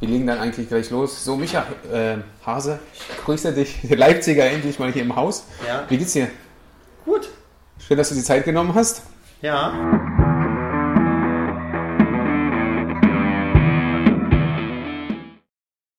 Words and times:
Wir 0.00 0.08
legen 0.08 0.26
dann 0.26 0.38
eigentlich 0.38 0.66
gleich 0.66 0.88
los. 0.88 1.22
So, 1.26 1.36
Micha, 1.36 1.66
äh, 1.92 2.16
Hase, 2.44 2.78
ich 3.10 3.22
grüße 3.22 3.52
dich, 3.52 3.80
der 3.82 3.96
Leipziger, 3.98 4.46
endlich 4.46 4.78
mal 4.78 4.90
hier 4.90 5.02
im 5.02 5.14
Haus. 5.14 5.44
Ja. 5.66 5.84
Wie 5.90 5.98
geht's 5.98 6.14
dir? 6.14 6.28
Gut. 7.04 7.28
Schön, 7.78 7.98
dass 7.98 8.08
du 8.08 8.14
die 8.14 8.22
Zeit 8.22 8.46
genommen 8.46 8.74
hast. 8.74 9.02
Ja. 9.42 9.74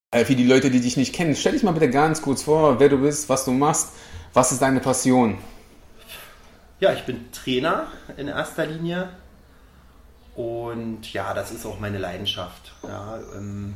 Äh, 0.09 0.25
für 0.25 0.35
die 0.35 0.47
Leute, 0.47 0.71
die 0.71 0.81
dich 0.81 0.97
nicht 0.97 1.13
kennen, 1.13 1.35
stell 1.35 1.51
dich 1.51 1.61
mal 1.61 1.73
bitte 1.73 1.91
ganz 1.91 2.23
kurz 2.23 2.41
vor, 2.41 2.79
wer 2.79 2.89
du 2.89 2.97
bist, 2.97 3.29
was 3.29 3.45
du 3.45 3.51
machst, 3.51 3.89
was 4.33 4.51
ist 4.51 4.63
deine 4.63 4.79
Passion? 4.79 5.37
Ja, 6.79 6.91
ich 6.91 7.03
bin 7.03 7.31
Trainer 7.31 7.85
in 8.17 8.27
erster 8.27 8.65
Linie. 8.65 9.09
Und 10.35 11.13
ja, 11.13 11.35
das 11.35 11.51
ist 11.51 11.67
auch 11.67 11.79
meine 11.79 11.99
Leidenschaft. 11.99 12.73
Ja, 12.81 13.19
ähm, 13.35 13.75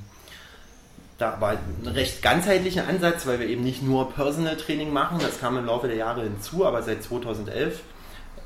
da 1.17 1.39
war 1.39 1.51
ein 1.51 1.87
recht 1.87 2.21
ganzheitlicher 2.21 2.87
Ansatz, 2.87 3.25
weil 3.25 3.39
wir 3.39 3.47
eben 3.47 3.63
nicht 3.63 3.81
nur 3.81 4.11
Personal 4.11 4.57
Training 4.57 4.91
machen, 4.91 5.19
das 5.19 5.39
kam 5.39 5.57
im 5.57 5.65
Laufe 5.65 5.87
der 5.87 5.95
Jahre 5.95 6.23
hinzu, 6.23 6.65
aber 6.65 6.81
seit 6.81 7.03
2011 7.03 7.81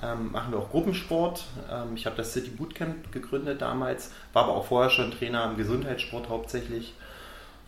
ähm, 0.04 0.32
machen 0.32 0.52
wir 0.52 0.60
auch 0.60 0.70
Gruppensport. 0.70 1.46
Ähm, 1.72 1.96
ich 1.96 2.06
habe 2.06 2.16
das 2.16 2.34
City 2.34 2.52
Bootcamp 2.52 3.12
gegründet 3.12 3.62
damals, 3.62 4.12
war 4.34 4.44
aber 4.44 4.54
auch 4.54 4.66
vorher 4.66 4.92
schon 4.92 5.12
Trainer 5.12 5.46
im 5.46 5.58
Gesundheitssport 5.58 6.30
hauptsächlich. 6.30 6.94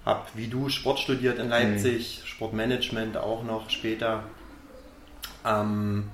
Habe 0.05 0.21
wie 0.33 0.47
du 0.47 0.69
Sport 0.69 0.99
studiert 0.99 1.37
in 1.39 1.49
Leipzig, 1.49 2.21
mhm. 2.21 2.27
Sportmanagement 2.27 3.17
auch 3.17 3.43
noch 3.43 3.69
später. 3.69 4.23
Ähm, 5.45 6.09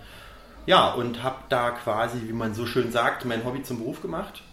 ja, 0.66 0.92
und 0.92 1.24
habe 1.24 1.38
da 1.50 1.72
quasi, 1.72 2.18
wie 2.26 2.34
man 2.34 2.54
so 2.54 2.66
schön 2.66 2.92
sagt, 2.92 3.24
mein 3.24 3.46
Hobby 3.46 3.64
zum 3.64 3.80
Beruf 3.80 4.02
gemacht. 4.02 4.44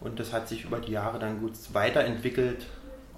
Und 0.00 0.18
das 0.18 0.32
hat 0.32 0.48
sich 0.48 0.64
über 0.64 0.78
die 0.78 0.92
Jahre 0.92 1.18
dann 1.18 1.40
gut 1.40 1.52
weiterentwickelt 1.72 2.66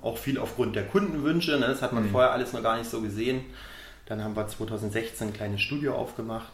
auch 0.02 0.19
viel 0.19 0.38
aufgrund 0.38 0.77
der 0.77 0.87
Kundenwünsche. 0.87 1.52
Ne? 1.52 1.66
Das 1.66 1.83
hat 1.83 1.92
man 1.92 2.05
mhm. 2.05 2.11
vorher 2.11 2.33
alles 2.33 2.52
noch 2.52 2.62
gar 2.62 2.77
nicht 2.77 2.91
so 2.91 3.01
gesehen. 3.01 3.45
Dann 4.06 4.22
haben 4.22 4.36
wir 4.36 4.47
2016 4.47 5.28
ein 5.28 5.33
kleines 5.33 5.61
Studio 5.61 5.94
aufgemacht. 5.94 6.53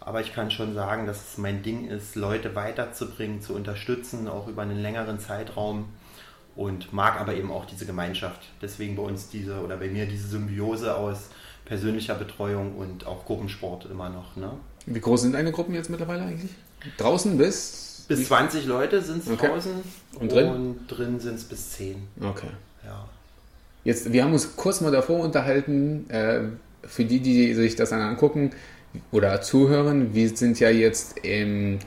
Aber 0.00 0.20
ich 0.20 0.32
kann 0.32 0.50
schon 0.50 0.74
sagen, 0.74 1.06
dass 1.06 1.32
es 1.32 1.38
mein 1.38 1.62
Ding 1.62 1.88
ist, 1.88 2.16
Leute 2.16 2.54
weiterzubringen, 2.54 3.42
zu 3.42 3.54
unterstützen, 3.54 4.26
auch 4.26 4.48
über 4.48 4.62
einen 4.62 4.80
längeren 4.80 5.18
Zeitraum. 5.18 5.86
Und 6.56 6.92
mag 6.92 7.20
aber 7.20 7.34
eben 7.34 7.52
auch 7.52 7.66
diese 7.66 7.86
Gemeinschaft. 7.86 8.40
Deswegen 8.60 8.96
bei 8.96 9.02
uns 9.02 9.28
diese 9.28 9.60
oder 9.60 9.76
bei 9.76 9.86
mir 9.86 10.06
diese 10.06 10.26
Symbiose 10.26 10.96
aus 10.96 11.28
persönlicher 11.64 12.16
Betreuung 12.16 12.76
und 12.76 13.06
auch 13.06 13.26
Gruppensport 13.26 13.84
immer 13.84 14.08
noch. 14.08 14.34
Ne? 14.34 14.50
Wie 14.86 14.98
groß 14.98 15.22
sind 15.22 15.32
deine 15.32 15.52
Gruppen 15.52 15.74
jetzt 15.74 15.88
mittlerweile 15.88 16.22
eigentlich? 16.22 16.50
Draußen 16.96 17.36
bis? 17.38 18.06
Bis 18.08 18.26
20 18.26 18.66
Leute 18.66 19.02
sind 19.02 19.22
es 19.22 19.30
okay. 19.30 19.48
draußen. 19.48 19.72
Und 20.18 20.32
drin? 20.32 20.48
Und 20.48 20.88
drin 20.88 21.20
sind 21.20 21.34
es 21.34 21.44
bis 21.44 21.72
10. 21.72 22.08
Okay. 22.22 22.48
Jetzt, 23.88 24.12
wir 24.12 24.22
haben 24.22 24.34
uns 24.34 24.54
kurz 24.54 24.82
mal 24.82 24.92
davor 24.92 25.20
unterhalten, 25.20 26.10
äh, 26.10 26.40
für 26.86 27.06
die, 27.06 27.20
die 27.20 27.54
sich 27.54 27.74
das 27.74 27.88
dann 27.88 28.02
angucken 28.02 28.50
oder 29.12 29.40
zuhören, 29.40 30.12
wir 30.12 30.28
sind 30.36 30.60
ja 30.60 30.68
jetzt 30.68 31.20
im 31.20 31.78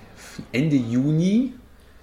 Ende 0.51 0.77
Juni, 0.77 1.53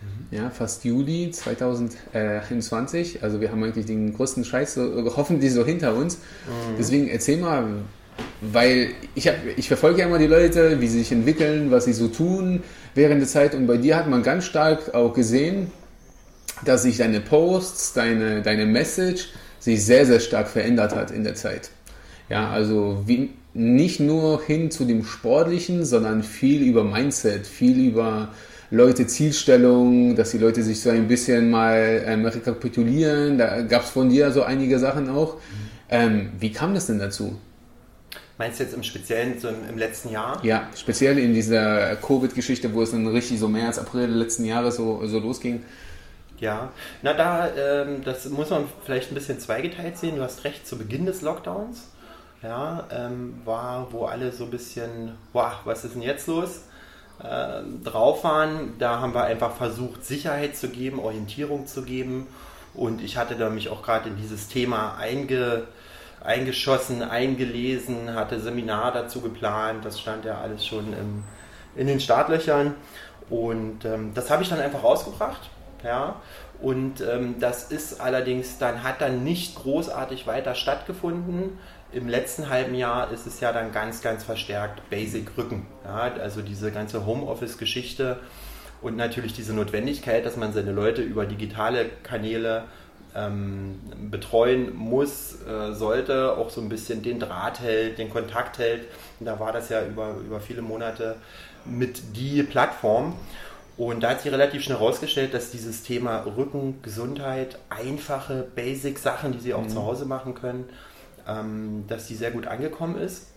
mhm. 0.01 0.37
ja, 0.37 0.51
fast 0.51 0.85
Juli 0.85 1.33
2021. 1.33 3.25
Also 3.25 3.41
wir 3.41 3.51
haben 3.51 3.65
eigentlich 3.65 3.87
den 3.87 4.15
größten 4.15 4.45
Scheiß 4.45 4.75
so, 4.75 5.13
hoffentlich 5.17 5.53
so 5.53 5.67
hinter 5.67 5.97
uns. 5.97 6.19
Mhm. 6.19 6.77
Deswegen 6.79 7.09
erzähl 7.09 7.39
mal, 7.39 7.67
weil 8.41 8.91
ich, 9.17 9.27
hab, 9.27 9.35
ich 9.57 9.67
verfolge 9.67 10.03
ja 10.03 10.07
immer 10.07 10.21
die 10.21 10.29
Leute, 10.29 10.81
wie 10.81 10.87
sie 10.87 11.01
sich 11.01 11.11
entwickeln, 11.11 11.73
was 11.73 11.87
sie 11.87 11.93
so 11.93 12.07
tun 12.07 12.63
während 12.95 13.21
der 13.21 13.29
Zeit. 13.29 13.53
Und 13.53 13.67
bei 13.67 13.79
dir 13.79 13.97
hat 13.97 14.09
man 14.09 14.23
ganz 14.23 14.45
stark 14.45 14.95
auch 14.95 15.13
gesehen, 15.13 15.73
dass 16.65 16.85
sich 16.85 16.99
deine 16.99 17.21
Posts, 17.21 17.95
deine, 17.95 18.43
deine 18.43 18.65
Message 18.65 19.31
sich 19.59 19.85
sehr, 19.85 20.07
sehr 20.07 20.21
stark 20.21 20.49
verändert 20.49 20.95
hat 20.95 21.11
in 21.11 21.25
der 21.25 21.35
Zeit. 21.35 21.71
Ja, 22.29 22.51
also 22.51 23.03
wie, 23.07 23.31
nicht 23.55 24.01
nur 24.01 24.43
hin 24.43 24.71
zu 24.71 24.85
dem 24.85 25.05
Sportlichen, 25.05 25.85
sondern 25.85 26.23
viel 26.23 26.63
über 26.63 26.85
Mindset, 26.85 27.47
viel 27.47 27.89
über 27.89 28.29
Leute 28.71 29.07
Zielstellung, 29.07 30.15
dass 30.15 30.33
die 30.33 30.39
Leute 30.39 30.63
sich 30.63 30.81
so 30.81 30.91
ein 30.91 31.09
bisschen 31.09 31.51
mal 31.51 32.03
ähm, 32.07 32.27
rekapitulieren. 32.27 33.39
Da 33.39 33.63
gab 33.63 33.83
es 33.85 33.91
von 33.91 34.11
dir 34.11 34.31
so 34.31 34.43
einige 34.43 34.79
Sachen 34.79 35.09
auch. 35.09 35.37
Ähm, 35.89 36.31
wie 36.39 36.53
kam 36.53 36.75
das 36.75 36.87
denn 36.87 36.99
dazu? 36.99 37.39
Meinst 38.37 38.61
du 38.61 38.65
jetzt 38.65 38.75
im 38.75 38.83
Speziellen 38.83 39.41
so 39.41 39.49
im, 39.49 39.57
im 39.71 39.79
letzten 39.79 40.11
Jahr? 40.11 40.45
Ja, 40.45 40.69
speziell 40.77 41.19
in 41.19 41.33
dieser 41.33 41.97
Covid-Geschichte, 41.97 42.73
wo 42.75 42.83
es 42.83 42.91
dann 42.91 43.07
richtig 43.07 43.41
so 43.41 43.49
März, 43.49 43.79
April 43.79 44.07
letzten 44.11 44.45
Jahres 44.45 44.77
so, 44.77 45.05
so 45.07 45.19
losging. 45.19 45.63
Ja, 46.41 46.71
na 47.03 47.15
da, 47.15 47.49
ähm, 47.49 48.05
das 48.05 48.27
muss 48.27 48.51
man 48.51 48.69
vielleicht 48.85 49.11
ein 49.11 49.15
bisschen 49.15 49.41
zweigeteilt 49.41 49.99
sehen. 49.99 50.17
Du 50.17 50.23
hast 50.23 50.45
recht, 50.45 50.67
zu 50.67 50.79
Beginn 50.79 51.05
des 51.05 51.23
Lockdowns, 51.23 51.91
ja, 52.43 52.85
ähm, 52.93 53.41
war, 53.45 53.93
wo 53.93 54.05
alle 54.05 54.31
so 54.31 54.45
ein 54.45 54.51
bisschen, 54.51 55.17
wow, 55.33 55.53
was 55.65 55.85
ist 55.85 55.95
denn 55.95 56.03
jetzt 56.03 56.29
los? 56.29 56.63
Äh, 57.21 57.63
drauf 57.83 58.23
waren. 58.23 58.79
Da 58.79 59.01
haben 59.01 59.15
wir 59.15 59.25
einfach 59.25 59.57
versucht, 59.57 60.05
Sicherheit 60.05 60.57
zu 60.57 60.69
geben, 60.69 61.01
Orientierung 61.01 61.67
zu 61.67 61.83
geben. 61.83 62.29
Und 62.75 63.03
ich 63.03 63.17
hatte 63.17 63.35
da 63.35 63.51
mich 63.51 63.69
auch 63.71 63.83
gerade 63.83 64.09
in 64.09 64.17
dieses 64.17 64.47
Thema 64.47 64.97
einge, 64.97 65.65
eingeschossen, 66.23 67.03
eingelesen, 67.03 68.15
hatte 68.15 68.39
Seminar 68.39 68.93
dazu 68.93 69.21
geplant. 69.21 69.85
Das 69.85 69.99
stand 69.99 70.25
ja 70.25 70.41
alles 70.41 70.65
schon 70.65 70.93
im, 70.93 71.25
in 71.75 71.89
den 71.89 71.99
Startlöchern. 71.99 72.77
Und 73.29 73.85
ähm, 73.85 74.13
das 74.15 74.31
habe 74.31 74.45
ich 74.45 74.49
dann 74.49 74.61
einfach 74.61 74.85
rausgebracht 74.85 75.51
ja? 75.85 76.21
Und 76.61 77.01
ähm, 77.01 77.37
das 77.39 77.71
ist 77.71 78.01
allerdings 78.01 78.59
dann, 78.59 78.83
hat 78.83 79.01
dann 79.01 79.23
nicht 79.23 79.55
großartig 79.57 80.27
weiter 80.27 80.55
stattgefunden. 80.55 81.59
Im 81.93 82.09
letzten 82.09 82.49
halben 82.49 82.75
Jahr 82.75 83.11
ist 83.13 83.27
es 83.27 83.41
ja 83.41 83.53
dann 83.53 83.73
ganz, 83.73 84.03
ganz 84.03 84.25
verstärkt 84.25 84.89
Basic 84.91 85.37
Rücken. 85.37 85.67
Ja? 85.85 86.13
Also 86.21 86.43
diese 86.43 86.73
ganze 86.73 87.07
Homeoffice-Geschichte 87.07 88.19
und 88.83 88.97
natürlich 88.97 89.33
diese 89.33 89.55
Notwendigkeit, 89.55 90.25
dass 90.27 90.37
man 90.37 90.53
seine 90.53 90.73
Leute 90.73 91.03
über 91.03 91.27
digitale 91.27 91.87
Kanäle 92.03 92.65
ähm, 93.15 93.81
betreuen 94.11 94.77
muss, 94.77 95.39
äh, 95.43 95.73
sollte, 95.73 96.37
auch 96.37 96.51
so 96.51 96.61
ein 96.61 96.69
bisschen 96.69 97.03
den 97.03 97.19
Draht 97.19 97.61
hält, 97.61 97.99
den 97.99 98.11
Kontakt 98.11 98.59
hält. 98.59 98.87
Und 99.19 99.27
da 99.27 99.41
war 99.41 99.53
das 99.53 99.69
ja 99.69 99.85
über, 99.85 100.17
über 100.25 100.41
viele 100.41 100.63
Monate 100.63 101.17
mit 101.65 102.17
die 102.17 102.43
Plattform. 102.43 103.15
Und 103.79 104.01
da 104.01 104.11
hat 104.11 104.23
sich 104.23 104.33
relativ 104.33 104.65
schnell 104.65 104.77
herausgestellt, 104.77 105.33
dass 105.33 105.53
dieses 105.53 105.85
Thema 105.85 106.25
Rücken, 106.37 106.83
Gesundheit, 106.83 107.59
einfache 107.71 108.49
Basic-Sachen, 108.57 109.33
die 109.33 109.39
Sie 109.39 109.55
auch 109.55 109.63
mhm. 109.63 109.69
zu 109.69 109.83
Hause 109.85 110.05
machen 110.05 110.35
können, 110.35 110.69
ähm, 111.29 111.85
dass 111.87 112.09
die 112.09 112.17
sehr 112.17 112.33
gut 112.33 112.49
angekommen 112.49 113.01
ist. 113.01 113.29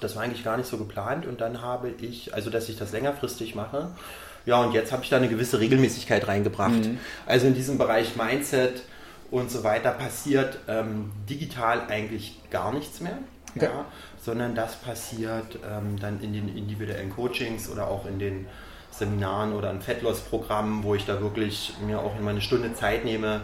Das 0.00 0.14
war 0.14 0.22
eigentlich 0.22 0.44
gar 0.44 0.58
nicht 0.58 0.68
so 0.68 0.76
geplant 0.76 1.26
und 1.26 1.40
dann 1.40 1.62
habe 1.62 1.88
ich, 1.88 2.34
also 2.34 2.50
dass 2.50 2.68
ich 2.68 2.76
das 2.76 2.92
längerfristig 2.92 3.54
mache. 3.54 3.88
Ja, 4.44 4.60
und 4.62 4.74
jetzt 4.74 4.92
habe 4.92 5.04
ich 5.04 5.08
da 5.08 5.16
eine 5.16 5.28
gewisse 5.28 5.58
Regelmäßigkeit 5.58 6.28
reingebracht. 6.28 6.72
Mhm. 6.72 6.98
Also 7.24 7.46
in 7.46 7.54
diesem 7.54 7.78
Bereich 7.78 8.14
Mindset 8.14 8.82
und 9.30 9.50
so 9.50 9.64
weiter 9.64 9.92
passiert 9.92 10.58
ähm, 10.68 11.12
digital 11.30 11.86
eigentlich 11.88 12.38
gar 12.50 12.74
nichts 12.74 13.00
mehr. 13.00 13.16
Okay. 13.56 13.66
Ja, 13.66 13.86
sondern 14.22 14.54
das 14.54 14.76
passiert 14.76 15.58
ähm, 15.66 15.98
dann 15.98 16.20
in 16.20 16.34
den 16.34 16.56
individuellen 16.56 17.10
Coachings 17.10 17.70
oder 17.70 17.88
auch 17.88 18.06
in 18.06 18.18
den 18.18 18.46
Seminaren 18.92 19.54
oder 19.54 19.70
an 19.70 19.80
Fettloss-Programmen, 19.80 20.84
wo 20.84 20.94
ich 20.94 21.06
da 21.06 21.20
wirklich 21.20 21.74
mir 21.84 21.98
auch 21.98 22.18
immer 22.18 22.30
eine 22.30 22.40
Stunde 22.40 22.74
Zeit 22.74 23.04
nehme, 23.04 23.42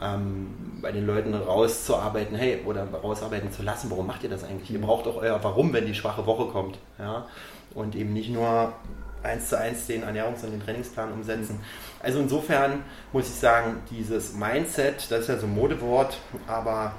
ähm, 0.00 0.78
bei 0.80 0.92
den 0.92 1.06
Leuten 1.06 1.34
rauszuarbeiten, 1.34 2.36
hey, 2.36 2.62
oder 2.66 2.84
rausarbeiten 2.84 3.52
zu 3.52 3.62
lassen, 3.62 3.90
warum 3.90 4.06
macht 4.06 4.22
ihr 4.22 4.30
das 4.30 4.44
eigentlich? 4.44 4.70
Ihr 4.70 4.80
braucht 4.80 5.06
auch 5.06 5.16
euer 5.16 5.42
Warum, 5.42 5.72
wenn 5.72 5.86
die 5.86 5.94
schwache 5.94 6.26
Woche 6.26 6.46
kommt. 6.46 6.78
Ja? 6.98 7.26
Und 7.74 7.94
eben 7.94 8.12
nicht 8.12 8.30
nur 8.30 8.72
eins 9.22 9.48
zu 9.48 9.58
eins 9.58 9.86
den 9.86 10.04
Ernährungs- 10.04 10.44
und 10.44 10.52
den 10.52 10.62
Trainingsplan 10.62 11.12
umsetzen. 11.12 11.60
Also 12.00 12.20
insofern 12.20 12.84
muss 13.12 13.28
ich 13.28 13.34
sagen, 13.34 13.78
dieses 13.90 14.34
Mindset, 14.34 15.10
das 15.10 15.22
ist 15.22 15.28
ja 15.28 15.38
so 15.38 15.46
ein 15.46 15.54
Modewort, 15.54 16.18
aber 16.46 16.92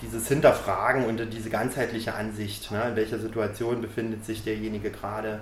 dieses 0.00 0.28
Hinterfragen 0.28 1.04
und 1.04 1.20
diese 1.32 1.50
ganzheitliche 1.50 2.14
Ansicht, 2.14 2.70
ne, 2.70 2.90
in 2.90 2.96
welcher 2.96 3.18
Situation 3.18 3.82
befindet 3.82 4.24
sich 4.24 4.44
derjenige 4.44 4.90
gerade, 4.90 5.40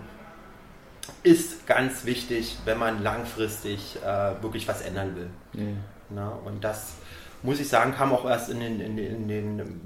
ist 1.23 1.67
ganz 1.67 2.05
wichtig, 2.05 2.57
wenn 2.65 2.79
man 2.79 3.03
langfristig 3.03 3.97
äh, 4.03 4.43
wirklich 4.43 4.67
was 4.69 4.83
ändern 4.83 5.17
will. 5.17 5.31
Mhm. 5.53 5.79
Na, 6.11 6.29
und 6.29 6.63
das, 6.63 6.95
muss 7.43 7.61
ich 7.61 7.69
sagen, 7.69 7.93
kam 7.95 8.13
auch 8.13 8.25
erst 8.25 8.51
in 8.51 8.61
den, 8.61 8.81
in 8.81 8.97
den, 8.97 9.15
in 9.15 9.29
den, 9.29 9.81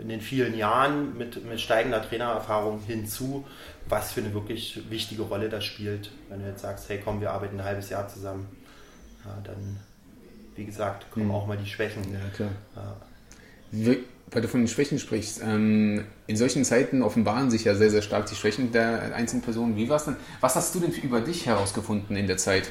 in 0.00 0.08
den 0.08 0.20
vielen 0.20 0.56
Jahren 0.56 1.16
mit, 1.16 1.44
mit 1.44 1.60
steigender 1.60 2.02
Trainererfahrung 2.02 2.80
hinzu, 2.80 3.46
was 3.88 4.12
für 4.12 4.20
eine 4.20 4.32
wirklich 4.34 4.90
wichtige 4.90 5.22
Rolle 5.22 5.48
das 5.48 5.64
spielt. 5.64 6.10
Wenn 6.28 6.40
du 6.40 6.46
jetzt 6.46 6.62
sagst, 6.62 6.88
hey 6.88 7.00
komm, 7.02 7.20
wir 7.20 7.32
arbeiten 7.32 7.58
ein 7.58 7.64
halbes 7.64 7.90
Jahr 7.90 8.08
zusammen, 8.08 8.48
ja, 9.24 9.38
dann, 9.44 9.78
wie 10.54 10.64
gesagt, 10.64 11.10
kommen 11.10 11.26
mhm. 11.26 11.32
auch 11.32 11.46
mal 11.46 11.56
die 11.56 11.68
Schwächen. 11.68 12.02
Ja, 12.12 12.28
klar. 12.34 12.50
Ja 12.74 12.96
weil 14.32 14.42
du 14.42 14.48
von 14.48 14.60
den 14.60 14.68
Schwächen 14.68 14.98
sprichst, 14.98 15.40
ähm, 15.42 16.04
in 16.26 16.36
solchen 16.36 16.64
Zeiten 16.64 17.02
offenbaren 17.02 17.50
sich 17.50 17.64
ja 17.64 17.74
sehr, 17.74 17.90
sehr 17.90 18.02
stark 18.02 18.26
die 18.26 18.34
Schwächen 18.36 18.70
der 18.72 19.14
einzelnen 19.14 19.42
Personen. 19.42 19.76
Wie 19.76 19.88
war 19.88 19.96
es 19.96 20.04
denn? 20.04 20.16
Was 20.40 20.54
hast 20.56 20.74
du 20.74 20.80
denn 20.80 20.92
über 21.02 21.20
dich 21.20 21.46
herausgefunden 21.46 22.16
in 22.16 22.26
der 22.26 22.36
Zeit? 22.36 22.70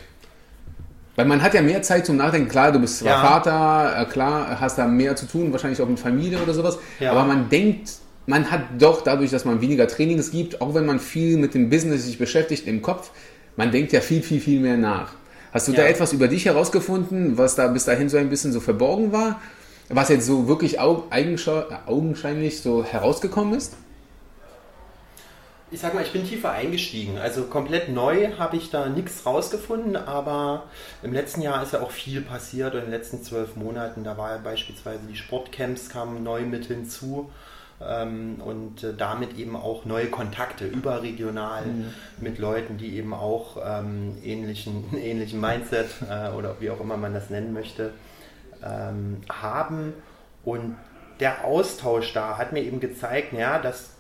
Weil 1.16 1.26
man 1.26 1.42
hat 1.42 1.54
ja 1.54 1.62
mehr 1.62 1.82
Zeit 1.82 2.06
zum 2.06 2.16
Nachdenken. 2.16 2.48
Klar, 2.48 2.72
du 2.72 2.80
bist 2.80 3.00
zwar 3.00 3.12
Ja. 3.12 3.22
Vater, 3.22 4.02
äh, 4.02 4.06
klar, 4.06 4.60
hast 4.62 4.78
da 4.78 4.88
mehr 4.88 5.16
zu 5.18 5.26
tun, 5.26 5.52
wahrscheinlich 5.52 5.82
auch 5.82 5.90
mit 5.90 6.00
Familie 6.00 6.42
oder 6.42 6.54
sowas. 6.54 6.80
Ja. 7.00 7.12
Aber 7.12 7.26
man 7.26 7.50
denkt, 7.50 7.90
man 8.26 8.50
hat 8.50 8.62
doch 8.78 9.04
dadurch, 9.04 9.32
dass 9.32 9.44
man 9.44 9.60
weniger 9.60 9.88
Trainings 9.88 10.32
gibt, 10.32 10.62
auch 10.62 10.74
wenn 10.76 10.86
man 10.86 11.00
viel 11.00 11.38
mit 11.38 11.54
dem 11.56 11.70
Business 11.70 12.06
sich 12.06 12.18
beschäftigt 12.18 12.68
im 12.68 12.82
Kopf, 12.82 13.12
man 13.58 13.72
denkt 13.72 13.92
ja 13.92 14.00
viel, 14.00 14.22
viel, 14.22 14.40
viel 14.40 14.62
mehr 14.62 14.78
nach. 14.78 15.12
Hast 15.52 15.68
du 15.68 15.74
da 15.74 15.82
Ja. 15.82 15.88
etwas 15.90 16.14
über 16.14 16.30
dich 16.30 16.46
herausgefunden, 16.46 17.38
was 17.38 17.56
da 17.56 17.68
bis 17.68 17.84
dahin 17.84 18.08
so 18.08 18.16
ein 18.18 18.30
bisschen 18.30 18.54
so 18.54 18.62
verborgen 18.62 19.12
war? 19.12 19.42
Was 19.90 20.10
jetzt 20.10 20.28
so 20.28 20.48
wirklich 20.48 20.80
augenscheinlich 20.80 22.62
so 22.62 22.84
herausgekommen 22.84 23.56
ist? 23.56 23.76
Ich 25.72 25.80
sag 25.82 25.94
mal, 25.94 26.04
ich 26.04 26.12
bin 26.12 26.28
tiefer 26.28 26.52
eingestiegen. 26.52 27.18
Also 27.18 27.44
komplett 27.44 27.90
neu 27.90 28.38
habe 28.38 28.58
ich 28.58 28.72
da 28.72 28.88
nichts 28.88 29.26
rausgefunden, 29.26 29.96
aber 29.96 30.64
im 31.04 31.14
letzten 31.14 31.42
Jahr 31.42 31.62
ist 31.62 31.74
ja 31.74 31.82
auch 31.82 31.92
viel 31.92 32.22
passiert 32.22 32.74
und 32.74 32.82
in 32.82 32.86
den 32.86 32.94
letzten 32.94 33.24
zwölf 33.24 33.56
Monaten, 33.56 34.04
da 34.04 34.18
war 34.18 34.32
ja 34.32 34.38
beispielsweise 34.38 35.02
die 35.08 35.16
Sportcamps 35.16 35.90
kamen 35.90 36.24
neu 36.24 36.42
mit 36.42 36.66
hinzu 36.66 37.30
ähm, 37.82 38.42
und 38.44 38.84
äh, 38.84 38.94
damit 38.96 39.38
eben 39.38 39.56
auch 39.56 39.86
neue 39.86 40.08
Kontakte 40.08 40.66
überregional 40.66 41.64
mit 42.20 42.40
Leuten, 42.40 42.78
die 42.78 42.96
eben 42.96 43.14
auch 43.14 43.58
ähm, 43.64 44.18
ähnlichen, 44.24 44.86
ähnlichen 44.98 45.40
Mindset 45.40 45.90
äh, 46.10 46.32
oder 46.36 46.56
wie 46.60 46.72
auch 46.72 46.80
immer 46.80 46.98
man 46.98 47.14
das 47.14 47.30
nennen 47.30 47.54
möchte, 47.54 47.92
ähm, 48.64 49.22
haben. 49.30 49.94
Und 50.44 50.76
der 51.20 51.44
Austausch 51.46 52.14
da 52.14 52.38
hat 52.38 52.54
mir 52.54 52.64
eben 52.64 52.80
gezeigt, 52.80 53.34
ja, 53.34 53.60
dass 53.60 53.92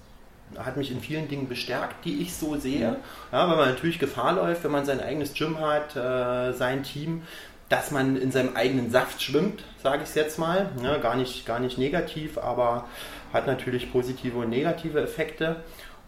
hat 0.57 0.77
mich 0.77 0.91
in 0.91 0.99
vielen 0.99 1.27
Dingen 1.27 1.47
bestärkt, 1.47 2.05
die 2.05 2.21
ich 2.21 2.33
so 2.35 2.55
sehe. 2.55 2.97
Ja, 3.31 3.47
weil 3.49 3.57
man 3.57 3.69
natürlich 3.69 3.99
Gefahr 3.99 4.33
läuft, 4.33 4.63
wenn 4.63 4.71
man 4.71 4.85
sein 4.85 4.99
eigenes 4.99 5.33
Gym 5.33 5.59
hat, 5.59 5.95
äh, 5.95 6.53
sein 6.53 6.83
Team, 6.83 7.21
dass 7.69 7.91
man 7.91 8.17
in 8.17 8.31
seinem 8.31 8.55
eigenen 8.55 8.89
Saft 8.89 9.21
schwimmt, 9.21 9.63
sage 9.83 10.03
ich 10.03 10.09
es 10.09 10.15
jetzt 10.15 10.39
mal. 10.39 10.71
Ja, 10.83 10.97
gar, 10.97 11.15
nicht, 11.15 11.45
gar 11.45 11.59
nicht 11.59 11.77
negativ, 11.77 12.37
aber 12.39 12.87
hat 13.31 13.45
natürlich 13.45 13.91
positive 13.91 14.39
und 14.39 14.49
negative 14.49 15.01
Effekte. 15.01 15.57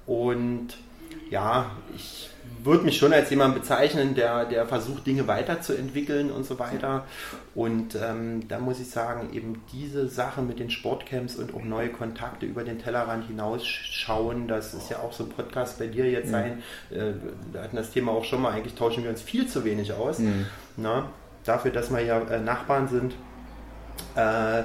Und 0.07 0.69
ja, 1.29 1.71
ich 1.95 2.29
würde 2.63 2.83
mich 2.83 2.97
schon 2.97 3.13
als 3.13 3.29
jemand 3.29 3.55
bezeichnen, 3.55 4.13
der, 4.13 4.45
der 4.45 4.65
versucht, 4.67 5.07
Dinge 5.07 5.27
weiterzuentwickeln 5.27 6.31
und 6.31 6.45
so 6.45 6.59
weiter. 6.59 7.05
Und 7.55 7.95
ähm, 7.95 8.47
da 8.47 8.59
muss 8.59 8.79
ich 8.79 8.89
sagen, 8.89 9.33
eben 9.33 9.61
diese 9.71 10.07
Sache 10.07 10.41
mit 10.41 10.59
den 10.59 10.69
Sportcamps 10.69 11.35
und 11.35 11.53
auch 11.55 11.63
neue 11.63 11.89
Kontakte 11.89 12.45
über 12.45 12.63
den 12.63 12.79
Tellerrand 12.79 13.27
hinausschauen, 13.27 14.47
das 14.47 14.73
ist 14.73 14.89
ja 14.89 14.99
auch 14.99 15.13
so 15.13 15.23
ein 15.23 15.29
Podcast 15.29 15.79
bei 15.79 15.87
dir 15.87 16.09
jetzt 16.09 16.29
sein. 16.29 16.61
Äh, 16.91 17.13
wir 17.51 17.61
hatten 17.63 17.75
das 17.75 17.91
Thema 17.91 18.11
auch 18.11 18.25
schon 18.25 18.41
mal, 18.41 18.51
eigentlich 18.51 18.75
tauschen 18.75 19.03
wir 19.03 19.09
uns 19.09 19.21
viel 19.21 19.47
zu 19.47 19.65
wenig 19.65 19.93
aus. 19.93 20.19
Na, 20.77 21.09
dafür, 21.43 21.71
dass 21.71 21.89
wir 21.89 22.01
ja 22.01 22.19
äh, 22.21 22.39
Nachbarn 22.39 22.87
sind. 22.87 23.13
Äh, 24.15 24.63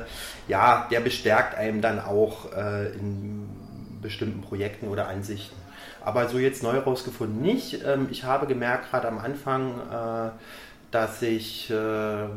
ja, 0.49 0.87
der 0.91 1.01
bestärkt 1.01 1.57
einem 1.57 1.81
dann 1.81 1.99
auch 1.99 2.53
äh, 2.53 2.89
in 2.93 3.49
bestimmten 4.03 4.41
Projekten 4.43 4.89
oder 4.89 5.09
Ansichten. 5.09 5.57
Aber 6.07 6.29
so 6.29 6.39
jetzt 6.39 6.63
neu 6.63 6.79
rausgefunden 6.79 7.43
nicht. 7.43 7.85
Ähm, 7.85 8.07
ich 8.13 8.23
habe 8.23 8.47
gemerkt, 8.47 8.91
gerade 8.91 9.09
am 9.09 9.19
Anfang, 9.19 9.73
äh, 9.91 10.31
dass 10.93 11.21
ich 11.21 11.69
äh, 11.69 12.29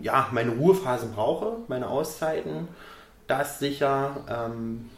ja, 0.00 0.28
meine 0.32 0.52
Ruhephasen 0.52 1.12
brauche, 1.12 1.58
meine 1.68 1.88
Auszeiten. 1.88 2.68
Das 3.26 3.58
sicher. 3.58 4.16
Ähm, 4.30 4.88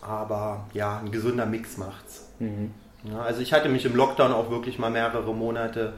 aber 0.00 0.64
ja, 0.72 0.98
ein 0.98 1.12
gesunder 1.12 1.44
Mix 1.44 1.76
macht's. 1.76 2.30
Ja, 3.04 3.20
also 3.20 3.42
ich 3.42 3.52
hatte 3.52 3.68
mich 3.68 3.84
im 3.84 3.94
Lockdown 3.94 4.32
auch 4.32 4.48
wirklich 4.48 4.78
mal 4.78 4.90
mehrere 4.90 5.34
Monate 5.34 5.92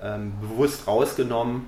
ähm, 0.00 0.34
bewusst 0.40 0.86
rausgenommen. 0.86 1.66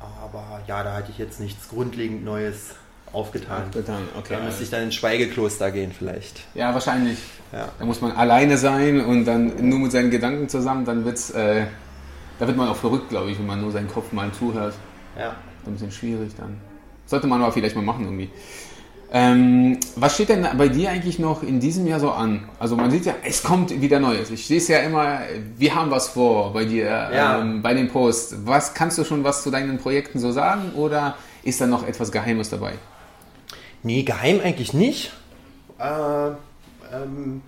Aber 0.00 0.62
ja, 0.66 0.82
da 0.82 0.94
hatte 0.94 1.10
ich 1.10 1.18
jetzt 1.18 1.40
nichts 1.40 1.68
grundlegend 1.68 2.24
Neues 2.24 2.74
aufgetan. 3.12 3.64
Getan, 3.72 4.02
okay. 4.18 4.34
Da 4.38 4.44
müsste 4.44 4.62
ich 4.62 4.70
dann 4.70 4.82
ins 4.84 4.94
Schweigekloster 4.94 5.70
gehen 5.70 5.92
vielleicht. 5.96 6.40
Ja, 6.54 6.72
wahrscheinlich. 6.72 7.18
Ja. 7.52 7.68
Da 7.78 7.84
muss 7.84 8.00
man 8.00 8.12
alleine 8.12 8.56
sein 8.56 9.04
und 9.04 9.24
dann 9.24 9.52
nur 9.68 9.78
mit 9.78 9.92
seinen 9.92 10.10
Gedanken 10.10 10.48
zusammen, 10.48 10.84
dann 10.84 11.04
wird's, 11.04 11.30
äh, 11.30 11.66
da 12.38 12.46
wird 12.46 12.56
man 12.56 12.68
auch 12.68 12.76
verrückt, 12.76 13.10
glaube 13.10 13.30
ich, 13.30 13.38
wenn 13.38 13.46
man 13.46 13.60
nur 13.60 13.70
seinen 13.70 13.88
Kopf 13.88 14.12
mal 14.12 14.30
zuhört. 14.32 14.74
Ja. 15.18 15.36
Ein 15.66 15.72
bisschen 15.74 15.92
schwierig 15.92 16.32
dann. 16.38 16.56
Sollte 17.06 17.26
man 17.26 17.42
aber 17.42 17.52
vielleicht 17.52 17.76
mal 17.76 17.82
machen 17.82 18.04
irgendwie. 18.04 18.30
Ähm, 19.14 19.78
was 19.96 20.14
steht 20.14 20.30
denn 20.30 20.46
bei 20.56 20.68
dir 20.68 20.88
eigentlich 20.88 21.18
noch 21.18 21.42
in 21.42 21.60
diesem 21.60 21.86
Jahr 21.86 22.00
so 22.00 22.10
an? 22.12 22.48
Also 22.58 22.76
man 22.76 22.90
sieht 22.90 23.04
ja, 23.04 23.14
es 23.22 23.42
kommt 23.42 23.78
wieder 23.82 24.00
Neues. 24.00 24.30
Ich 24.30 24.46
sehe 24.46 24.56
es 24.56 24.68
ja 24.68 24.78
immer, 24.78 25.18
wir 25.58 25.74
haben 25.74 25.90
was 25.90 26.08
vor 26.08 26.54
bei 26.54 26.64
dir, 26.64 26.86
Ja. 26.86 27.38
ähm, 27.38 27.60
bei 27.60 27.74
den 27.74 27.88
Posts. 27.88 28.36
Was 28.46 28.72
kannst 28.72 28.96
du 28.96 29.04
schon 29.04 29.22
was 29.22 29.42
zu 29.42 29.50
deinen 29.50 29.76
Projekten 29.76 30.18
so 30.18 30.32
sagen 30.32 30.72
oder 30.76 31.16
ist 31.42 31.60
da 31.60 31.66
noch 31.66 31.86
etwas 31.86 32.10
Geheimes 32.10 32.48
dabei? 32.48 32.72
Nee, 33.82 34.02
geheim 34.02 34.40
eigentlich 34.42 34.72
nicht. 34.72 35.12
Äh, 35.78 36.28
ähm, 36.94 37.42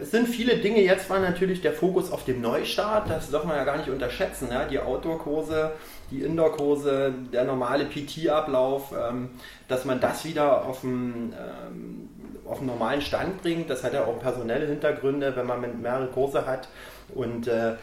es 0.00 0.10
sind 0.10 0.28
viele 0.28 0.56
Dinge. 0.56 0.80
Jetzt 0.80 1.10
war 1.10 1.18
natürlich 1.18 1.60
der 1.60 1.72
Fokus 1.72 2.10
auf 2.10 2.24
dem 2.24 2.40
Neustart. 2.40 3.10
Das 3.10 3.30
darf 3.30 3.44
man 3.44 3.56
ja 3.56 3.64
gar 3.64 3.76
nicht 3.76 3.90
unterschätzen. 3.90 4.48
Ja? 4.50 4.64
Die 4.64 4.78
Outdoor-Kurse, 4.78 5.72
die 6.10 6.22
Indoor-Kurse, 6.22 7.12
der 7.32 7.44
normale 7.44 7.84
PT-Ablauf, 7.84 8.92
ähm, 8.92 9.30
dass 9.68 9.84
man 9.84 10.00
das 10.00 10.24
wieder 10.24 10.64
auf 10.64 10.80
den, 10.80 11.34
ähm, 11.34 12.08
auf 12.46 12.58
den 12.58 12.66
normalen 12.66 13.02
Stand 13.02 13.42
bringt. 13.42 13.68
Das 13.68 13.84
hat 13.84 13.92
ja 13.92 14.04
auch 14.04 14.18
personelle 14.18 14.66
Hintergründe, 14.66 15.36
wenn 15.36 15.46
man 15.46 15.82
mehrere 15.82 16.06
Kurse 16.06 16.46
hat. 16.46 16.68
Und 17.14 17.48
äh, 17.48 17.74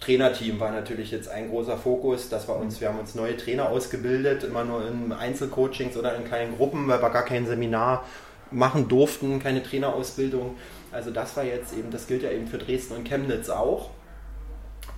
Trainerteam 0.00 0.60
war 0.60 0.70
natürlich 0.70 1.10
jetzt 1.10 1.28
ein 1.28 1.48
großer 1.48 1.78
Fokus, 1.78 2.28
dass 2.28 2.48
wir 2.48 2.56
uns, 2.56 2.80
wir 2.80 2.88
haben 2.88 2.98
uns 2.98 3.14
neue 3.14 3.36
Trainer 3.36 3.68
ausgebildet, 3.68 4.44
immer 4.44 4.64
nur 4.64 4.86
in 4.86 5.12
Einzelcoachings 5.12 5.96
oder 5.96 6.16
in 6.16 6.24
kleinen 6.24 6.56
Gruppen, 6.56 6.88
weil 6.88 7.00
wir 7.00 7.10
gar 7.10 7.24
kein 7.24 7.46
Seminar 7.46 8.04
machen 8.50 8.88
durften, 8.88 9.40
keine 9.40 9.62
Trainerausbildung. 9.62 10.56
Also 10.92 11.10
das 11.10 11.36
war 11.36 11.44
jetzt 11.44 11.76
eben, 11.76 11.90
das 11.90 12.06
gilt 12.06 12.22
ja 12.22 12.30
eben 12.30 12.46
für 12.46 12.58
Dresden 12.58 12.94
und 12.94 13.04
Chemnitz 13.04 13.48
auch. 13.48 13.90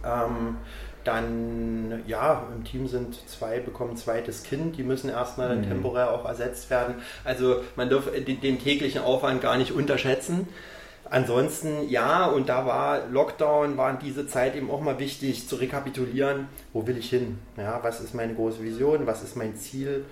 Ähm, 0.05 0.57
dann, 1.05 2.03
ja, 2.07 2.49
im 2.55 2.65
Team 2.65 2.89
sind 2.89 3.17
zwei, 3.29 3.61
bekommen 3.61 3.97
zweites 3.97 4.43
Kind, 4.43 4.77
die 4.77 4.83
müssen 4.83 5.09
erstmal 5.09 5.49
dann 5.49 5.63
temporär 5.63 6.11
auch 6.11 6.25
ersetzt 6.25 6.69
werden. 6.69 6.97
Also 7.23 7.63
man 7.77 7.89
darf 7.89 8.11
den, 8.11 8.41
den 8.41 8.59
täglichen 8.59 9.03
Aufwand 9.03 9.41
gar 9.41 9.57
nicht 9.57 9.73
unterschätzen. 9.73 10.49
Ansonsten, 11.11 11.89
ja, 11.89 12.27
und 12.27 12.49
da 12.49 12.67
war 12.67 13.07
Lockdown, 13.07 13.77
war 13.77 13.91
in 13.91 13.99
diese 13.99 14.27
Zeit 14.27 14.57
eben 14.57 14.71
auch 14.71 14.81
mal 14.81 14.99
wichtig 14.99 15.49
zu 15.49 15.57
rekapitulieren, 15.57 16.49
wo 16.73 16.87
will 16.87 16.99
ich 16.99 17.11
hin? 17.11 17.39
Ja, 17.57 17.79
was 17.83 18.01
ist 18.01 18.15
meine 18.15 18.35
große 18.35 18.63
Vision? 18.63 19.07
Was 19.07 19.23
ist 19.23 19.37
mein 19.37 19.57
Ziel? 19.57 20.05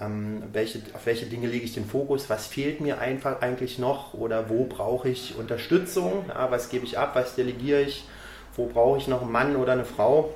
Ähm, 0.00 0.42
welche, 0.52 0.80
auf 0.94 1.06
welche 1.06 1.26
Dinge 1.26 1.46
lege 1.46 1.64
ich 1.64 1.74
den 1.74 1.86
Fokus? 1.86 2.28
Was 2.28 2.46
fehlt 2.46 2.80
mir 2.80 3.00
einfach 3.00 3.40
eigentlich 3.40 3.78
noch? 3.78 4.14
Oder 4.14 4.50
wo 4.50 4.64
brauche 4.64 5.08
ich 5.08 5.36
Unterstützung? 5.38 6.24
Ja, 6.28 6.50
was 6.50 6.70
gebe 6.70 6.84
ich 6.84 6.98
ab? 6.98 7.12
Was 7.14 7.36
delegiere 7.36 7.82
ich? 7.82 8.04
Wo 8.56 8.66
brauche 8.66 8.98
ich 8.98 9.06
noch 9.08 9.22
einen 9.22 9.32
Mann 9.32 9.56
oder 9.56 9.72
eine 9.72 9.84
Frau? 9.84 10.34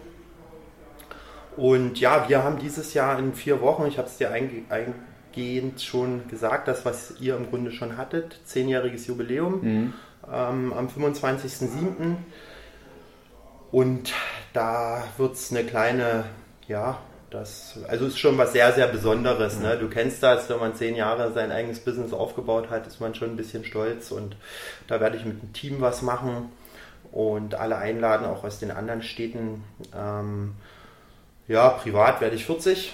Und 1.57 1.99
ja, 1.99 2.29
wir 2.29 2.45
haben 2.45 2.59
dieses 2.59 2.95
Jahr 2.95 3.19
in 3.19 3.35
vier 3.35 3.61
Wochen, 3.61 3.87
ich 3.87 3.99
habe 3.99 4.09
es 4.09 4.19
dir 4.19 4.31
einge 4.31 4.63
eingehend 4.69 5.83
schon 5.83 6.29
gesagt, 6.29 6.69
das, 6.69 6.85
was 6.85 7.15
ihr 7.21 7.37
im 7.37 7.49
Grunde 7.49 7.71
schon 7.71 7.97
hattet, 7.97 8.41
zehnjähriges 8.45 9.07
Jubiläum 9.07 9.93
ähm, 10.33 10.73
am 10.73 10.89
25.07. 10.89 12.17
Und 13.73 14.13
da 14.53 15.05
wird 15.17 15.35
es 15.35 15.51
eine 15.51 15.65
kleine, 15.65 16.25
ja, 16.69 16.99
das, 17.31 17.79
also 17.89 18.07
ist 18.07 18.19
schon 18.19 18.39
was 18.39 18.53
sehr, 18.53 18.73
sehr 18.73 18.87
Besonderes. 18.87 19.59
Ne? 19.59 19.77
Du 19.77 19.89
kennst 19.89 20.23
das, 20.23 20.49
wenn 20.49 20.59
man 20.59 20.75
zehn 20.75 20.95
Jahre 20.95 21.33
sein 21.33 21.51
eigenes 21.51 21.81
Business 21.81 22.13
aufgebaut 22.13 22.71
hat, 22.71 22.87
ist 22.87 23.01
man 23.01 23.15
schon 23.15 23.31
ein 23.31 23.37
bisschen 23.37 23.65
stolz 23.65 24.11
und 24.11 24.37
da 24.87 25.01
werde 25.01 25.17
ich 25.17 25.25
mit 25.25 25.43
dem 25.43 25.53
Team 25.53 25.81
was 25.81 26.03
machen 26.03 26.51
und 27.13 27.55
alle 27.55 27.77
einladen, 27.77 28.27
auch 28.27 28.45
aus 28.45 28.59
den 28.59 28.71
anderen 28.71 29.03
Städten. 29.03 29.65
Ähm, 29.95 30.55
ja, 31.49 31.69
privat 31.71 32.21
werde 32.21 32.37
ich 32.37 32.47
40 32.47 32.93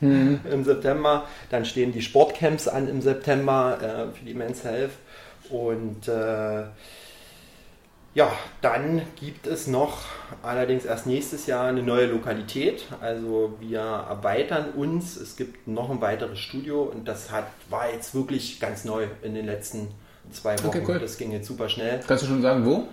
im 0.00 0.64
September. 0.64 1.26
Dann 1.50 1.64
stehen 1.64 1.92
die 1.92 2.02
Sportcamps 2.02 2.68
an 2.68 2.88
im 2.88 3.02
September 3.02 3.78
äh, 3.80 4.16
für 4.16 4.24
die 4.24 4.34
Men's 4.34 4.64
Health. 4.64 4.92
Und 5.50 6.08
äh, 6.08 6.64
ja, 8.12 8.32
dann 8.60 9.02
gibt 9.16 9.46
es 9.46 9.66
noch 9.66 9.98
allerdings 10.42 10.84
erst 10.84 11.06
nächstes 11.06 11.46
Jahr 11.46 11.68
eine 11.68 11.82
neue 11.82 12.06
Lokalität. 12.06 12.86
Also 13.00 13.54
wir 13.60 13.80
erweitern 13.80 14.72
uns. 14.72 15.16
Es 15.16 15.36
gibt 15.36 15.68
noch 15.68 15.90
ein 15.90 16.00
weiteres 16.00 16.38
Studio 16.38 16.82
und 16.82 17.06
das 17.06 17.30
hat, 17.30 17.46
war 17.68 17.90
jetzt 17.92 18.14
wirklich 18.14 18.58
ganz 18.58 18.84
neu 18.84 19.06
in 19.22 19.34
den 19.34 19.46
letzten 19.46 19.88
zwei 20.32 20.58
Wochen. 20.58 20.68
Okay, 20.68 20.82
cool. 20.86 20.98
Das 20.98 21.18
ging 21.18 21.32
jetzt 21.32 21.46
super 21.46 21.68
schnell. 21.68 22.00
Kannst 22.06 22.24
du 22.24 22.28
schon 22.28 22.42
sagen, 22.42 22.64
wo? 22.64 22.88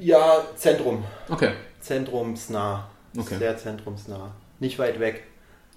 Ja, 0.00 0.42
Zentrum. 0.56 1.04
Okay. 1.28 1.52
Zentrumsnah. 1.80 2.88
Okay. 3.16 3.38
Sehr 3.38 3.56
zentrumsnah. 3.56 4.34
Nicht 4.58 4.78
weit 4.78 4.98
weg. 5.00 5.22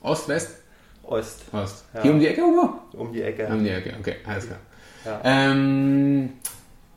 Ost, 0.02 0.28
West, 0.28 0.58
Ost. 1.04 1.44
Ost. 1.52 1.86
Ja. 1.94 2.02
Hier 2.02 2.12
um 2.12 2.20
die 2.20 2.28
Ecke 2.28 2.42
oder? 2.44 2.82
Um 2.94 3.14
die 3.14 3.22
Ecke. 3.22 3.48
Um 3.48 3.64
die 3.64 3.70
Ecke, 3.70 3.94
okay, 4.00 4.16
alles 4.26 4.48
klar. 4.48 4.60
Ja. 5.08 5.22
Ähm, 5.24 6.30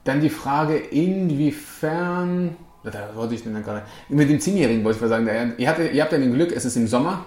dann 0.04 0.20
die 0.20 0.30
Frage, 0.30 0.76
inwiefern 0.76 2.56
Da 2.82 3.10
wollte 3.14 3.34
ich 3.34 3.42
denn 3.42 3.54
dann 3.54 3.62
gerade. 3.62 3.82
Mit 4.08 4.28
dem 4.28 4.40
Zehnjährigen 4.40 4.82
wollte 4.84 4.96
ich 4.96 5.02
mal 5.02 5.08
sagen, 5.08 5.54
ihr, 5.58 5.68
habt, 5.68 5.78
ihr 5.78 6.02
habt 6.02 6.12
ja 6.12 6.18
den 6.18 6.32
Glück, 6.32 6.52
es 6.52 6.64
ist 6.64 6.76
im 6.76 6.88
Sommer. 6.88 7.24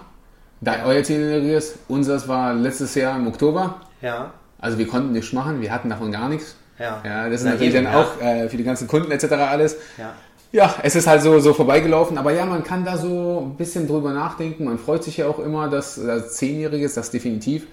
Da 0.60 0.84
euer 0.84 1.02
Zehnjähriges, 1.02 1.78
unseres 1.88 2.28
war 2.28 2.54
letztes 2.54 2.94
Jahr 2.94 3.16
im 3.16 3.26
Oktober. 3.26 3.80
Ja. 4.02 4.32
Also 4.58 4.78
wir 4.78 4.88
konnten 4.88 5.12
nichts 5.12 5.32
machen, 5.32 5.60
wir 5.60 5.72
hatten 5.72 5.90
davon 5.90 6.10
gar 6.10 6.28
nichts. 6.28 6.56
Ja. 6.78 7.00
Ja, 7.04 7.28
das 7.28 7.40
ist 7.40 7.44
Na 7.44 7.52
natürlich 7.52 7.74
eben, 7.74 7.84
dann 7.84 7.92
ja. 7.92 8.00
auch 8.00 8.20
äh, 8.20 8.48
für 8.48 8.56
die 8.56 8.64
ganzen 8.64 8.88
Kunden 8.88 9.10
etc. 9.10 9.32
alles. 9.32 9.76
Ja. 9.96 10.14
Ja, 10.52 10.72
es 10.84 10.94
ist 10.94 11.08
halt 11.08 11.20
so, 11.20 11.40
so 11.40 11.52
vorbeigelaufen, 11.52 12.16
aber 12.16 12.32
ja, 12.32 12.46
man 12.46 12.62
kann 12.62 12.84
da 12.84 12.96
so 12.96 13.40
ein 13.44 13.56
bisschen 13.56 13.88
drüber 13.88 14.12
nachdenken. 14.12 14.64
Man 14.64 14.78
freut 14.78 15.02
sich 15.02 15.16
ja 15.16 15.26
auch 15.26 15.40
immer, 15.40 15.68
dass 15.68 15.96
das 15.96 16.34
Zehnjähriges, 16.34 16.94
das 16.94 17.10
definitiv. 17.10 17.66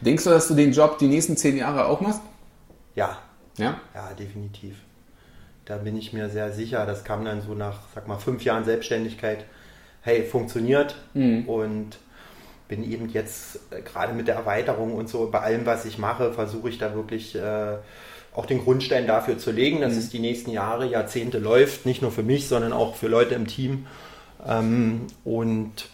Denkst 0.00 0.24
du, 0.24 0.30
dass 0.30 0.48
du 0.48 0.54
den 0.54 0.72
Job 0.72 0.98
die 0.98 1.06
nächsten 1.06 1.36
zehn 1.36 1.56
Jahre 1.56 1.86
auch 1.86 2.00
machst? 2.00 2.20
Ja, 2.94 3.18
Ja? 3.56 3.80
Ja, 3.94 4.12
definitiv. 4.18 4.76
Da 5.64 5.78
bin 5.78 5.96
ich 5.96 6.12
mir 6.12 6.28
sehr 6.28 6.52
sicher. 6.52 6.84
Das 6.86 7.04
kam 7.04 7.24
dann 7.24 7.40
so 7.40 7.54
nach, 7.54 7.80
sag 7.94 8.06
mal, 8.06 8.18
fünf 8.18 8.44
Jahren 8.44 8.64
Selbstständigkeit. 8.64 9.44
Hey, 10.02 10.24
funktioniert. 10.24 10.96
Und 11.46 11.98
bin 12.68 12.90
eben 12.90 13.08
jetzt 13.08 13.60
äh, 13.70 13.82
gerade 13.82 14.12
mit 14.14 14.28
der 14.28 14.36
Erweiterung 14.36 14.94
und 14.94 15.08
so, 15.08 15.30
bei 15.30 15.40
allem, 15.40 15.66
was 15.66 15.84
ich 15.84 15.98
mache, 15.98 16.32
versuche 16.32 16.68
ich 16.68 16.78
da 16.78 16.94
wirklich 16.94 17.34
äh, 17.34 17.76
auch 18.34 18.46
den 18.46 18.64
Grundstein 18.64 19.06
dafür 19.06 19.38
zu 19.38 19.52
legen, 19.52 19.80
dass 19.80 19.96
es 19.96 20.10
die 20.10 20.18
nächsten 20.18 20.50
Jahre, 20.50 20.86
Jahrzehnte 20.86 21.38
läuft. 21.38 21.86
Nicht 21.86 22.02
nur 22.02 22.10
für 22.10 22.22
mich, 22.22 22.48
sondern 22.48 22.72
auch 22.72 22.96
für 22.96 23.08
Leute 23.08 23.34
im 23.34 23.46
Team. 23.46 23.86
Ähm, 24.46 25.06
und 25.24 25.88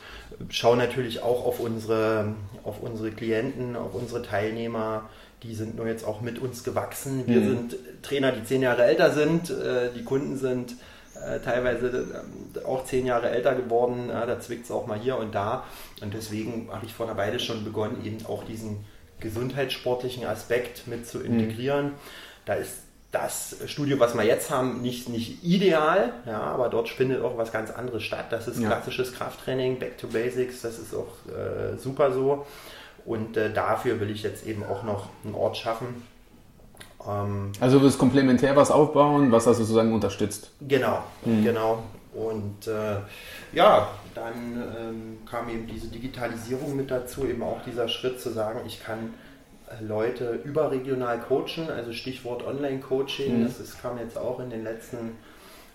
schaue 0.49 0.77
natürlich 0.77 1.23
auch 1.23 1.45
auf 1.45 1.61
unsere, 1.61 2.35
auf 2.65 2.81
unsere 2.81 3.11
Klienten, 3.11 3.77
auf 3.77 3.95
unsere 3.95 4.23
Teilnehmer. 4.23 5.09
Die 5.43 5.55
sind 5.55 5.77
nur 5.77 5.87
jetzt 5.87 6.05
auch 6.05 6.21
mit 6.21 6.39
uns 6.39 6.65
gewachsen. 6.65 7.27
Wir 7.27 7.41
sind 7.41 7.77
Trainer, 8.03 8.33
die 8.33 8.45
zehn 8.45 8.63
Jahre 8.63 8.85
älter 8.85 9.11
sind. 9.13 9.51
Äh, 9.51 9.91
Die 9.97 10.05
Kunden 10.05 10.37
sind 10.37 10.75
äh, 11.15 11.41
teilweise 11.41 11.89
ähm, 11.89 12.65
auch 12.65 12.85
zehn 12.85 13.07
Jahre 13.07 13.31
älter 13.31 13.55
geworden. 13.55 14.09
Da 14.09 14.39
zwickt 14.41 14.65
es 14.67 14.71
auch 14.71 14.87
mal 14.87 14.99
hier 14.99 15.17
und 15.17 15.35
da. 15.35 15.65
Und 16.03 16.13
deswegen 16.15 16.69
habe 16.71 16.85
ich 16.85 16.93
vor 16.93 17.07
einer 17.09 17.17
Weile 17.17 17.41
schon 17.41 17.65
begonnen, 17.65 18.05
eben 18.05 18.25
auch 18.27 18.45
diesen 18.45 18.85
gesundheitssportlichen 19.21 20.27
Aspekt 20.27 20.87
mit 20.87 21.07
zu 21.07 21.21
integrieren. 21.21 21.93
Da 22.45 22.55
ist 22.55 22.73
das 23.13 23.57
Studio, 23.67 23.99
was 23.99 24.15
wir 24.15 24.25
jetzt 24.25 24.51
haben, 24.51 24.83
nicht, 24.83 25.09
nicht 25.09 25.43
ideal, 25.43 26.13
ja, 26.27 26.41
aber 26.41 26.69
dort 26.69 26.89
findet 26.89 27.23
auch 27.23 27.37
was 27.37 27.51
ganz 27.51 27.71
anderes 27.71 28.03
statt. 28.05 28.27
Das 28.31 28.47
ist 28.47 28.61
Ja. 28.61 28.69
klassisches 28.69 29.13
Krafttraining, 29.13 29.79
Back 29.79 29.99
to 29.99 30.07
Basics, 30.07 30.63
das 30.63 30.79
ist 30.79 30.95
auch 30.95 31.09
äh, 31.29 31.77
super 31.77 32.13
so. 32.13 32.47
Und 33.05 33.37
äh, 33.37 33.53
dafür 33.53 34.01
will 34.01 34.11
ich 34.11 34.23
jetzt 34.23 34.47
eben 34.47 34.63
auch 34.65 34.83
noch 34.83 35.09
einen 35.25 35.35
Ort 35.35 35.57
schaffen. 35.57 36.03
Ähm, 37.07 37.53
Also 37.61 37.79
du 37.79 37.85
willst 37.85 37.99
komplementär 37.99 38.57
was 38.57 38.71
aufbauen, 38.71 39.33
was 39.33 39.45
das 39.45 39.59
sozusagen 39.59 39.93
unterstützt. 39.95 40.51
Genau, 40.61 41.03
genau. 41.25 41.83
Und 42.13 42.67
äh, 42.67 42.97
ja, 43.53 43.89
dann 44.15 44.63
ähm, 44.79 45.19
kam 45.31 45.49
eben 45.49 45.67
diese 45.67 45.89
Digitalisierung 45.89 46.77
mit 46.77 46.91
dazu, 46.91 47.25
eben 47.25 47.43
auch 47.43 47.63
dieser 47.65 47.89
Schritt 47.89 48.21
zu 48.21 48.31
sagen, 48.31 48.61
ich 48.67 48.83
kann 48.83 49.15
äh, 49.69 49.85
Leute 49.85 50.41
überregional 50.45 51.21
coachen, 51.21 51.71
also 51.75 51.93
Stichwort 51.93 52.45
Online-Coaching, 52.45 53.45
das 53.45 53.61
ist, 53.61 53.81
kam 53.81 53.99
jetzt 53.99 54.19
auch 54.19 54.41
in 54.41 54.51
den 54.51 54.65
letzten 54.65 55.17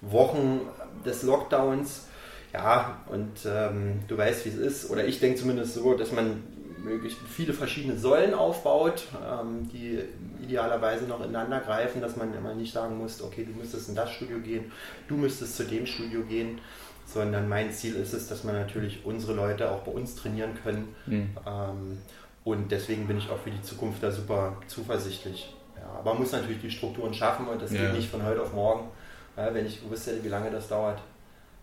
Wochen 0.01 0.61
des 1.05 1.23
Lockdowns. 1.23 2.07
Ja, 2.53 2.99
und 3.07 3.45
ähm, 3.45 3.99
du 4.07 4.17
weißt, 4.17 4.45
wie 4.45 4.49
es 4.49 4.55
ist, 4.57 4.89
oder 4.89 5.05
ich 5.05 5.19
denke 5.19 5.39
zumindest 5.39 5.73
so, 5.73 5.93
dass 5.93 6.11
man 6.13 6.43
möglichst 6.85 7.17
viele 7.29 7.51
verschiedene 7.53 7.97
Säulen 7.97 8.33
aufbaut, 8.33 9.07
ähm, 9.29 9.67
die 9.73 9.99
idealerweise 10.43 11.05
noch 11.05 11.19
ineinander 11.19 11.59
greifen, 11.59 11.99
dass 12.01 12.15
man 12.15 12.33
immer 12.33 12.53
nicht 12.53 12.71
sagen 12.73 12.97
muss, 12.97 13.21
okay, 13.21 13.43
du 13.43 13.59
müsstest 13.59 13.89
in 13.89 13.95
das 13.95 14.11
Studio 14.11 14.39
gehen, 14.39 14.71
du 15.07 15.15
müsstest 15.17 15.57
zu 15.57 15.63
dem 15.65 15.85
Studio 15.85 16.21
gehen, 16.23 16.59
sondern 17.05 17.49
mein 17.49 17.71
Ziel 17.71 17.95
ist 17.95 18.13
es, 18.13 18.27
dass 18.27 18.43
man 18.43 18.55
natürlich 18.55 19.05
unsere 19.05 19.33
Leute 19.33 19.69
auch 19.71 19.79
bei 19.81 19.91
uns 19.91 20.15
trainieren 20.15 20.51
können. 20.63 20.95
Ähm, 21.07 21.97
und 22.43 22.71
deswegen 22.71 23.07
bin 23.07 23.17
ich 23.17 23.29
auch 23.29 23.39
für 23.39 23.51
die 23.51 23.61
Zukunft 23.61 24.01
da 24.03 24.11
super 24.11 24.55
zuversichtlich. 24.67 25.53
Ja, 25.77 25.99
aber 25.99 26.13
man 26.13 26.21
muss 26.21 26.31
natürlich 26.31 26.61
die 26.61 26.71
Strukturen 26.71 27.13
schaffen 27.13 27.47
und 27.47 27.61
das 27.61 27.71
Ja. 27.71 27.81
geht 27.81 27.93
nicht 27.93 28.09
von 28.09 28.23
heute 28.23 28.41
auf 28.41 28.53
morgen. 28.53 28.87
Wenn 29.35 29.65
ich 29.65 29.81
gewusst 29.83 30.07
hätte, 30.07 30.23
wie 30.23 30.29
lange 30.29 30.49
das 30.49 30.67
dauert, 30.69 31.01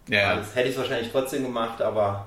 Ja, 0.09 0.35
das 0.37 0.55
hätte 0.57 0.69
ich 0.69 0.77
wahrscheinlich 0.77 1.11
trotzdem 1.13 1.45
gemacht, 1.45 1.81
aber 1.81 2.27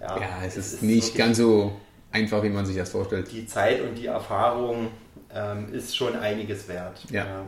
ja, 0.00 0.20
ja 0.20 0.28
es 0.46 0.56
ist 0.58 0.82
nicht 0.82 1.06
wirklich- 1.06 1.16
ganz 1.16 1.38
so 1.38 1.72
einfach, 2.16 2.42
wie 2.42 2.48
man 2.48 2.66
sich 2.66 2.76
das 2.76 2.90
vorstellt. 2.90 3.30
die 3.30 3.46
Zeit 3.46 3.80
und 3.82 3.94
die 3.96 4.06
Erfahrung 4.06 4.88
ähm, 5.34 5.72
ist 5.72 5.96
schon 5.96 6.16
einiges 6.16 6.68
wert. 6.68 7.00
Ja. 7.10 7.44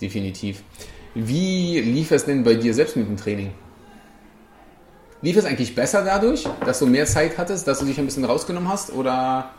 Definitiv. 0.00 0.62
Wie 1.14 1.80
lief 1.80 2.10
es 2.10 2.24
denn 2.24 2.44
bei 2.44 2.54
dir 2.54 2.72
selbst 2.72 2.96
mit 2.96 3.06
dem 3.06 3.16
Training? 3.16 3.52
Lief 5.22 5.36
es 5.36 5.44
eigentlich 5.44 5.74
besser 5.74 6.02
dadurch, 6.04 6.48
dass 6.64 6.78
du 6.78 6.86
mehr 6.86 7.04
Zeit 7.04 7.36
hattest, 7.36 7.66
dass 7.66 7.80
du 7.80 7.84
dich 7.84 7.98
ein 7.98 8.06
bisschen 8.06 8.24
rausgenommen 8.24 8.70
hast? 8.70 8.92
Oder 8.92 9.50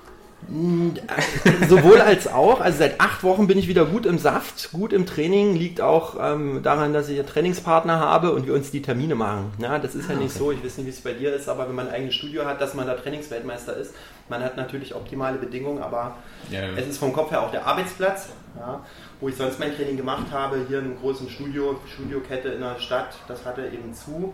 Sowohl 1.70 2.02
als 2.02 2.28
auch. 2.28 2.60
Also 2.62 2.80
seit 2.80 3.00
acht 3.00 3.24
Wochen 3.24 3.48
bin 3.48 3.58
ich 3.58 3.68
wieder 3.68 3.86
gut 3.86 4.06
im 4.06 4.18
Saft, 4.18 4.72
gut 4.72 4.92
im 4.94 5.06
Training. 5.06 5.56
Liegt 5.56 5.82
auch 5.82 6.16
ähm, 6.20 6.62
daran, 6.64 6.94
dass 6.94 7.10
ich 7.10 7.20
einen 7.20 7.28
Trainingspartner 7.28 8.00
habe 8.00 8.32
und 8.34 8.46
wir 8.46 8.54
uns 8.54 8.72
die 8.72 8.82
Termine 8.82 9.16
machen. 9.16 9.54
Ja, 9.60 9.80
das 9.80 9.96
ist 9.96 10.10
ja 10.10 10.16
nicht 10.16 10.34
so, 10.34 10.52
ich 10.52 10.64
weiß 10.64 10.78
nicht, 10.78 10.88
wie 10.88 10.90
es 10.92 11.02
bei 11.02 11.14
dir 11.14 11.34
ist, 11.34 11.48
aber 11.48 11.68
wenn 11.68 11.76
man 11.76 11.88
ein 11.88 11.94
eigenes 11.94 12.16
Studio 12.16 12.46
hat, 12.46 12.60
dass 12.60 12.74
man 12.74 12.88
da 12.88 12.96
Trainingsweltmeister 12.96 13.76
ist, 13.78 13.94
man 14.30 14.44
hat 14.44 14.58
natürlich 14.58 14.96
optimale 14.96 15.38
Bedingungen, 15.38 15.82
aber 15.82 16.16
Ja. 16.50 16.62
es 16.76 16.88
ist 16.88 16.98
vom 16.98 17.14
Kopf 17.14 17.32
her 17.32 17.42
auch 17.42 17.52
der 17.52 17.66
Arbeitsplatz, 17.66 18.30
ja, 18.58 18.82
wo 19.20 19.30
ich 19.30 19.36
sonst 19.36 19.60
mein 19.60 19.76
Training 19.76 19.98
gemacht 19.98 20.28
habe, 20.32 20.66
hier 20.68 20.80
in 20.80 20.86
einem 20.86 21.00
großen 21.00 21.30
Studio, 21.30 21.80
Studiokette 21.94 22.50
in 22.50 22.62
der 22.62 22.80
Stadt, 22.80 23.14
das 23.28 23.46
hatte 23.46 23.66
eben 23.68 23.94
zu. 23.94 24.34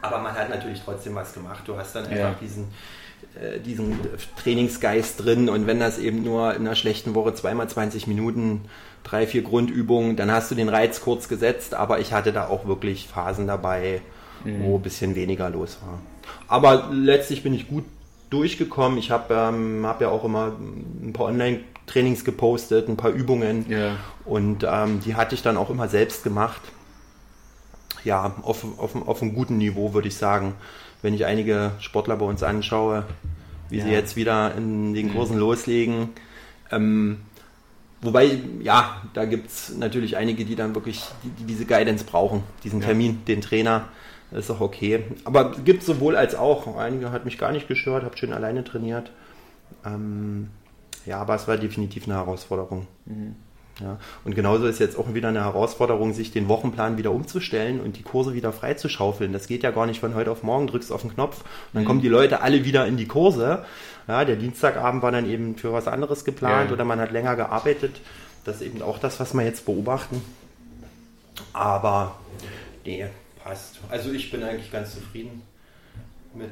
Aber 0.00 0.18
man 0.18 0.32
hat 0.34 0.48
natürlich 0.50 0.82
trotzdem 0.84 1.14
was 1.14 1.32
gemacht. 1.32 1.62
Du 1.64 1.76
hast 1.76 1.94
dann 1.94 2.04
einfach 2.06 2.16
Ja. 2.18 2.34
diesen, 2.40 2.68
äh, 3.40 3.58
diesen 3.60 3.98
Trainingsgeist 4.42 5.24
drin 5.24 5.48
und 5.48 5.66
wenn 5.66 5.80
das 5.80 5.98
eben 5.98 6.22
nur 6.22 6.54
in 6.54 6.66
einer 6.66 6.76
schlechten 6.76 7.14
Woche 7.14 7.34
zweimal 7.34 7.68
20 7.68 8.06
Minuten, 8.06 8.62
drei, 9.04 9.26
vier 9.26 9.42
Grundübungen, 9.42 10.16
dann 10.16 10.30
hast 10.30 10.50
du 10.50 10.54
den 10.54 10.68
Reiz 10.68 11.00
kurz 11.00 11.28
gesetzt, 11.28 11.74
aber 11.74 11.98
ich 12.00 12.12
hatte 12.12 12.32
da 12.32 12.46
auch 12.48 12.66
wirklich 12.66 13.08
Phasen 13.08 13.46
dabei, 13.46 14.00
wo 14.44 14.76
ein 14.76 14.82
bisschen 14.82 15.14
weniger 15.14 15.50
los 15.50 15.78
war. 15.86 16.00
Aber 16.48 16.88
letztlich 16.92 17.42
bin 17.44 17.54
ich 17.54 17.68
gut 17.68 17.84
durchgekommen. 18.30 18.98
Ich 18.98 19.10
habe 19.10 19.32
ähm, 19.34 19.84
hab 19.86 20.00
ja 20.00 20.08
auch 20.08 20.24
immer 20.24 20.52
ein 21.02 21.12
paar 21.12 21.26
Online-Trainings 21.26 22.24
gepostet, 22.24 22.88
ein 22.88 22.96
paar 22.96 23.10
Übungen 23.10 23.66
Ja. 23.68 23.96
und 24.24 24.66
ähm, 24.68 25.00
die 25.00 25.14
hatte 25.14 25.34
ich 25.34 25.42
dann 25.42 25.56
auch 25.56 25.70
immer 25.70 25.88
selbst 25.88 26.24
gemacht. 26.24 26.60
Ja, 28.04 28.34
auf, 28.42 28.64
auf, 28.78 28.96
auf 29.06 29.22
einem 29.22 29.34
guten 29.34 29.58
Niveau 29.58 29.94
würde 29.94 30.08
ich 30.08 30.16
sagen. 30.16 30.54
Wenn 31.02 31.14
ich 31.14 31.26
einige 31.26 31.72
Sportler 31.80 32.16
bei 32.16 32.24
uns 32.26 32.42
anschaue, 32.42 33.04
wie 33.68 33.80
sie 33.80 33.88
Ja. 33.88 33.94
jetzt 33.94 34.16
wieder 34.16 34.54
in 34.54 34.94
den 34.94 35.12
Kursen 35.12 35.36
loslegen. 35.38 36.10
Ähm, 36.70 37.20
wobei, 38.00 38.38
ja, 38.60 39.02
da 39.14 39.24
gibt 39.24 39.50
es 39.50 39.74
natürlich 39.76 40.16
einige, 40.16 40.44
die 40.44 40.54
dann 40.56 40.74
wirklich 40.74 41.04
die, 41.24 41.30
die 41.30 41.44
diese 41.44 41.64
Guidance 41.66 42.04
brauchen, 42.04 42.42
diesen 42.64 42.80
Ja. 42.80 42.86
Termin, 42.86 43.24
den 43.26 43.40
Trainer. 43.40 43.88
Ist 44.30 44.50
auch 44.50 44.60
okay. 44.60 45.04
Aber 45.24 45.52
es 45.52 45.64
gibt 45.64 45.82
sowohl 45.82 46.16
als 46.16 46.34
auch. 46.34 46.76
Einige 46.78 47.12
hat 47.12 47.26
mich 47.26 47.36
gar 47.36 47.52
nicht 47.52 47.68
gestört, 47.68 48.02
habe 48.04 48.16
schön 48.16 48.32
alleine 48.32 48.64
trainiert. 48.64 49.10
Ähm, 49.84 50.48
ja, 51.04 51.18
aber 51.18 51.34
es 51.34 51.46
war 51.48 51.58
definitiv 51.58 52.04
eine 52.06 52.14
Herausforderung. 52.14 52.86
Ja, 53.80 53.98
und 54.24 54.34
genauso 54.34 54.66
ist 54.66 54.78
jetzt 54.80 54.98
auch 54.98 55.14
wieder 55.14 55.28
eine 55.28 55.44
Herausforderung, 55.44 56.12
sich 56.12 56.30
den 56.30 56.46
Wochenplan 56.48 56.98
wieder 56.98 57.10
umzustellen 57.10 57.80
und 57.80 57.96
die 57.96 58.02
Kurse 58.02 58.34
wieder 58.34 58.52
freizuschaufeln. 58.52 59.32
Das 59.32 59.46
geht 59.46 59.62
ja 59.62 59.70
gar 59.70 59.86
nicht 59.86 59.98
von 60.00 60.14
heute 60.14 60.30
auf 60.30 60.42
morgen, 60.42 60.66
drückst 60.66 60.92
auf 60.92 61.00
den 61.00 61.14
Knopf 61.14 61.38
und 61.40 61.46
dann 61.74 61.84
kommen 61.86 62.02
die 62.02 62.08
Leute 62.08 62.42
alle 62.42 62.64
wieder 62.64 62.86
in 62.86 62.96
die 62.98 63.06
Kurse. 63.06 63.64
Ja, 64.08 64.24
der 64.24 64.36
Dienstagabend 64.36 65.02
war 65.02 65.10
dann 65.10 65.28
eben 65.28 65.56
für 65.56 65.72
was 65.72 65.88
anderes 65.88 66.24
geplant 66.24 66.68
Ja. 66.68 66.74
oder 66.74 66.84
man 66.84 67.00
hat 67.00 67.12
länger 67.12 67.34
gearbeitet. 67.34 68.00
Das 68.44 68.56
ist 68.56 68.62
eben 68.62 68.82
auch 68.82 68.98
das, 68.98 69.18
was 69.20 69.32
wir 69.32 69.42
jetzt 69.42 69.64
beobachten. 69.64 70.22
Aber 71.52 72.18
nee, 72.84 73.06
passt. 73.42 73.78
Also 73.88 74.12
ich 74.12 74.30
bin 74.30 74.42
eigentlich 74.42 74.70
ganz 74.70 74.94
zufrieden 74.94 75.42
mit, 76.34 76.50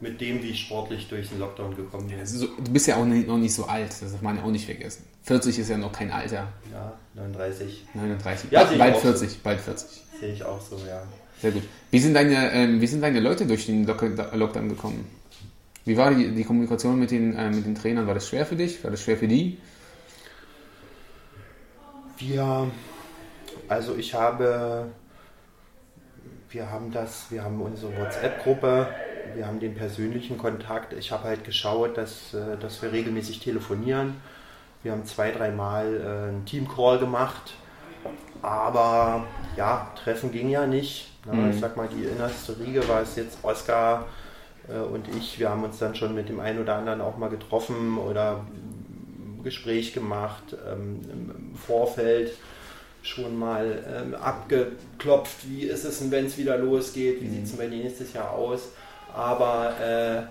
mit 0.00 0.20
dem, 0.20 0.42
wie 0.42 0.50
ich 0.50 0.60
sportlich 0.60 1.08
durch 1.08 1.28
den 1.28 1.38
Lockdown 1.38 1.76
gekommen 1.76 2.08
bin. 2.08 2.18
Also, 2.18 2.46
du 2.46 2.70
bist 2.72 2.86
ja 2.86 2.96
auch 2.96 3.04
noch 3.04 3.38
nicht 3.38 3.54
so 3.54 3.64
alt, 3.64 3.90
das 3.90 4.12
darf 4.12 4.22
man 4.22 4.36
ja 4.36 4.42
auch 4.42 4.50
nicht 4.50 4.66
vergessen. 4.66 5.04
40 5.22 5.58
ist 5.58 5.68
ja 5.68 5.76
noch 5.76 5.92
kein 5.92 6.10
Alter. 6.10 6.48
Ja, 6.72 6.92
39 7.14 7.86
39. 7.94 8.50
Ja, 8.50 8.64
bald, 8.64 8.68
sehe 8.68 8.76
ich 8.76 8.78
bald 8.78 8.94
auch 8.94 9.00
40, 9.00 9.42
bald 9.42 9.60
40. 9.60 10.02
sehe 10.18 10.32
ich 10.32 10.44
auch 10.44 10.60
so, 10.60 10.76
ja. 10.88 11.02
Sehr 11.40 11.52
gut. 11.52 11.62
Wie 11.90 11.98
sind 11.98 12.14
deine, 12.14 12.52
ähm, 12.52 12.80
wie 12.80 12.86
sind 12.86 13.00
deine 13.00 13.20
Leute 13.20 13.46
durch 13.46 13.66
den 13.66 13.86
Lock 13.86 14.02
Lockdown 14.32 14.68
gekommen? 14.68 15.06
Wie 15.84 15.96
war 15.96 16.14
die, 16.14 16.30
die 16.30 16.44
Kommunikation 16.44 16.98
mit 16.98 17.10
den, 17.10 17.34
äh, 17.34 17.50
mit 17.50 17.64
den 17.64 17.74
Trainern? 17.74 18.06
War 18.06 18.14
das 18.14 18.28
schwer 18.28 18.44
für 18.44 18.56
dich? 18.56 18.82
War 18.84 18.90
das 18.90 19.02
schwer 19.02 19.16
für 19.16 19.28
die? 19.28 19.58
Wir, 22.18 22.70
also 23.68 23.96
ich 23.96 24.12
habe, 24.12 24.88
wir 26.50 26.70
haben 26.70 26.92
das, 26.92 27.30
wir 27.30 27.42
haben 27.42 27.60
unsere 27.62 27.96
WhatsApp-Gruppe, 27.96 28.88
wir 29.34 29.46
haben 29.46 29.58
den 29.58 29.74
persönlichen 29.74 30.36
Kontakt. 30.36 30.92
Ich 30.92 31.10
habe 31.12 31.24
halt 31.24 31.44
geschaut, 31.44 31.96
dass, 31.96 32.34
äh, 32.34 32.58
dass 32.58 32.82
wir 32.82 32.92
regelmäßig 32.92 33.40
telefonieren. 33.40 34.16
Wir 34.82 34.92
haben 34.92 35.04
zwei, 35.04 35.30
dreimal 35.30 35.94
äh, 35.94 36.28
einen 36.28 36.44
Team-Call 36.46 36.98
gemacht, 36.98 37.54
Aber 38.42 39.26
ja, 39.56 39.90
Treffen 40.02 40.32
ging 40.32 40.48
ja 40.48 40.66
nicht. 40.66 41.10
Ne? 41.26 41.34
Mhm. 41.34 41.50
Ich 41.50 41.60
sag 41.60 41.76
mal, 41.76 41.88
die 41.88 42.04
innerste 42.04 42.58
Riege 42.58 42.86
war 42.88 43.02
es 43.02 43.16
jetzt 43.16 43.38
Oskar 43.42 44.06
äh, 44.68 44.78
und 44.78 45.06
ich. 45.14 45.38
Wir 45.38 45.50
haben 45.50 45.64
uns 45.64 45.78
dann 45.78 45.94
schon 45.94 46.14
mit 46.14 46.28
dem 46.28 46.40
einen 46.40 46.60
oder 46.60 46.76
anderen 46.76 47.00
auch 47.00 47.18
mal 47.18 47.28
getroffen 47.28 47.98
oder 47.98 48.44
Gespräch 49.42 49.92
gemacht 49.92 50.56
ähm, 50.70 51.00
im 51.10 51.56
Vorfeld 51.56 52.32
schon 53.02 53.38
mal 53.38 53.82
ähm, 53.88 54.14
abgeklopft, 54.14 55.48
wie 55.48 55.62
ist 55.62 55.84
es 55.84 56.00
denn, 56.00 56.10
wenn 56.10 56.26
es 56.26 56.36
wieder 56.36 56.58
losgeht, 56.58 57.22
wie 57.22 57.26
mhm. 57.26 57.34
sieht 57.34 57.44
es 57.44 57.56
denn 57.56 57.70
nächstes 57.70 58.12
Jahr 58.12 58.30
aus. 58.30 58.68
Aber 59.14 59.74
äh, 59.80 60.22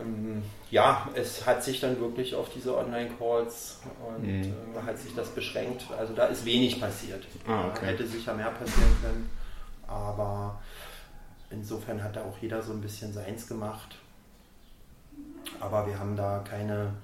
ähm, 0.00 0.42
ja, 0.70 1.08
es 1.14 1.46
hat 1.46 1.62
sich 1.62 1.80
dann 1.80 2.00
wirklich 2.00 2.34
auf 2.34 2.48
diese 2.50 2.76
Online-Calls 2.76 3.80
und 4.06 4.26
mhm. 4.26 4.54
äh, 4.74 4.82
hat 4.86 4.98
sich 4.98 5.14
das 5.14 5.28
beschränkt. 5.28 5.84
Also 5.96 6.14
da 6.14 6.26
ist 6.26 6.44
wenig 6.44 6.80
passiert. 6.80 7.24
Ah, 7.46 7.68
okay. 7.68 7.86
Hätte 7.86 8.06
sicher 8.06 8.34
mehr 8.34 8.50
passieren 8.50 8.90
können. 9.02 9.30
Aber 9.86 10.60
insofern 11.50 12.02
hat 12.02 12.16
da 12.16 12.22
auch 12.22 12.38
jeder 12.40 12.62
so 12.62 12.72
ein 12.72 12.80
bisschen 12.80 13.12
seins 13.12 13.46
gemacht. 13.46 13.96
Aber 15.60 15.86
wir 15.86 15.98
haben 15.98 16.16
da 16.16 16.42
keine, 16.48 16.94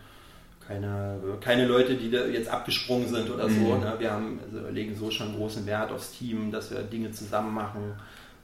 keine, 0.66 1.20
keine 1.40 1.66
Leute, 1.66 1.96
die 1.96 2.10
da 2.10 2.24
jetzt 2.24 2.48
abgesprungen 2.48 3.08
sind 3.08 3.30
oder 3.30 3.48
mhm. 3.48 3.66
so. 3.66 3.76
Ne? 3.76 3.94
Wir 3.98 4.10
haben, 4.10 4.40
also 4.42 4.68
legen 4.68 4.96
so 4.96 5.10
schon 5.10 5.36
großen 5.36 5.66
Wert 5.66 5.92
aufs 5.92 6.12
Team, 6.12 6.50
dass 6.50 6.70
wir 6.70 6.82
Dinge 6.82 7.12
zusammen 7.12 7.54
machen 7.54 7.94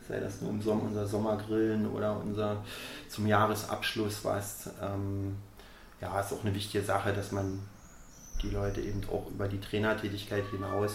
sei 0.08 0.20
das 0.20 0.40
nur 0.40 0.60
Sommer, 0.62 0.84
unser 0.84 1.06
Sommergrillen 1.06 1.90
oder 1.90 2.18
unser 2.18 2.62
zum 3.08 3.26
Jahresabschluss 3.26 4.24
was. 4.24 4.70
Ähm, 4.82 5.36
ja, 6.00 6.18
ist 6.20 6.32
auch 6.32 6.44
eine 6.44 6.54
wichtige 6.54 6.84
Sache, 6.84 7.12
dass 7.12 7.32
man 7.32 7.60
die 8.42 8.50
Leute 8.50 8.80
eben 8.80 9.00
auch 9.10 9.30
über 9.30 9.48
die 9.48 9.60
Trainertätigkeit 9.60 10.44
hinaus 10.50 10.92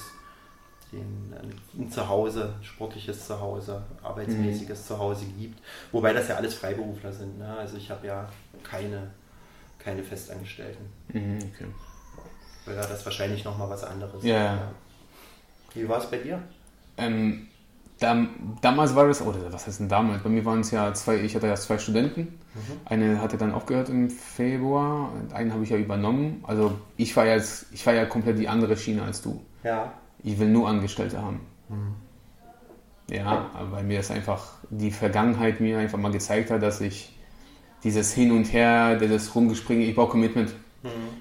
den, 0.91 1.34
ein 1.74 1.89
Zuhause, 1.89 2.53
sportliches 2.62 3.25
Zuhause, 3.25 3.82
arbeitsmäßiges 4.03 4.82
mhm. 4.82 4.86
Zuhause 4.86 5.25
gibt. 5.39 5.62
Wobei 5.91 6.13
das 6.13 6.27
ja 6.27 6.36
alles 6.36 6.53
Freiberufler 6.53 7.13
sind. 7.13 7.39
Ne? 7.39 7.48
Also 7.58 7.77
ich 7.77 7.89
habe 7.89 8.08
ja 8.08 8.30
keine, 8.63 9.12
keine 9.80 10.03
Festangestellten. 10.03 10.86
Mhm, 11.10 11.39
okay. 11.53 11.68
Weil 12.65 12.75
da 12.75 12.86
das 12.86 13.06
wahrscheinlich 13.06 13.44
nochmal 13.44 13.70
was 13.70 13.84
anderes. 13.84 14.24
Ja. 14.24 14.56
ja. 14.56 14.72
Wie 15.74 15.88
war 15.88 16.00
es 16.00 16.12
bei 16.12 16.18
dir? 16.18 16.41
Ähm, 16.98 17.48
damals 18.01 18.96
war 18.96 19.08
es, 19.08 19.22
oder 19.22 19.53
was 19.53 19.67
heißt 19.67 19.79
denn 19.79 19.89
damals? 19.89 20.24
Bei 20.24 20.29
mir 20.29 20.43
waren 20.43 20.62
es 20.62 20.72
ja 20.72 20.93
zwei, 20.93 21.17
ich 21.17 21.36
hatte 21.36 21.48
ja 21.48 21.55
zwei 21.55 21.77
Studenten. 21.77 22.22
Mhm. 22.22 22.60
Eine 22.86 23.22
hatte 23.22 23.38
dann 23.38 23.53
aufgehört 23.53 23.89
im 23.89 24.10
Februar, 24.10 25.12
einen 25.34 25.53
habe 25.53 25.63
ich 25.63 25.70
ja 25.70 25.77
übernommen. 25.77 26.43
Also 26.48 26.74
ich 26.98 27.15
war 27.15 27.25
jetzt, 27.27 27.67
ich 27.72 27.86
war 27.86 27.93
ja 27.93 28.05
komplett 28.05 28.39
die 28.39 28.48
andere 28.48 28.75
Schiene 28.75 29.03
als 29.03 29.22
du. 29.22 29.39
Ja. 29.63 29.93
Ich 30.24 30.39
will 30.39 30.50
nur 30.50 30.67
Angestellte 30.67 31.22
haben. 31.22 31.41
Mhm. 31.70 31.96
Ja, 33.10 33.50
weil 33.72 33.84
mir 33.84 33.98
das 33.98 34.10
einfach 34.10 34.53
die 34.70 34.91
Vergangenheit 34.91 35.60
mir 35.60 35.77
einfach 35.77 35.98
mal 35.98 36.12
gezeigt 36.12 36.50
hat, 36.50 36.63
dass 36.63 36.81
ich 36.81 37.17
dieses 37.84 38.13
Hin 38.13 38.31
und 38.31 38.46
Her, 38.53 38.96
dieses 38.96 39.36
Rumgespringen, 39.36 39.88
ich 39.88 39.96
brauche 39.96 40.12
Commitment. 40.12 40.53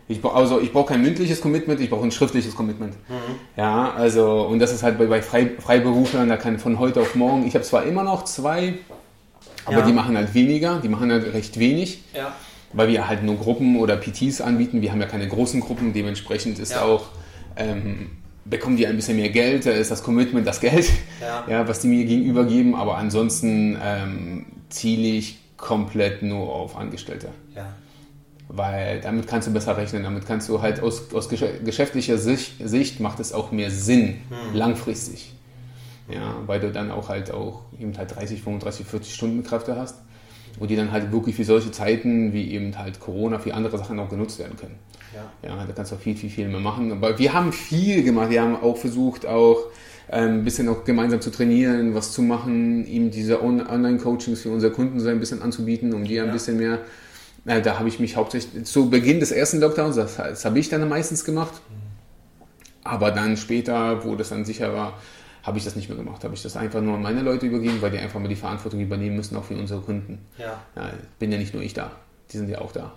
Ich 0.09 0.23
brauche 0.23 0.37
also 0.37 0.61
ich 0.61 0.73
brauche 0.73 0.89
kein 0.89 1.03
mündliches 1.03 1.41
Commitment, 1.41 1.81
ich 1.81 1.91
brauche 1.91 2.05
ein 2.05 2.13
schriftliches 2.13 2.55
Commitment. 2.55 2.95
Mhm. 3.09 3.37
Ja, 3.57 3.93
also 3.93 4.43
und 4.43 4.59
das 4.59 4.73
ist 4.73 4.83
halt 4.83 4.99
bei, 4.99 5.07
bei 5.07 5.21
Frei, 5.21 5.51
Freiberuflern, 5.59 6.29
da 6.29 6.37
kann 6.37 6.59
von 6.59 6.79
heute 6.79 7.01
auf 7.01 7.15
morgen. 7.15 7.47
Ich 7.47 7.55
habe 7.55 7.65
zwar 7.65 7.85
immer 7.85 8.03
noch 8.03 8.25
zwei, 8.25 8.75
aber 9.67 9.81
ja. 9.81 9.87
die 9.87 9.93
machen 9.93 10.17
halt 10.17 10.33
weniger, 10.33 10.81
die 10.83 10.89
machen 10.89 11.13
halt 11.13 11.33
recht 11.35 11.59
wenig. 11.59 12.03
Ja. 12.15 12.35
Weil 12.73 12.89
wir 12.89 13.09
halt 13.09 13.23
nur 13.23 13.37
Gruppen 13.37 13.79
oder 13.79 13.97
PTs 13.97 14.41
anbieten. 14.41 14.81
Wir 14.81 14.93
haben 14.93 15.01
ja 15.01 15.09
keine 15.09 15.27
großen 15.27 15.61
Gruppen, 15.61 15.93
dementsprechend 15.93 16.59
ist 16.61 16.73
ja. 16.73 16.83
auch 16.83 17.07
ähm, 17.57 18.13
bekommen 18.45 18.77
die 18.77 18.87
ein 18.87 18.97
bisschen 18.97 19.17
mehr 19.17 19.31
Geld, 19.31 19.67
da 19.67 19.73
ist 19.73 19.91
das 19.91 20.03
Commitment 20.03 20.47
das 20.47 20.61
Geld, 20.61 20.89
ja. 21.21 21.45
ja 21.51 21.69
was 21.69 21.81
die 21.81 21.89
mir 21.89 22.05
gegenüber 22.05 22.45
geben, 22.45 22.75
aber 22.75 22.97
ansonsten 22.97 23.77
ähm, 23.83 24.47
ziele 24.71 25.09
ich 25.09 25.39
komplett 25.57 26.23
nur 26.23 26.49
auf 26.55 26.77
Angestellte. 26.77 27.29
Ja 27.55 27.67
weil 28.53 29.01
damit 29.01 29.29
kannst 29.29 29.49
du 29.49 29.53
besser 29.53 29.77
rechnen, 29.77 30.03
damit 30.03 30.27
kannst 30.27 30.49
du 30.49 30.61
halt 30.61 30.81
aus, 30.81 31.15
aus 31.15 31.29
geschäftlicher 31.29 32.19
Sicht, 32.19 32.55
Sicht 32.69 33.01
macht 33.01 33.21
es 33.21 33.33
auch 33.33 33.53
mehr 33.53 33.71
Sinn, 33.71 34.21
hm. 34.29 34.55
langfristig. 34.55 35.35
Ja, 36.09 36.35
weil 36.47 36.59
du 36.59 36.73
dann 36.73 36.91
auch 36.91 37.09
halt 37.09 37.31
auch 37.31 37.63
eben 37.79 37.97
halt 37.97 38.17
30, 38.17 38.43
35, 38.43 38.85
40 38.85 39.15
Stunden 39.15 39.45
Kräfte 39.45 39.77
hast 39.77 39.97
und 40.59 40.69
die 40.69 40.75
dann 40.75 40.91
halt 40.91 41.13
wirklich 41.13 41.37
für 41.37 41.45
solche 41.45 41.71
Zeiten 41.71 42.33
wie 42.33 42.51
eben 42.51 42.77
halt 42.77 42.99
Corona, 42.99 43.39
für 43.39 43.55
andere 43.55 43.79
Sachen 43.79 44.01
auch 44.01 44.09
genutzt 44.09 44.41
werden 44.41 44.57
können. 44.57 44.75
Ja, 45.15 45.49
ja 45.49 45.65
da 45.65 45.73
kannst 45.73 45.93
du 45.93 45.97
auch 45.97 46.01
viel, 46.01 46.17
viel, 46.17 46.31
viel 46.31 46.49
mehr 46.49 46.59
machen. 46.59 46.91
Aber 46.91 47.17
wir 47.17 47.33
haben 47.33 47.53
viel 47.53 48.03
gemacht, 48.03 48.31
wir 48.31 48.43
haben 48.43 48.57
auch 48.57 48.77
versucht, 48.77 49.25
auch 49.25 49.67
ähm, 50.11 50.39
ein 50.39 50.45
bisschen 50.45 50.69
auch 50.69 50.83
gemeinsam 50.83 51.21
zu 51.21 51.31
trainieren, 51.31 51.95
was 51.95 52.11
zu 52.11 52.23
machen, 52.23 52.85
ihm 52.87 53.13
diese 53.13 53.41
Online-Coachings 53.45 54.41
für 54.41 54.51
unsere 54.51 54.73
Kunden 54.73 54.99
so 54.99 55.09
ein 55.09 55.21
bisschen 55.21 55.43
anzubieten, 55.43 55.95
um 55.95 56.05
die 56.05 56.21
ein 56.21 56.33
bisschen 56.33 56.57
mehr 56.57 56.81
na, 57.45 57.61
da 57.61 57.79
habe 57.79 57.89
ich 57.89 57.99
mich 57.99 58.17
hauptsächlich 58.17 58.65
zu 58.65 58.91
Beginn 58.91 59.21
des 59.21 59.33
ersten 59.33 59.61
Lockdowns, 59.61 59.97
das, 59.97 60.17
das 60.17 60.45
habe 60.45 60.59
ich 60.59 60.69
dann 60.69 60.87
meistens 60.89 61.25
gemacht. 61.25 61.55
Aber 62.85 63.11
dann 63.11 63.37
später, 63.37 64.05
wo 64.05 64.15
das 64.17 64.31
dann 64.31 64.45
sicher 64.45 64.75
war, 64.75 64.95
habe 65.43 65.59
ich 65.59 65.65
das 65.65 65.77
nicht 65.77 65.89
mehr 65.89 65.97
gemacht. 65.97 66.23
Habe 66.25 66.35
ich 66.35 66.43
das 66.43 66.57
einfach 66.57 66.81
nur 66.81 66.95
an 66.95 67.03
meine 67.03 67.23
Leute 67.23 67.47
übergeben, 67.47 67.81
weil 67.81 67.91
die 67.91 67.99
einfach 67.99 68.21
mal 68.21 68.29
die 68.29 68.37
Verantwortung 68.37 68.81
übernehmen 68.81 69.17
müssen, 69.17 69.37
auch 69.37 69.45
für 69.45 69.55
unsere 69.55 69.81
Kunden. 69.81 70.19
Ja. 70.39 70.61
ja 70.77 70.91
bin 71.19 71.33
ja 71.33 71.39
nicht 71.39 71.55
nur 71.55 71.63
ich 71.63 71.75
da, 71.75 71.91
die 72.33 72.39
sind 72.39 72.49
ja 72.49 72.61
auch 72.61 72.73
da. 72.73 72.93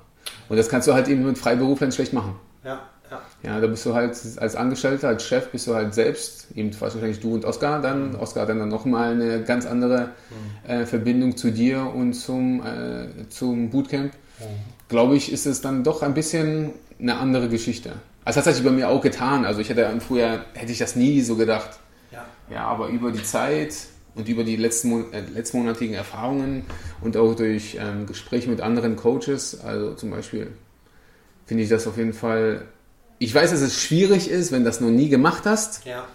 Und 0.49 0.57
das 0.57 0.69
kannst 0.69 0.87
du 0.87 0.93
halt 0.93 1.07
eben 1.07 1.25
mit 1.25 1.37
Freiberuflern 1.37 1.91
schlecht 1.91 2.13
machen. 2.13 2.35
Ja, 2.63 2.81
ja. 3.09 3.21
Ja, 3.43 3.59
da 3.59 3.67
bist 3.67 3.85
du 3.85 3.93
halt 3.93 4.17
als 4.37 4.55
Angestellter, 4.55 5.09
als 5.09 5.25
Chef, 5.25 5.51
bist 5.51 5.67
du 5.67 5.75
halt 5.75 5.93
selbst, 5.93 6.47
eben 6.55 6.71
wahrscheinlich 6.79 7.19
du 7.19 7.33
und 7.33 7.45
Oskar 7.45 7.81
dann. 7.81 8.11
Mhm. 8.11 8.19
Oskar 8.19 8.43
hat 8.43 8.49
dann 8.49 8.67
nochmal 8.67 9.11
eine 9.11 9.43
ganz 9.43 9.65
andere 9.65 10.09
mhm. 10.29 10.69
äh, 10.69 10.85
Verbindung 10.85 11.37
zu 11.37 11.51
dir 11.51 11.93
und 11.93 12.13
zum, 12.13 12.65
äh, 12.65 13.29
zum 13.29 13.69
Bootcamp 13.69 14.13
glaube 14.89 15.15
ich, 15.15 15.31
ist 15.31 15.45
es 15.45 15.61
dann 15.61 15.83
doch 15.83 16.01
ein 16.01 16.13
bisschen 16.13 16.71
eine 16.99 17.17
andere 17.17 17.49
Geschichte. 17.49 17.93
Also 18.25 18.39
das 18.39 18.47
hat 18.47 18.55
sich 18.55 18.63
bei 18.63 18.71
mir 18.71 18.89
auch 18.89 19.01
getan. 19.01 19.45
Also 19.45 19.59
ich 19.59 19.69
hätte 19.69 19.89
früher, 19.99 20.45
hätte 20.53 20.71
ich 20.71 20.77
das 20.77 20.95
nie 20.95 21.21
so 21.21 21.35
gedacht. 21.35 21.79
Ja. 22.11 22.25
Ja, 22.49 22.65
aber 22.65 22.87
über 22.87 23.11
die 23.11 23.23
Zeit 23.23 23.73
und 24.15 24.29
über 24.29 24.43
die 24.43 24.55
letzten, 24.55 25.11
äh, 25.11 25.21
letztmonatigen 25.33 25.95
Erfahrungen 25.95 26.63
und 27.01 27.17
auch 27.17 27.35
durch 27.35 27.77
ähm, 27.79 28.05
Gespräche 28.05 28.49
mit 28.49 28.61
anderen 28.61 28.95
Coaches, 28.95 29.59
also 29.61 29.93
zum 29.95 30.11
Beispiel, 30.11 30.51
finde 31.45 31.63
ich 31.63 31.69
das 31.69 31.87
auf 31.87 31.97
jeden 31.97 32.13
Fall. 32.13 32.65
Ich 33.19 33.33
weiß, 33.33 33.51
dass 33.51 33.61
es 33.61 33.81
schwierig 33.81 34.29
ist, 34.29 34.51
wenn 34.51 34.59
du 34.59 34.65
das 34.65 34.79
noch 34.81 34.89
nie 34.89 35.09
gemacht 35.09 35.43
hast. 35.45 35.85
Ja. 35.85 36.05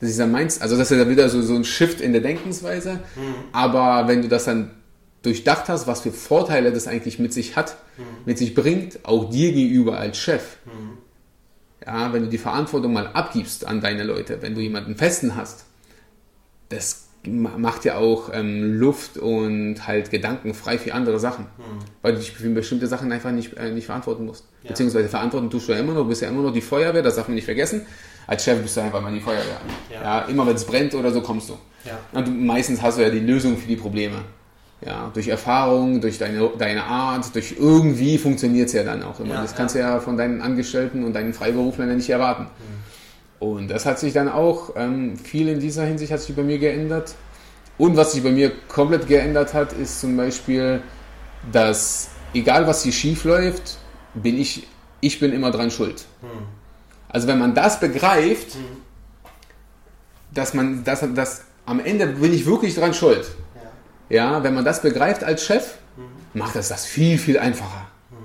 Das 0.00 0.10
ist 0.10 0.18
dann 0.18 0.32
meinst, 0.32 0.60
also 0.62 0.76
das 0.76 0.90
ist 0.90 0.98
ja 0.98 1.08
wieder 1.08 1.28
so, 1.28 1.40
so 1.42 1.54
ein 1.54 1.64
Shift 1.64 2.00
in 2.00 2.12
der 2.12 2.20
Denkensweise. 2.20 2.94
Mhm. 3.16 3.34
Aber 3.52 4.06
wenn 4.08 4.22
du 4.22 4.28
das 4.28 4.44
dann 4.44 4.70
durchdacht 5.24 5.68
hast, 5.68 5.86
was 5.86 6.02
für 6.02 6.12
Vorteile 6.12 6.72
das 6.72 6.86
eigentlich 6.86 7.18
mit 7.18 7.32
sich 7.32 7.56
hat, 7.56 7.76
mhm. 7.96 8.02
mit 8.26 8.38
sich 8.38 8.54
bringt, 8.54 9.00
auch 9.04 9.30
dir 9.30 9.52
gegenüber 9.52 9.98
als 9.98 10.18
Chef. 10.18 10.56
Mhm. 10.66 10.98
Ja, 11.86 12.12
wenn 12.12 12.24
du 12.24 12.28
die 12.28 12.38
Verantwortung 12.38 12.92
mal 12.92 13.08
abgibst 13.08 13.66
an 13.66 13.80
deine 13.80 14.04
Leute, 14.04 14.40
wenn 14.40 14.54
du 14.54 14.60
jemanden 14.60 14.96
festen 14.96 15.36
hast, 15.36 15.64
das 16.68 17.08
macht 17.26 17.86
ja 17.86 17.96
auch 17.96 18.30
ähm, 18.32 18.78
Luft 18.78 19.16
und 19.16 19.86
halt 19.86 20.10
Gedanken 20.10 20.52
frei 20.52 20.78
für 20.78 20.92
andere 20.92 21.18
Sachen, 21.18 21.46
mhm. 21.56 21.78
weil 22.02 22.12
du 22.12 22.18
dich 22.18 22.32
für 22.32 22.48
bestimmte 22.50 22.86
Sachen 22.86 23.10
einfach 23.12 23.32
nicht, 23.32 23.54
äh, 23.54 23.70
nicht 23.70 23.86
verantworten 23.86 24.26
musst. 24.26 24.44
Ja. 24.62 24.70
Beziehungsweise 24.70 25.08
verantworten 25.08 25.48
tust 25.48 25.68
du 25.68 25.72
ja 25.72 25.78
immer 25.78 25.94
noch, 25.94 26.02
du 26.02 26.08
bist 26.08 26.22
ja 26.22 26.28
immer 26.28 26.42
noch 26.42 26.52
die 26.52 26.60
Feuerwehr, 26.60 27.02
das 27.02 27.16
darf 27.16 27.28
man 27.28 27.34
nicht 27.34 27.46
vergessen. 27.46 27.86
Als 28.26 28.44
Chef 28.44 28.60
bist 28.60 28.76
du 28.76 28.82
einfach 28.82 29.00
mal 29.00 29.12
die 29.12 29.20
Feuerwehr. 29.20 29.60
Ja. 29.90 30.02
ja 30.02 30.20
immer 30.22 30.46
wenn 30.46 30.56
es 30.56 30.64
brennt 30.64 30.94
oder 30.94 31.12
so, 31.12 31.22
kommst 31.22 31.48
du. 31.48 31.54
Ja. 31.84 31.98
Und 32.12 32.26
du, 32.26 32.30
meistens 32.30 32.82
hast 32.82 32.98
du 32.98 33.02
ja 33.02 33.10
die 33.10 33.20
Lösung 33.20 33.56
für 33.56 33.68
die 33.68 33.76
Probleme. 33.76 34.16
Ja, 34.80 35.10
durch 35.14 35.28
Erfahrung, 35.28 36.00
durch 36.00 36.18
deine, 36.18 36.50
deine 36.58 36.84
Art, 36.84 37.34
durch 37.34 37.54
irgendwie 37.58 38.18
funktioniert 38.18 38.66
es 38.68 38.74
ja 38.74 38.82
dann 38.82 39.02
auch 39.02 39.18
immer. 39.18 39.34
Ja, 39.34 39.42
das 39.42 39.54
kannst 39.54 39.74
du 39.74 39.78
ja. 39.78 39.98
von 39.98 40.16
deinen 40.16 40.42
Angestellten 40.42 41.04
und 41.04 41.14
deinen 41.14 41.32
Freiberuflern 41.32 41.88
ja 41.88 41.94
nicht 41.94 42.10
erwarten. 42.10 42.44
Mhm. 42.44 42.84
Und 43.46 43.68
das 43.68 43.86
hat 43.86 43.98
sich 43.98 44.12
dann 44.12 44.28
auch, 44.28 44.74
ähm, 44.76 45.16
viel 45.16 45.48
in 45.48 45.60
dieser 45.60 45.84
Hinsicht 45.84 46.12
hat 46.12 46.20
sich 46.20 46.34
bei 46.34 46.42
mir 46.42 46.58
geändert. 46.58 47.14
Und 47.78 47.96
was 47.96 48.12
sich 48.12 48.22
bei 48.22 48.30
mir 48.30 48.52
komplett 48.68 49.06
geändert 49.06 49.54
hat, 49.54 49.72
ist 49.72 50.00
zum 50.00 50.16
Beispiel, 50.16 50.80
dass 51.50 52.10
egal 52.32 52.66
was 52.66 52.82
hier 52.82 52.92
schief 52.92 53.24
läuft, 53.24 53.78
bin 54.14 54.38
ich, 54.38 54.66
ich 55.00 55.18
bin 55.18 55.32
immer 55.32 55.50
dran 55.50 55.70
schuld. 55.70 56.04
Mhm. 56.22 56.46
Also 57.08 57.26
wenn 57.28 57.38
man 57.38 57.54
das 57.54 57.80
begreift, 57.80 58.54
mhm. 58.56 58.82
dass 60.32 60.54
man, 60.54 60.84
dass, 60.84 61.04
dass 61.14 61.42
am 61.66 61.80
Ende 61.80 62.06
bin 62.06 62.32
ich 62.32 62.46
wirklich 62.46 62.74
dran 62.74 62.94
schuld. 62.94 63.30
Ja, 64.08 64.42
wenn 64.42 64.54
man 64.54 64.64
das 64.64 64.82
begreift 64.82 65.24
als 65.24 65.44
Chef, 65.44 65.74
mhm. 65.96 66.38
macht 66.38 66.56
das 66.56 66.68
das 66.68 66.84
viel, 66.84 67.18
viel 67.18 67.38
einfacher. 67.38 67.86
Mhm. 68.10 68.16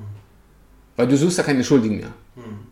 Weil 0.96 1.08
du 1.08 1.18
suchst 1.18 1.38
ja 1.38 1.44
keine 1.44 1.63
Schuldigen 1.63 1.98
mehr. 1.98 2.13
Mhm. 2.36 2.68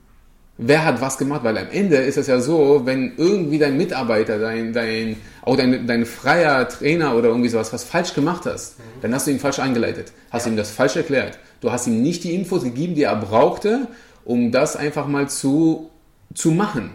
Wer 0.59 0.85
hat 0.85 1.01
was 1.01 1.17
gemacht? 1.17 1.43
Weil 1.43 1.57
am 1.57 1.69
Ende 1.71 1.97
ist 1.97 2.17
es 2.17 2.27
ja 2.27 2.39
so, 2.39 2.81
wenn 2.85 3.13
irgendwie 3.17 3.59
dein 3.59 3.77
Mitarbeiter, 3.77 4.39
dein, 4.39 4.73
dein, 4.73 5.17
auch 5.43 5.55
dein, 5.55 5.85
dein 5.85 6.05
freier 6.05 6.67
Trainer 6.67 7.15
oder 7.15 7.29
irgendwie 7.29 7.49
sowas 7.49 7.71
was 7.71 7.83
falsch 7.83 8.13
gemacht 8.13 8.45
hast, 8.45 8.79
mhm. 8.79 8.83
dann 9.01 9.13
hast 9.13 9.27
du 9.27 9.31
ihn 9.31 9.39
falsch 9.39 9.59
eingeleitet, 9.59 10.11
hast 10.31 10.45
ja. 10.45 10.51
ihm 10.51 10.57
das 10.57 10.71
falsch 10.71 10.95
erklärt. 10.95 11.37
Du 11.61 11.71
hast 11.71 11.87
ihm 11.87 12.01
nicht 12.01 12.23
die 12.23 12.35
Infos 12.35 12.63
gegeben, 12.63 12.95
die 12.95 13.03
er 13.03 13.15
brauchte, 13.15 13.87
um 14.25 14.51
das 14.51 14.75
einfach 14.75 15.07
mal 15.07 15.29
zu, 15.29 15.89
zu 16.33 16.51
machen. 16.51 16.91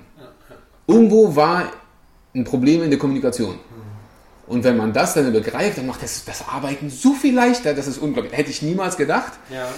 Irgendwo 0.87 1.35
war 1.35 1.73
ein 2.35 2.45
Problem 2.45 2.83
in 2.83 2.91
der 2.91 2.99
Kommunikation. 2.99 3.59
Und 4.47 4.65
wenn 4.65 4.77
man 4.77 4.93
das 4.93 5.15
dann 5.15 5.33
begreift, 5.33 5.79
dann 5.79 5.87
macht 5.87 6.03
das, 6.03 6.25
das 6.25 6.49
Arbeiten 6.49 6.91
so 6.91 7.13
viel 7.15 7.35
leichter, 7.35 7.75
das 7.75 7.87
ist 7.87 7.99
unglaublich. 7.99 8.37
Hätte 8.37 8.51
ich 8.51 8.63
niemals 8.63 8.97
gedacht. 8.97 9.33
Ja. 9.51 9.69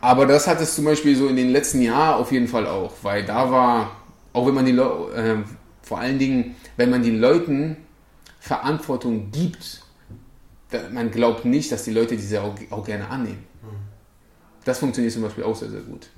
Aber 0.00 0.26
das 0.26 0.46
hat 0.46 0.60
es 0.60 0.74
zum 0.74 0.84
Beispiel 0.84 1.16
so 1.16 1.26
in 1.28 1.36
den 1.36 1.50
letzten 1.50 1.82
Jahren 1.82 2.20
auf 2.20 2.32
jeden 2.32 2.48
Fall 2.48 2.66
auch, 2.66 2.92
weil 3.02 3.24
da 3.24 3.50
war, 3.50 3.96
auch 4.32 4.46
wenn 4.46 4.54
man 4.54 4.66
die 4.66 4.72
Leute, 4.72 5.14
äh, 5.16 5.36
vor 5.82 5.98
allen 5.98 6.18
Dingen, 6.18 6.56
wenn 6.76 6.90
man 6.90 7.02
den 7.02 7.20
Leuten 7.20 7.76
Verantwortung 8.40 9.30
gibt, 9.30 9.82
man 10.92 11.10
glaubt 11.10 11.44
nicht, 11.44 11.70
dass 11.72 11.84
die 11.84 11.92
Leute 11.92 12.16
diese 12.16 12.42
auch, 12.42 12.54
auch 12.70 12.84
gerne 12.84 13.08
annehmen. 13.08 13.44
Das 14.64 14.80
funktioniert 14.80 15.12
zum 15.12 15.22
Beispiel 15.22 15.44
auch 15.44 15.54
sehr, 15.54 15.70
sehr 15.70 15.80
gut. 15.80 16.08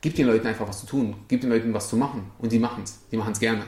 Gib 0.00 0.14
den 0.14 0.26
Leuten 0.26 0.46
einfach 0.46 0.68
was 0.68 0.80
zu 0.80 0.86
tun, 0.86 1.16
gib 1.28 1.40
den 1.40 1.50
Leuten 1.50 1.74
was 1.74 1.88
zu 1.88 1.96
machen 1.96 2.30
und 2.38 2.52
die 2.52 2.58
machen 2.58 2.84
es. 2.84 3.00
Die 3.10 3.16
machen 3.16 3.32
es 3.32 3.40
gerne. 3.40 3.64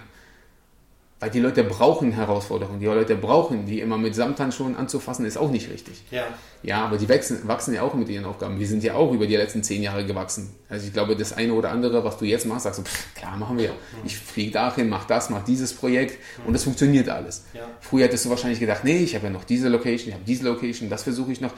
Weil 1.25 1.31
die 1.31 1.41
Leute 1.41 1.65
brauchen 1.65 2.13
Herausforderungen, 2.13 2.81
die 2.81 2.85
Leute 2.85 3.17
brauchen, 3.17 3.65
die 3.65 3.81
immer 3.81 3.97
mit 3.97 4.15
Samthandschuhen 4.15 4.77
anzufassen, 4.77 5.25
ist 5.25 5.39
auch 5.39 5.51
nicht 5.51 5.71
richtig. 5.71 6.03
Ja. 6.11 6.25
Ja, 6.63 6.85
aber 6.85 6.99
die 6.99 7.09
wachsen, 7.09 7.49
wachsen 7.49 7.73
ja 7.73 7.81
auch 7.81 7.95
mit 7.95 8.11
ihren 8.11 8.27
Aufgaben. 8.27 8.61
Wir 8.61 8.67
sind 8.67 8.85
ja 8.85 8.93
auch 8.93 9.11
über 9.11 9.27
die 9.27 9.35
letzten 9.35 9.63
zehn 9.63 9.83
Jahre 9.83 10.05
gewachsen. 10.05 10.55
Also 10.69 10.87
ich 10.87 10.93
glaube, 10.93 11.17
das 11.17 11.33
eine 11.33 11.55
oder 11.55 11.71
andere, 11.71 12.05
was 12.05 12.19
du 12.19 12.27
jetzt 12.27 12.45
machst, 12.45 12.65
sagst 12.65 12.81
du, 12.81 12.83
pff, 12.83 13.15
klar, 13.15 13.39
machen 13.39 13.57
wir. 13.57 13.71
Ich 14.05 14.19
fliege 14.19 14.51
dahin, 14.51 14.91
mach 14.91 15.07
das, 15.07 15.31
mach 15.31 15.43
dieses 15.45 15.73
Projekt 15.73 16.19
und 16.47 16.53
das 16.53 16.65
funktioniert 16.65 17.09
alles. 17.09 17.45
Ja. 17.55 17.63
Früher 17.81 18.05
hättest 18.05 18.27
du 18.27 18.29
wahrscheinlich 18.29 18.61
gedacht, 18.61 18.85
nee, 18.85 18.99
ich 18.99 19.15
habe 19.15 19.25
ja 19.25 19.33
noch 19.33 19.45
diese 19.45 19.71
Location, 19.71 20.09
ich 20.09 20.15
habe 20.15 20.25
diese 20.27 20.45
Location, 20.45 20.91
das 20.91 21.05
versuche 21.05 21.33
ich 21.33 21.41
noch. 21.41 21.55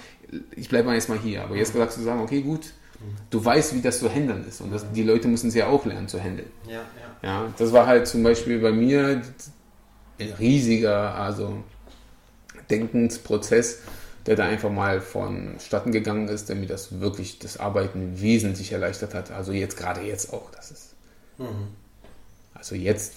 Ich 0.55 0.69
bleibe 0.69 0.87
mal 0.87 0.95
jetzt 0.95 1.09
mal 1.09 1.19
hier. 1.19 1.43
Aber 1.43 1.57
jetzt 1.57 1.73
sagst 1.73 1.99
du 1.99 2.03
sagen, 2.03 2.21
okay, 2.21 2.43
gut, 2.43 2.73
du 3.31 3.45
weißt, 3.45 3.75
wie 3.75 3.81
das 3.81 3.99
zu 3.99 4.09
handeln 4.09 4.45
ist. 4.49 4.61
Und 4.61 4.73
das, 4.73 4.93
die 4.93 5.03
Leute 5.03 5.27
müssen 5.27 5.49
es 5.49 5.55
ja 5.57 5.67
auch 5.67 5.85
lernen 5.87 6.07
zu 6.07 6.23
handeln. 6.23 6.51
Ja, 6.69 6.75
ja. 6.75 6.83
Ja, 7.23 7.53
das 7.59 7.73
war 7.73 7.87
halt 7.87 8.07
zum 8.07 8.23
Beispiel 8.23 8.59
bei 8.61 8.73
mir 8.73 9.23
riesiger, 10.19 11.15
also 11.15 11.63
Denkensprozess, 12.71 13.81
der 14.27 14.37
da 14.37 14.45
einfach 14.45 14.71
mal 14.71 15.01
vonstatten 15.01 15.93
gegangen 15.93 16.29
ist, 16.29 16.49
der 16.49 16.57
mir 16.57 16.67
das 16.67 17.01
wirklich 17.01 17.39
das 17.39 17.59
Arbeiten 17.59 18.21
wesentlich 18.21 18.73
erleichtert 18.73 19.15
hat. 19.15 19.31
Also 19.31 19.53
jetzt 19.53 19.77
gerade 19.77 20.01
jetzt 20.01 20.33
auch, 20.33 20.51
das 20.51 20.71
ist. 20.71 20.95
Also 22.55 22.75
jetzt, 22.75 23.15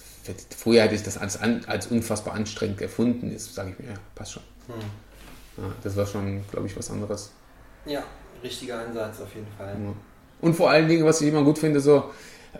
früher 0.56 0.82
hätte 0.82 0.94
ich 0.94 1.02
das 1.02 1.18
als, 1.18 1.38
als 1.40 1.86
unfassbar 1.88 2.34
anstrengend 2.34 2.80
erfunden, 2.80 3.30
jetzt 3.32 3.54
sage 3.54 3.70
ich 3.70 3.78
mir, 3.78 3.92
ja, 3.92 3.98
passt 4.14 4.32
schon. 4.32 4.42
Ja, 5.56 5.64
das 5.82 5.96
war 5.96 6.06
schon, 6.06 6.44
glaube 6.50 6.66
ich, 6.66 6.76
was 6.76 6.90
anderes. 6.90 7.32
Ja, 7.86 8.04
richtiger 8.42 8.78
Ansatz 8.86 9.20
auf 9.20 9.34
jeden 9.34 9.48
Fall. 9.56 9.74
Ja. 9.82 9.94
Und 10.40 10.54
vor 10.54 10.70
allen 10.70 10.88
Dingen, 10.88 11.04
was 11.04 11.20
ich 11.20 11.28
immer 11.28 11.42
gut 11.42 11.58
finde, 11.58 11.80
so, 11.80 12.10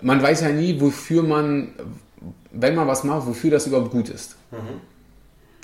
man 0.03 0.23
weiß 0.23 0.41
ja 0.43 0.49
nie, 0.51 0.81
wofür 0.81 1.23
man, 1.23 1.73
wenn 2.53 2.75
man 2.75 2.87
was 2.87 3.05
macht, 3.05 3.27
wofür 3.27 3.51
das 3.51 3.67
überhaupt 3.67 3.91
gut 3.91 4.09
ist. 4.09 4.37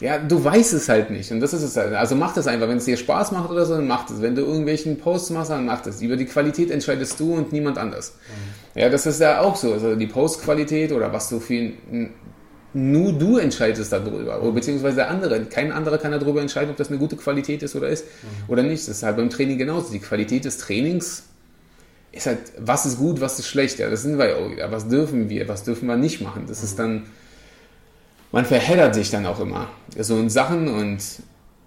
Ja, 0.01 0.19
du 0.19 0.45
weißt 0.45 0.75
es 0.75 0.89
halt 0.91 1.11
nicht. 1.11 1.33
Und 1.33 1.41
das 1.41 1.55
ist 1.55 1.63
es 1.63 1.77
halt. 1.77 1.95
Also 1.95 2.15
mach 2.15 2.35
das 2.35 2.47
einfach. 2.47 2.69
Wenn 2.69 2.77
es 2.77 2.85
dir 2.85 2.99
Spaß 2.99 3.33
macht 3.33 3.51
oder 3.51 3.65
so, 3.65 3.75
dann 3.75 3.87
mach 3.87 4.07
das. 4.07 4.21
Wenn 4.21 4.35
du 4.35 4.43
irgendwelchen 4.43 4.99
Posts 4.99 5.31
machst, 5.31 5.51
dann 5.51 5.65
mach 5.65 5.81
das. 5.81 6.03
Über 6.03 6.17
die 6.17 6.27
Qualität 6.27 6.71
entscheidest 6.71 7.19
du 7.19 7.35
und 7.35 7.53
niemand 7.53 7.79
anders. 7.79 8.15
Ja, 8.75 8.91
das 8.91 9.07
ist 9.07 9.21
ja 9.21 9.41
auch 9.41 9.57
so. 9.57 9.73
Also 9.73 9.95
die 9.97 10.07
Postqualität 10.07 10.93
oder 10.93 11.13
was 11.13 11.31
du 11.31 11.41
für 11.41 11.73
nur 12.75 13.13
du 13.15 13.39
entscheidest 13.39 13.91
darüber. 13.91 14.43
Oder 14.43 14.53
beziehungsweise 14.53 14.97
der 14.97 15.11
andere. 15.11 15.47
Kein 15.47 15.73
anderer 15.73 15.97
kann 15.97 16.13
darüber 16.13 16.43
entscheiden, 16.43 16.71
ob 16.71 16.77
das 16.77 16.89
eine 16.89 16.99
gute 16.99 17.17
Qualität 17.17 17.63
ist 17.63 17.75
oder 17.75 17.89
ist. 17.89 18.05
Oder 18.49 18.63
nicht. 18.63 18.87
Das 18.87 18.99
ist 18.99 19.03
halt 19.03 19.17
beim 19.17 19.31
Training 19.31 19.57
genauso. 19.57 19.91
Die 19.93 19.99
Qualität 19.99 20.45
des 20.45 20.59
Trainings 20.59 21.23
ist 22.17 22.27
halt, 22.27 22.39
was 22.59 22.87
ist 22.87 22.99
gut, 22.99 23.21
was 23.21 23.39
ist 23.39 23.47
schlecht. 23.47 23.79
Ja, 23.79 23.91
das 23.91 24.03
sind 24.03 24.19
wir 24.19 24.29
ja 24.29 24.37
auch 24.37 24.51
wieder. 24.51 24.71
Was 24.73 24.89
dürfen 24.89 25.29
wir, 25.29 25.49
was 25.49 25.65
dürfen 25.65 25.87
wir 25.87 25.97
nicht 25.97 26.21
machen. 26.21 26.45
Das 26.49 26.63
ist 26.63 26.79
dann 26.79 27.05
man 28.33 28.45
verheddert 28.45 28.95
sich 28.95 29.11
dann 29.11 29.27
auch 29.27 29.41
immer 29.41 29.69
so 29.99 30.19
in 30.19 30.29
Sachen 30.29 30.69
und 30.69 30.99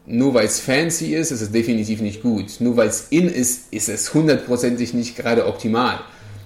nur 0.05 0.33
weil 0.33 0.45
es 0.45 0.59
fancy 0.59 1.15
ist, 1.15 1.31
ist 1.31 1.41
es 1.41 1.51
definitiv 1.51 2.01
nicht 2.01 2.21
gut. 2.21 2.57
Nur 2.59 2.77
weil 2.77 2.88
es 2.88 3.07
in 3.09 3.27
ist, 3.27 3.73
ist 3.73 3.89
es 3.89 4.13
hundertprozentig 4.13 4.93
nicht 4.93 5.15
gerade 5.15 5.47
optimal. 5.47 5.99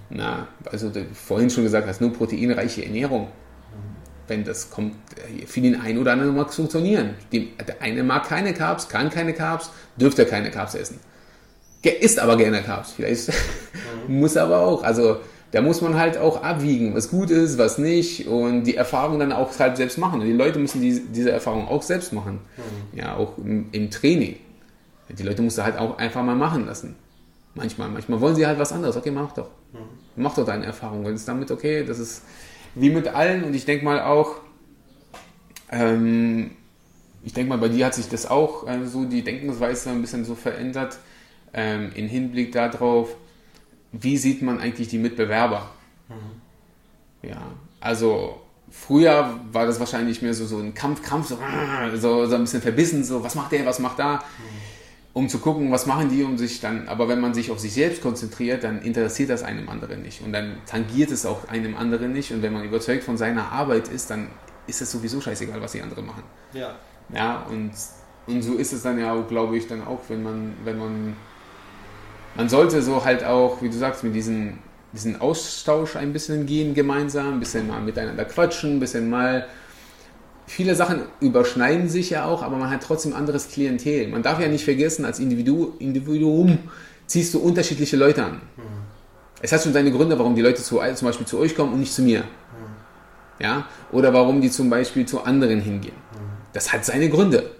Na, 0.09 0.47
also 0.65 0.91
vorhin 1.13 1.49
schon 1.49 1.63
gesagt 1.63 1.87
hast, 1.87 2.01
nur 2.01 2.13
proteinreiche 2.13 2.85
Ernährung. 2.85 3.29
Wenn 4.27 4.43
das 4.43 4.69
kommt, 4.69 4.95
äh, 5.17 5.45
für 5.45 5.59
den 5.59 5.79
einen 5.79 5.97
oder 5.97 6.13
anderen 6.13 6.35
mag 6.35 6.49
es 6.49 6.55
funktionieren. 6.55 7.15
Der 7.31 7.81
eine 7.81 8.03
mag 8.03 8.27
keine 8.27 8.53
Carbs, 8.53 8.87
kann 8.87 9.09
keine 9.09 9.33
Carbs, 9.33 9.71
dürfte 9.97 10.25
keine 10.25 10.51
Carbs 10.51 10.75
essen. 10.75 10.99
Isst 11.83 12.19
aber 12.19 12.37
gerne 12.37 12.61
Carbs. 12.61 12.93
Vielleicht 12.93 13.31
muss 14.07 14.37
aber 14.37 14.59
auch. 14.59 14.83
Also 14.83 15.17
da 15.51 15.61
muss 15.61 15.81
man 15.81 15.95
halt 15.95 16.17
auch 16.17 16.41
abwiegen, 16.41 16.95
was 16.95 17.09
gut 17.09 17.29
ist, 17.29 17.57
was 17.57 17.77
nicht 17.77 18.27
und 18.27 18.63
die 18.63 18.75
Erfahrung 18.75 19.19
dann 19.19 19.31
auch 19.31 19.57
halt 19.59 19.77
selbst 19.77 19.97
machen. 19.97 20.21
Und 20.21 20.25
die 20.25 20.33
Leute 20.33 20.57
müssen 20.57 20.81
die, 20.81 20.99
diese 20.99 21.31
Erfahrung 21.31 21.67
auch 21.67 21.83
selbst 21.83 22.11
machen. 22.11 22.39
Ja, 22.93 23.15
auch 23.15 23.37
im, 23.37 23.67
im 23.71 23.91
Training. 23.91 24.37
Die 25.09 25.23
Leute 25.23 25.43
musst 25.43 25.59
du 25.59 25.63
halt 25.63 25.77
auch 25.77 25.97
einfach 25.99 26.23
mal 26.23 26.35
machen 26.35 26.65
lassen. 26.65 26.95
Manchmal, 27.53 27.89
manchmal 27.89 28.19
wollen 28.19 28.35
sie 28.35 28.47
halt 28.47 28.57
was 28.57 28.71
anderes. 28.71 28.97
Okay, 28.97 29.11
mach 29.11 29.31
doch. 29.33 29.49
Mach 30.15 30.33
doch 30.33 30.45
deine 30.45 30.65
Erfahrung. 30.65 31.05
Wenn 31.05 31.13
es 31.13 31.25
damit 31.25 31.51
okay, 31.51 31.85
das 31.85 31.99
ist 31.99 32.23
wie 32.73 32.89
mit 32.89 33.07
allen 33.07 33.43
und 33.43 33.53
ich 33.53 33.65
denke 33.65 33.85
mal 33.85 34.01
auch, 34.01 34.37
ähm, 35.71 36.51
ich 37.23 37.33
denke 37.33 37.49
mal, 37.49 37.57
bei 37.59 37.69
dir 37.69 37.85
hat 37.85 37.93
sich 37.93 38.09
das 38.09 38.25
auch 38.25 38.67
äh, 38.67 38.85
so 38.85 39.05
die 39.05 39.23
Denkensweise 39.23 39.91
ein 39.91 40.01
bisschen 40.01 40.25
so 40.25 40.33
verändert 40.33 40.97
ähm, 41.53 41.91
im 41.95 42.07
Hinblick 42.07 42.51
darauf, 42.51 43.15
wie 43.91 44.17
sieht 44.17 44.41
man 44.41 44.59
eigentlich 44.59 44.87
die 44.87 44.97
Mitbewerber? 44.97 45.69
Ja, 47.21 47.41
also 47.79 48.41
früher 48.69 49.39
war 49.51 49.65
das 49.65 49.79
wahrscheinlich 49.79 50.21
mehr 50.21 50.33
so, 50.33 50.45
so 50.45 50.57
ein 50.57 50.73
Kampf, 50.73 51.03
Kampf, 51.03 51.27
so, 51.29 51.37
so, 51.95 52.25
so 52.25 52.35
ein 52.35 52.41
bisschen 52.41 52.61
verbissen, 52.61 53.03
so 53.03 53.23
was 53.23 53.35
macht 53.35 53.51
der, 53.51 53.65
was 53.65 53.79
macht 53.79 53.99
da, 53.99 54.23
um 55.13 55.29
zu 55.29 55.39
gucken, 55.39 55.71
was 55.71 55.85
machen 55.85 56.09
die, 56.09 56.23
um 56.23 56.37
sich 56.37 56.59
dann, 56.59 56.87
aber 56.87 57.07
wenn 57.07 57.21
man 57.21 57.33
sich 57.33 57.51
auf 57.51 57.59
sich 57.59 57.73
selbst 57.73 58.01
konzentriert, 58.01 58.63
dann 58.63 58.81
interessiert 58.81 59.29
das 59.29 59.43
einem 59.43 59.69
anderen 59.69 60.01
nicht 60.01 60.21
und 60.21 60.33
dann 60.33 60.57
tangiert 60.65 61.11
es 61.11 61.25
auch 61.25 61.47
einem 61.47 61.75
anderen 61.75 62.13
nicht 62.13 62.31
und 62.31 62.41
wenn 62.41 62.51
man 62.51 62.65
überzeugt 62.65 63.03
von 63.03 63.15
seiner 63.15 63.51
Arbeit 63.51 63.87
ist, 63.89 64.09
dann 64.09 64.27
ist 64.65 64.81
es 64.81 64.91
sowieso 64.91 65.21
scheißegal, 65.21 65.61
was 65.61 65.73
die 65.73 65.81
anderen 65.81 66.05
machen. 66.05 66.23
Ja. 66.53 66.75
Ja, 67.13 67.45
und, 67.49 67.71
und 68.27 68.41
so 68.41 68.55
ist 68.55 68.73
es 68.73 68.81
dann 68.81 68.97
ja 68.99 69.13
auch, 69.13 69.27
glaube 69.27 69.57
ich, 69.57 69.67
dann 69.67 69.85
auch, 69.85 69.99
wenn 70.07 70.23
man, 70.23 70.53
wenn 70.63 70.77
man, 70.77 71.15
man 72.35 72.49
sollte 72.49 72.81
so 72.81 73.03
halt 73.05 73.23
auch, 73.23 73.61
wie 73.61 73.69
du 73.69 73.77
sagst, 73.77 74.03
mit 74.03 74.15
diesen, 74.15 74.59
diesen 74.91 75.21
Austausch 75.21 75.95
ein 75.95 76.13
bisschen 76.13 76.45
gehen 76.45 76.73
gemeinsam, 76.73 77.33
ein 77.33 77.39
bisschen 77.39 77.67
mal 77.67 77.81
miteinander 77.81 78.25
quatschen, 78.25 78.77
ein 78.77 78.79
bisschen 78.79 79.09
mal, 79.09 79.47
viele 80.47 80.75
Sachen 80.75 81.03
überschneiden 81.19 81.89
sich 81.89 82.09
ja 82.09 82.25
auch, 82.25 82.43
aber 82.43 82.57
man 82.57 82.69
hat 82.69 82.83
trotzdem 82.83 83.13
anderes 83.13 83.49
Klientel. 83.49 84.07
Man 84.07 84.23
darf 84.23 84.39
ja 84.39 84.47
nicht 84.47 84.65
vergessen, 84.65 85.05
als 85.05 85.19
Individu, 85.19 85.73
Individuum 85.79 86.59
ziehst 87.07 87.33
du 87.33 87.39
unterschiedliche 87.39 87.97
Leute 87.97 88.23
an. 88.23 88.41
Es 89.41 89.51
hat 89.51 89.61
schon 89.61 89.73
seine 89.73 89.91
Gründe, 89.91 90.17
warum 90.17 90.35
die 90.35 90.41
Leute 90.41 90.63
zu, 90.63 90.79
zum 90.95 91.05
Beispiel 91.07 91.27
zu 91.27 91.37
euch 91.37 91.55
kommen 91.55 91.73
und 91.73 91.79
nicht 91.79 91.93
zu 91.93 92.01
mir. 92.01 92.23
Ja? 93.39 93.67
Oder 93.91 94.13
warum 94.13 94.41
die 94.41 94.49
zum 94.49 94.69
Beispiel 94.69 95.05
zu 95.05 95.23
anderen 95.23 95.59
hingehen. 95.59 95.95
Das 96.53 96.71
hat 96.71 96.85
seine 96.85 97.09
Gründe. 97.09 97.51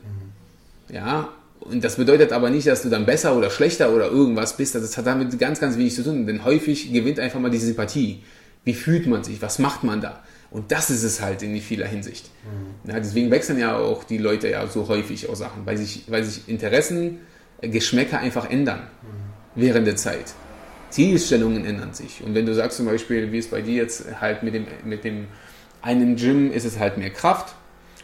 Ja, 0.89 1.29
und 1.63 1.83
das 1.83 1.95
bedeutet 1.95 2.31
aber 2.33 2.49
nicht, 2.49 2.67
dass 2.67 2.81
du 2.81 2.89
dann 2.89 3.05
besser 3.05 3.35
oder 3.37 3.49
schlechter 3.49 3.93
oder 3.93 4.07
irgendwas 4.07 4.57
bist. 4.57 4.75
Das 4.75 4.97
hat 4.97 5.07
damit 5.07 5.37
ganz, 5.39 5.59
ganz 5.59 5.77
wenig 5.77 5.95
zu 5.95 6.03
tun. 6.03 6.27
Denn 6.27 6.43
häufig 6.43 6.91
gewinnt 6.91 7.19
einfach 7.19 7.39
mal 7.39 7.49
diese 7.49 7.67
Sympathie. 7.67 8.23
Wie 8.65 8.73
fühlt 8.73 9.07
man 9.07 9.23
sich? 9.23 9.41
Was 9.41 9.59
macht 9.59 9.83
man 9.83 10.01
da? 10.01 10.23
Und 10.51 10.71
das 10.71 10.89
ist 10.89 11.03
es 11.03 11.21
halt 11.21 11.41
in 11.41 11.59
vieler 11.61 11.87
Hinsicht. 11.87 12.29
Ja, 12.85 12.99
deswegen 12.99 13.31
wechseln 13.31 13.59
ja 13.59 13.77
auch 13.77 14.03
die 14.03 14.17
Leute 14.17 14.49
ja 14.49 14.67
so 14.67 14.87
häufig 14.87 15.29
auch 15.29 15.35
Sachen, 15.35 15.65
weil 15.65 15.77
sich, 15.77 16.03
weil 16.07 16.23
sich 16.23 16.47
Interessen, 16.47 17.19
äh, 17.61 17.69
Geschmäcker 17.69 18.19
einfach 18.19 18.49
ändern 18.49 18.83
während 19.55 19.87
der 19.87 19.95
Zeit. 19.95 20.33
Zielstellungen 20.89 21.65
ändern 21.65 21.93
sich. 21.93 22.21
Und 22.23 22.35
wenn 22.35 22.45
du 22.45 22.53
sagst 22.53 22.77
zum 22.77 22.85
Beispiel, 22.85 23.31
wie 23.31 23.39
es 23.39 23.47
bei 23.47 23.61
dir 23.61 23.75
jetzt 23.75 24.05
halt 24.21 24.43
mit 24.43 24.53
dem, 24.53 24.67
mit 24.85 25.03
dem 25.03 25.27
einen 25.81 26.15
Gym 26.17 26.51
ist 26.51 26.65
es 26.65 26.77
halt 26.77 26.97
mehr 26.97 27.09
Kraft 27.09 27.55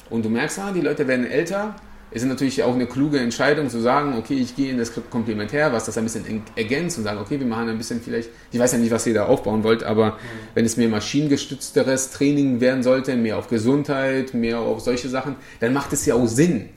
und 0.09 0.25
du 0.25 0.29
merkst, 0.29 0.59
ah, 0.59 0.71
die 0.71 0.81
Leute 0.81 1.07
werden 1.07 1.25
älter, 1.25 1.75
ist 2.11 2.23
es 2.23 2.27
natürlich 2.27 2.63
auch 2.63 2.73
eine 2.73 2.87
kluge 2.87 3.19
Entscheidung 3.19 3.69
zu 3.69 3.79
sagen, 3.79 4.17
okay, 4.17 4.33
ich 4.33 4.55
gehe 4.55 4.71
in 4.71 4.79
das 4.79 4.91
Komplementär, 5.11 5.71
was 5.71 5.85
das 5.85 5.97
ein 5.97 6.05
bisschen 6.05 6.43
ergänzt 6.55 6.97
und 6.97 7.03
sagen, 7.03 7.19
okay, 7.19 7.39
wir 7.39 7.45
machen 7.45 7.69
ein 7.69 7.77
bisschen 7.77 8.01
vielleicht, 8.01 8.29
ich 8.51 8.59
weiß 8.59 8.71
ja 8.71 8.77
nicht, 8.79 8.91
was 8.91 9.05
ihr 9.05 9.13
da 9.13 9.25
aufbauen 9.25 9.63
wollt, 9.63 9.83
aber 9.83 10.17
wenn 10.55 10.65
es 10.65 10.75
mehr 10.75 10.89
maschinengestützteres 10.89 12.09
Training 12.09 12.61
werden 12.61 12.81
sollte, 12.81 13.15
mehr 13.15 13.37
auf 13.37 13.47
Gesundheit, 13.47 14.33
mehr 14.33 14.59
auf 14.59 14.79
solche 14.79 15.07
Sachen, 15.07 15.35
dann 15.59 15.71
macht 15.73 15.93
es 15.93 16.05
ja 16.07 16.15
auch 16.15 16.25
Sinn, 16.25 16.69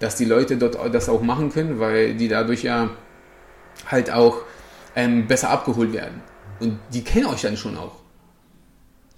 dass 0.00 0.16
die 0.16 0.24
Leute 0.24 0.56
dort 0.56 0.76
das 0.92 1.08
auch 1.08 1.22
machen 1.22 1.50
können, 1.52 1.78
weil 1.78 2.14
die 2.14 2.26
dadurch 2.26 2.64
ja 2.64 2.90
halt 3.86 4.10
auch 4.10 4.38
ähm, 4.96 5.28
besser 5.28 5.50
abgeholt 5.50 5.92
werden. 5.92 6.22
Und 6.58 6.78
die 6.92 7.04
kennen 7.04 7.26
euch 7.26 7.42
dann 7.42 7.56
schon 7.56 7.76
auch. 7.76 8.00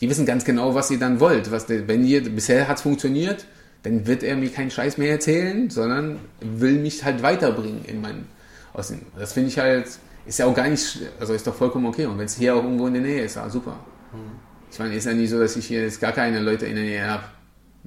Die 0.00 0.10
wissen 0.10 0.26
ganz 0.26 0.44
genau, 0.44 0.74
was 0.74 0.90
ihr 0.90 0.98
dann 0.98 1.20
wollt. 1.20 1.50
Was, 1.50 1.68
wenn 1.68 2.04
ihr, 2.04 2.22
bisher 2.22 2.68
hat 2.68 2.76
es 2.76 2.82
funktioniert, 2.82 3.46
dann 3.86 4.04
wird 4.04 4.24
er 4.24 4.34
mir 4.34 4.50
keinen 4.50 4.72
Scheiß 4.72 4.98
mehr 4.98 5.12
erzählen, 5.12 5.70
sondern 5.70 6.18
will 6.40 6.80
mich 6.80 7.04
halt 7.04 7.22
weiterbringen 7.22 7.84
in 7.84 8.00
meinen. 8.00 8.26
Das 8.74 9.32
finde 9.32 9.48
ich 9.48 9.58
halt, 9.60 9.86
ist 10.26 10.38
ja 10.40 10.46
auch 10.46 10.54
gar 10.54 10.68
nicht, 10.68 10.98
also 11.20 11.32
ist 11.32 11.46
doch 11.46 11.54
vollkommen 11.54 11.86
okay. 11.86 12.06
Und 12.06 12.18
wenn 12.18 12.24
es 12.24 12.36
hier 12.36 12.56
auch 12.56 12.64
irgendwo 12.64 12.88
in 12.88 12.94
der 12.94 13.02
Nähe 13.02 13.22
ist, 13.22 13.36
ja 13.36 13.48
super. 13.48 13.78
Ich 14.72 14.78
meine, 14.80 14.94
ist 14.94 15.06
ja 15.06 15.12
nicht 15.12 15.30
so, 15.30 15.38
dass 15.38 15.54
ich 15.54 15.66
hier 15.66 15.82
jetzt 15.82 16.00
gar 16.00 16.10
keine 16.10 16.40
Leute 16.40 16.66
in 16.66 16.74
der 16.74 16.84
Nähe 16.84 17.08
habe, 17.08 17.22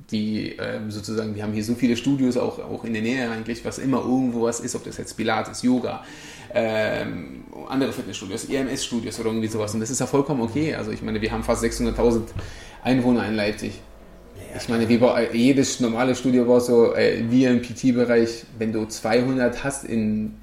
die 0.09 0.55
ähm, 0.57 0.89
sozusagen, 0.89 1.35
wir 1.35 1.43
haben 1.43 1.51
hier 1.51 1.65
so 1.65 1.75
viele 1.75 1.97
Studios 1.97 2.37
auch, 2.37 2.59
auch 2.59 2.85
in 2.85 2.93
der 2.93 3.01
Nähe 3.01 3.29
eigentlich, 3.29 3.65
was 3.65 3.77
immer 3.77 3.97
irgendwo 3.99 4.43
was 4.43 4.61
ist, 4.61 4.75
ob 4.75 4.85
das 4.85 4.97
jetzt 4.97 5.17
Pilates, 5.17 5.63
Yoga, 5.63 6.05
ähm, 6.53 7.43
andere 7.67 7.91
Fitnessstudios, 7.91 8.45
EMS-Studios 8.45 9.19
oder 9.19 9.31
irgendwie 9.31 9.49
sowas. 9.49 9.73
Und 9.73 9.81
das 9.81 9.89
ist 9.89 9.99
ja 9.99 10.07
vollkommen 10.07 10.41
okay. 10.41 10.75
Also 10.75 10.91
ich 10.91 11.01
meine, 11.01 11.21
wir 11.21 11.29
haben 11.29 11.43
fast 11.43 11.61
600.000 11.61 12.21
Einwohner 12.83 13.27
in 13.27 13.35
Leipzig. 13.35 13.81
Ich 14.57 14.69
meine, 14.69 14.89
wie 14.89 14.99
jedes 15.37 15.79
normale 15.79 16.15
Studio 16.15 16.47
war 16.47 16.59
so, 16.59 16.93
äh, 16.95 17.23
wie 17.29 17.45
im 17.45 17.61
PT-Bereich, 17.61 18.45
wenn 18.57 18.73
du 18.73 18.85
200 18.85 19.63
hast 19.63 19.85
in, 19.85 20.35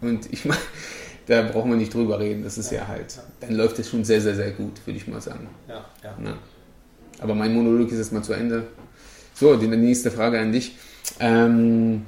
und 0.00 0.32
ich 0.32 0.44
meine, 0.44 0.60
da 1.26 1.42
brauchen 1.42 1.70
wir 1.70 1.76
nicht 1.76 1.92
drüber 1.94 2.20
reden, 2.20 2.44
das 2.44 2.58
ist 2.58 2.70
ja, 2.70 2.78
ja 2.78 2.88
halt, 2.88 3.18
dann 3.40 3.54
läuft 3.54 3.78
es 3.78 3.90
schon 3.90 4.04
sehr, 4.04 4.20
sehr, 4.20 4.34
sehr 4.34 4.50
gut, 4.50 4.86
würde 4.86 4.98
ich 4.98 5.06
mal 5.06 5.20
sagen. 5.20 5.48
Ja, 5.68 5.84
ja. 6.02 6.16
ja. 6.24 6.38
Aber 7.20 7.34
mein 7.34 7.54
Monolog 7.54 7.90
ist 7.90 7.98
jetzt 7.98 8.12
mal 8.12 8.22
zu 8.22 8.32
Ende. 8.32 8.64
So, 9.34 9.56
die 9.56 9.66
nächste 9.68 10.10
Frage 10.10 10.38
an 10.38 10.52
dich. 10.52 10.76
Ähm, 11.20 12.02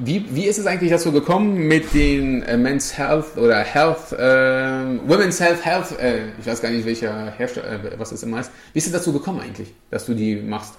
wie, 0.00 0.34
wie 0.34 0.46
ist 0.46 0.58
es 0.58 0.66
eigentlich 0.66 0.90
dazu 0.90 1.12
gekommen 1.12 1.68
mit 1.68 1.92
den 1.92 2.42
äh, 2.42 2.56
Men's 2.56 2.96
Health 2.96 3.36
oder 3.36 3.58
Health, 3.58 4.12
äh, 4.12 4.98
Women's 5.06 5.38
Health 5.40 5.64
Health, 5.64 5.98
äh, 5.98 6.30
ich 6.38 6.46
weiß 6.46 6.62
gar 6.62 6.70
nicht 6.70 6.86
welcher 6.86 7.30
Hersteller, 7.32 7.84
äh, 7.84 7.98
was 7.98 8.10
das 8.10 8.22
immer 8.22 8.38
heißt. 8.38 8.50
Wie 8.72 8.78
ist 8.78 8.86
es 8.86 8.92
dazu 8.92 9.12
gekommen 9.12 9.40
eigentlich, 9.40 9.74
dass 9.90 10.06
du 10.06 10.14
die 10.14 10.36
machst? 10.36 10.74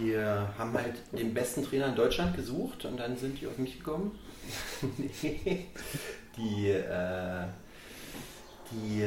Die 0.00 0.12
äh, 0.12 0.24
haben 0.58 0.74
halt 0.74 0.94
den 1.12 1.32
besten 1.32 1.64
Trainer 1.64 1.86
in 1.86 1.94
Deutschland 1.94 2.34
gesucht 2.34 2.84
und 2.84 2.98
dann 2.98 3.16
sind 3.16 3.40
die 3.40 3.46
auf 3.46 3.56
mich 3.58 3.78
gekommen. 3.78 4.18
die 6.36 6.70
äh, 6.70 7.46
die. 8.72 9.02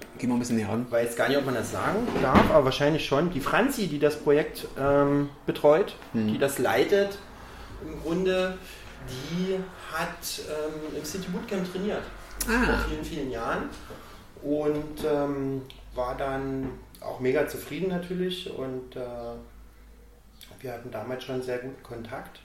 Äh, 0.00 0.18
Geh 0.18 0.26
mal 0.26 0.34
ein 0.34 0.38
bisschen 0.38 0.56
näher 0.56 0.68
ran. 0.68 0.86
Weiß 0.90 1.16
gar 1.16 1.28
nicht, 1.28 1.38
ob 1.38 1.44
man 1.44 1.54
das 1.54 1.72
sagen 1.72 2.06
darf, 2.22 2.50
aber 2.50 2.64
wahrscheinlich 2.66 3.04
schon. 3.04 3.30
Die 3.30 3.40
Franzi, 3.40 3.86
die 3.86 3.98
das 3.98 4.16
Projekt 4.16 4.66
ähm, 4.78 5.28
betreut, 5.44 5.94
hm. 6.12 6.28
die 6.28 6.38
das 6.38 6.58
leitet, 6.58 7.18
im 7.84 8.00
Grunde, 8.02 8.56
die 9.08 9.58
hat 9.92 10.40
ähm, 10.48 10.96
im 10.96 11.04
City 11.04 11.28
Bootcamp 11.28 11.70
trainiert. 11.70 12.02
Ah. 12.48 12.64
Vor 12.64 12.88
vielen, 12.88 13.04
vielen 13.04 13.30
Jahren. 13.30 13.70
Und 14.42 15.04
ähm, 15.04 15.62
war 15.94 16.16
dann 16.16 16.70
auch 17.00 17.20
mega 17.20 17.46
zufrieden 17.46 17.88
natürlich. 17.88 18.50
Und 18.50 18.96
äh, 18.96 19.00
wir 20.60 20.72
hatten 20.72 20.90
damals 20.90 21.24
schon 21.24 21.42
sehr 21.42 21.58
guten 21.58 21.82
Kontakt. 21.82 22.40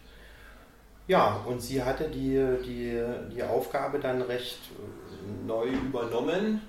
Ja, 1.08 1.42
und 1.46 1.62
sie 1.62 1.84
hatte 1.84 2.10
die, 2.10 2.40
die, 2.64 3.04
die 3.34 3.44
Aufgabe 3.44 4.00
dann 4.00 4.22
recht 4.22 4.60
neu 5.46 5.68
übernommen. 5.68 6.62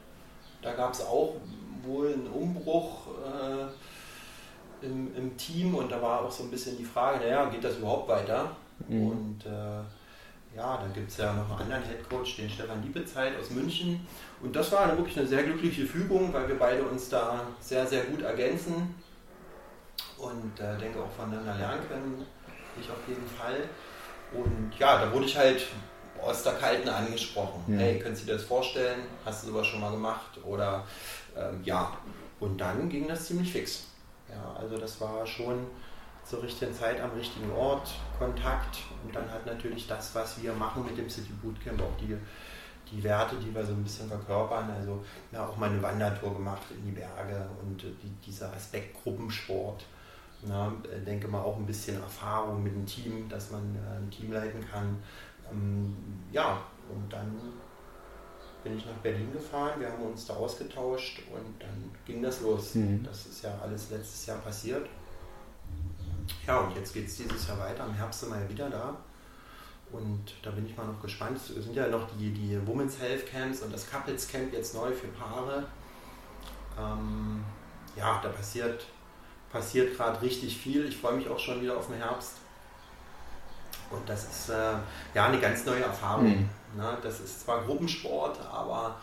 Da 0.63 0.73
gab 0.73 0.93
es 0.93 1.01
auch 1.01 1.35
wohl 1.83 2.13
einen 2.13 2.29
Umbruch 2.29 3.09
äh, 3.09 4.87
im, 4.87 5.15
im, 5.17 5.37
Team 5.37 5.75
und 5.75 5.91
da 5.91 6.01
war 6.01 6.23
auch 6.23 6.31
so 6.31 6.45
ein 6.45 6.51
bisschen 6.51 6.79
die 6.79 6.85
Frage, 6.85 7.19
naja, 7.19 7.47
geht 7.47 7.65
das 7.65 7.77
überhaupt 7.77 8.09
weiter? 8.09 8.57
Mhm. 8.89 9.07
Und 9.09 9.47
äh, 9.47 10.57
ja, 10.57 10.77
dann 10.77 10.93
gibt 10.93 11.11
es 11.11 11.17
ja 11.17 11.33
noch 11.33 11.51
einen 11.51 11.73
anderen 11.73 11.85
Headcoach, 11.85 12.37
den 12.37 12.51
Stefan 12.51 12.83
Liebezeit 12.83 13.33
aus 13.41 13.51
München. 13.51 14.07
Und 14.43 14.55
das 14.55 14.71
war 14.71 14.97
wirklich 14.97 15.19
eine 15.19 15.27
sehr 15.27 15.43
glückliche 15.45 15.87
Fügung, 15.87 16.33
weil 16.33 16.47
wir 16.47 16.59
beide 16.59 16.83
uns 16.83 17.09
da 17.09 17.47
sehr, 17.61 17.87
sehr 17.87 18.05
gut 18.05 18.23
ergänzen 18.23 18.95
und 20.19 20.61
äh, 20.61 20.79
denke 20.79 21.01
auch 21.01 21.11
voneinander 21.11 21.55
lernen 21.55 21.81
können. 21.89 22.27
Ich 22.81 22.89
auf 22.91 23.09
jeden 23.09 23.27
Fall. 23.27 23.57
Und 24.33 24.73
ja, 24.79 25.05
da 25.05 25.13
wurde 25.13 25.27
ich 25.27 25.37
halt 25.37 25.67
aus 26.23 26.43
der 26.43 26.55
Kalten 26.55 26.89
angesprochen. 26.89 27.63
Ja. 27.69 27.79
Hey, 27.79 27.99
können 27.99 28.17
Sie 28.17 28.25
dir 28.25 28.35
das 28.35 28.45
vorstellen? 28.45 29.01
Hast 29.25 29.43
du 29.43 29.49
sowas 29.49 29.67
schon 29.67 29.81
mal 29.81 29.91
gemacht? 29.91 30.39
Oder 30.45 30.85
ähm, 31.37 31.61
ja. 31.65 31.97
Und 32.41 32.59
dann 32.59 32.89
ging 32.89 33.07
das 33.09 33.27
ziemlich 33.27 33.53
fix. 33.53 33.85
Ja, 34.29 34.61
also 34.61 34.79
das 34.79 35.01
war 35.01 35.27
schon 35.27 35.67
zur 36.25 36.43
richtigen 36.43 36.75
Zeit 36.75 37.01
am 37.01 37.11
richtigen 37.11 37.51
Ort, 37.53 37.91
Kontakt 38.19 38.79
und 39.05 39.15
dann 39.15 39.31
halt 39.31 39.45
natürlich 39.45 39.87
das, 39.87 40.15
was 40.15 40.41
wir 40.43 40.53
machen 40.53 40.85
mit 40.85 40.97
dem 40.97 41.11
City 41.11 41.33
Bootcamp, 41.43 41.81
auch 41.83 41.97
die, 42.01 42.17
die 42.91 43.03
Werte, 43.03 43.37
die 43.37 43.55
wir 43.55 43.65
so 43.65 43.73
ein 43.73 43.83
bisschen 43.83 44.09
verkörpern. 44.09 44.71
Also 44.71 45.05
ja, 45.33 45.47
auch 45.47 45.57
mal 45.57 45.71
eine 45.71 45.83
Wandertour 45.83 46.35
gemacht 46.35 46.63
in 46.71 46.87
die 46.87 46.93
Berge 46.93 47.47
und 47.63 47.83
die, 47.83 48.11
dieser 48.25 48.53
Aspekt 48.53 49.03
Gruppensport. 49.03 49.85
Na, 50.45 50.73
denke 51.07 51.29
mal 51.29 51.41
auch 51.41 51.57
ein 51.57 51.67
bisschen 51.67 52.03
Erfahrung 52.03 52.65
mit 52.65 52.75
dem 52.75 52.85
Team, 52.85 53.29
dass 53.29 53.53
man 53.53 53.77
äh, 53.77 53.99
ein 53.99 54.11
Team 54.11 54.33
leiten 54.33 54.61
kann, 54.69 55.01
ja, 56.33 56.63
und 56.89 57.13
dann 57.13 57.39
bin 58.63 58.77
ich 58.77 58.87
nach 58.87 58.93
Berlin 59.03 59.33
gefahren, 59.33 59.81
wir 59.81 59.91
haben 59.91 60.03
uns 60.03 60.27
da 60.27 60.35
ausgetauscht 60.35 61.23
und 61.33 61.61
dann 61.61 61.91
ging 62.07 62.23
das 62.23 62.41
los. 62.43 62.75
Mhm. 62.75 63.03
Das 63.03 63.27
ist 63.27 63.43
ja 63.43 63.59
alles 63.63 63.91
letztes 63.91 64.27
Jahr 64.27 64.39
passiert. 64.39 64.89
Ja, 66.47 66.61
und 66.61 66.77
jetzt 66.77 66.95
geht 66.95 67.09
es 67.09 67.17
dieses 67.17 67.49
Jahr 67.49 67.59
weiter. 67.59 67.85
Im 67.87 67.95
Herbst 67.95 68.21
sind 68.21 68.31
wir 68.31 68.41
ja 68.41 68.49
wieder 68.49 68.71
da. 68.71 68.97
Und 69.91 70.35
da 70.43 70.51
bin 70.51 70.67
ich 70.67 70.77
mal 70.77 70.87
noch 70.87 71.03
gespannt. 71.03 71.37
Es 71.37 71.49
sind 71.49 71.75
ja 71.75 71.89
noch 71.89 72.09
die, 72.17 72.31
die 72.33 72.67
Women's 72.67 72.99
Health 72.99 73.27
Camps 73.27 73.61
und 73.61 73.73
das 73.73 73.91
Couples 73.91 74.27
Camp 74.29 74.53
jetzt 74.53 74.75
neu 74.75 74.91
für 74.93 75.09
Paare. 75.09 75.65
Ähm, 76.79 77.45
ja, 77.97 78.21
da 78.23 78.31
passiert, 78.31 78.87
passiert 79.51 79.97
gerade 79.97 80.23
richtig 80.23 80.57
viel. 80.57 80.87
Ich 80.87 80.97
freue 80.97 81.17
mich 81.17 81.29
auch 81.29 81.39
schon 81.39 81.61
wieder 81.61 81.77
auf 81.77 81.89
den 81.89 81.97
Herbst. 81.97 82.37
Und 83.93 84.09
das 84.09 84.25
ist 84.25 84.49
äh, 84.51 84.75
ja 85.15 85.27
eine 85.27 85.39
ganz 85.39 85.65
neue 85.65 85.83
Erfahrung. 85.83 86.29
Mhm. 86.29 86.49
Ne? 86.77 86.97
Das 87.03 87.21
ist 87.21 87.43
zwar 87.43 87.63
Gruppensport, 87.65 88.39
aber 88.51 88.97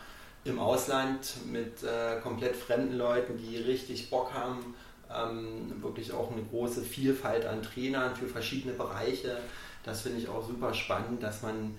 im 0.44 0.58
Ausland 0.58 1.34
mit 1.46 1.82
äh, 1.82 2.20
komplett 2.22 2.56
fremden 2.56 2.96
Leuten, 2.96 3.36
die 3.36 3.58
richtig 3.58 4.10
Bock 4.10 4.32
haben, 4.32 4.74
ähm, 5.14 5.82
wirklich 5.82 6.12
auch 6.12 6.30
eine 6.32 6.42
große 6.42 6.82
Vielfalt 6.82 7.46
an 7.46 7.62
Trainern 7.62 8.14
für 8.14 8.26
verschiedene 8.26 8.74
Bereiche. 8.74 9.38
Das 9.84 10.02
finde 10.02 10.18
ich 10.18 10.28
auch 10.28 10.46
super 10.46 10.72
spannend, 10.72 11.22
dass 11.22 11.42
man 11.42 11.74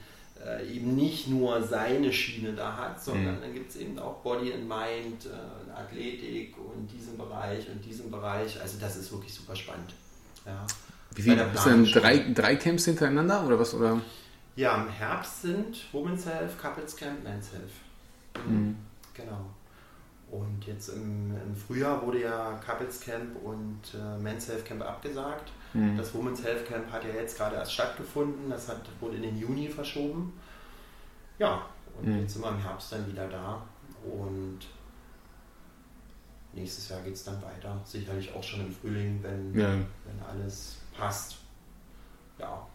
äh, 0.45 0.67
eben 0.67 0.95
nicht 0.95 1.27
nur 1.27 1.61
seine 1.63 2.11
Schiene 2.11 2.53
da 2.53 2.75
hat, 2.75 3.03
sondern 3.03 3.37
mhm. 3.37 3.41
dann 3.41 3.53
gibt 3.53 3.69
es 3.71 3.77
eben 3.77 3.97
auch 3.99 4.17
Body 4.17 4.53
and 4.53 4.67
Mind, 4.67 5.25
äh, 5.25 5.71
Athletik 5.71 6.55
und 6.57 6.87
diesen 6.87 7.17
Bereich 7.17 7.67
und 7.69 7.83
diesen 7.83 8.11
Bereich. 8.11 8.59
Also 8.61 8.77
das 8.79 8.95
ist 8.97 9.11
wirklich 9.11 9.33
super 9.33 9.55
spannend. 9.55 9.93
Ja. 10.45 10.65
Wie 11.15 11.21
viele? 11.21 11.43
Ist 11.53 11.65
denn 11.65 11.85
drei, 11.85 12.19
drei 12.33 12.55
Camps 12.55 12.85
hintereinander 12.85 13.45
oder 13.45 13.59
was? 13.59 13.73
Oder? 13.73 14.01
Ja, 14.55 14.81
im 14.81 14.89
Herbst 14.89 15.41
sind 15.43 15.77
Women's 15.91 16.25
Health, 16.25 16.57
Couples 16.59 16.95
Camp, 16.95 17.23
Men's 17.23 17.51
Health. 17.51 18.45
Mhm. 18.47 18.75
Genau. 19.13 19.49
Und 20.29 20.65
jetzt 20.65 20.89
im, 20.89 21.35
im, 21.35 21.55
Frühjahr 21.55 22.05
wurde 22.05 22.21
ja 22.21 22.59
Couples 22.65 23.01
Camp 23.01 23.35
und 23.43 23.81
äh, 23.93 24.17
Men's 24.21 24.47
Health 24.47 24.65
Camp 24.65 24.81
abgesagt. 24.81 25.51
Mhm. 25.73 25.97
Das 25.97 26.13
Women's 26.13 26.43
Health 26.43 26.65
Camp 26.67 26.89
hat 26.91 27.03
ja 27.03 27.09
jetzt 27.13 27.37
gerade 27.37 27.57
erst 27.57 27.73
stattgefunden. 27.73 28.49
Das 28.49 28.69
hat, 28.69 28.81
wurde 29.01 29.17
in 29.17 29.23
den 29.23 29.37
Juni 29.37 29.67
verschoben. 29.67 30.33
Ja, 31.37 31.65
und 31.99 32.07
mhm. 32.07 32.21
jetzt 32.21 32.33
sind 32.33 32.43
wir 32.43 32.49
im 32.49 32.59
Herbst 32.59 32.91
dann 32.93 33.05
wieder 33.11 33.27
da. 33.27 33.61
Und 34.03 34.59
nächstes 36.53 36.89
Jahr 36.89 37.01
geht 37.01 37.15
es 37.15 37.23
dann 37.23 37.41
weiter. 37.41 37.81
Sicherlich 37.83 38.33
auch 38.33 38.43
schon 38.43 38.61
im 38.61 38.71
Frühling, 38.71 39.19
wenn, 39.21 39.53
ja. 39.59 39.69
wenn 39.69 40.25
alles 40.29 40.77
passt. 40.97 41.37
Ja. 42.39 42.65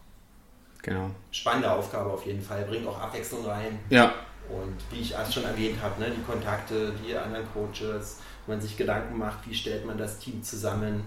Genau. 0.83 1.11
Spannende 1.33 1.71
Aufgabe 1.71 2.11
auf 2.11 2.25
jeden 2.27 2.41
Fall, 2.41 2.65
bringt 2.65 2.87
auch 2.87 3.01
Abwechslung 3.01 3.45
rein. 3.45 3.79
Ja. 3.91 4.15
Und 4.49 4.77
wie 4.93 5.01
ich 5.01 5.13
erst 5.13 5.35
schon 5.35 5.45
erwähnt 5.45 5.83
habe, 5.83 6.01
ne, 6.01 6.11
die 6.11 6.23
Kontakte, 6.23 6.93
die 7.05 7.17
anderen 7.17 7.47
Coaches, 7.53 8.21
man 8.47 8.61
sich 8.61 8.77
Gedanken 8.77 9.19
macht, 9.19 9.49
wie 9.49 9.55
stellt 9.55 9.85
man 9.85 9.99
das 9.99 10.19
Team 10.19 10.43
zusammen, 10.43 11.03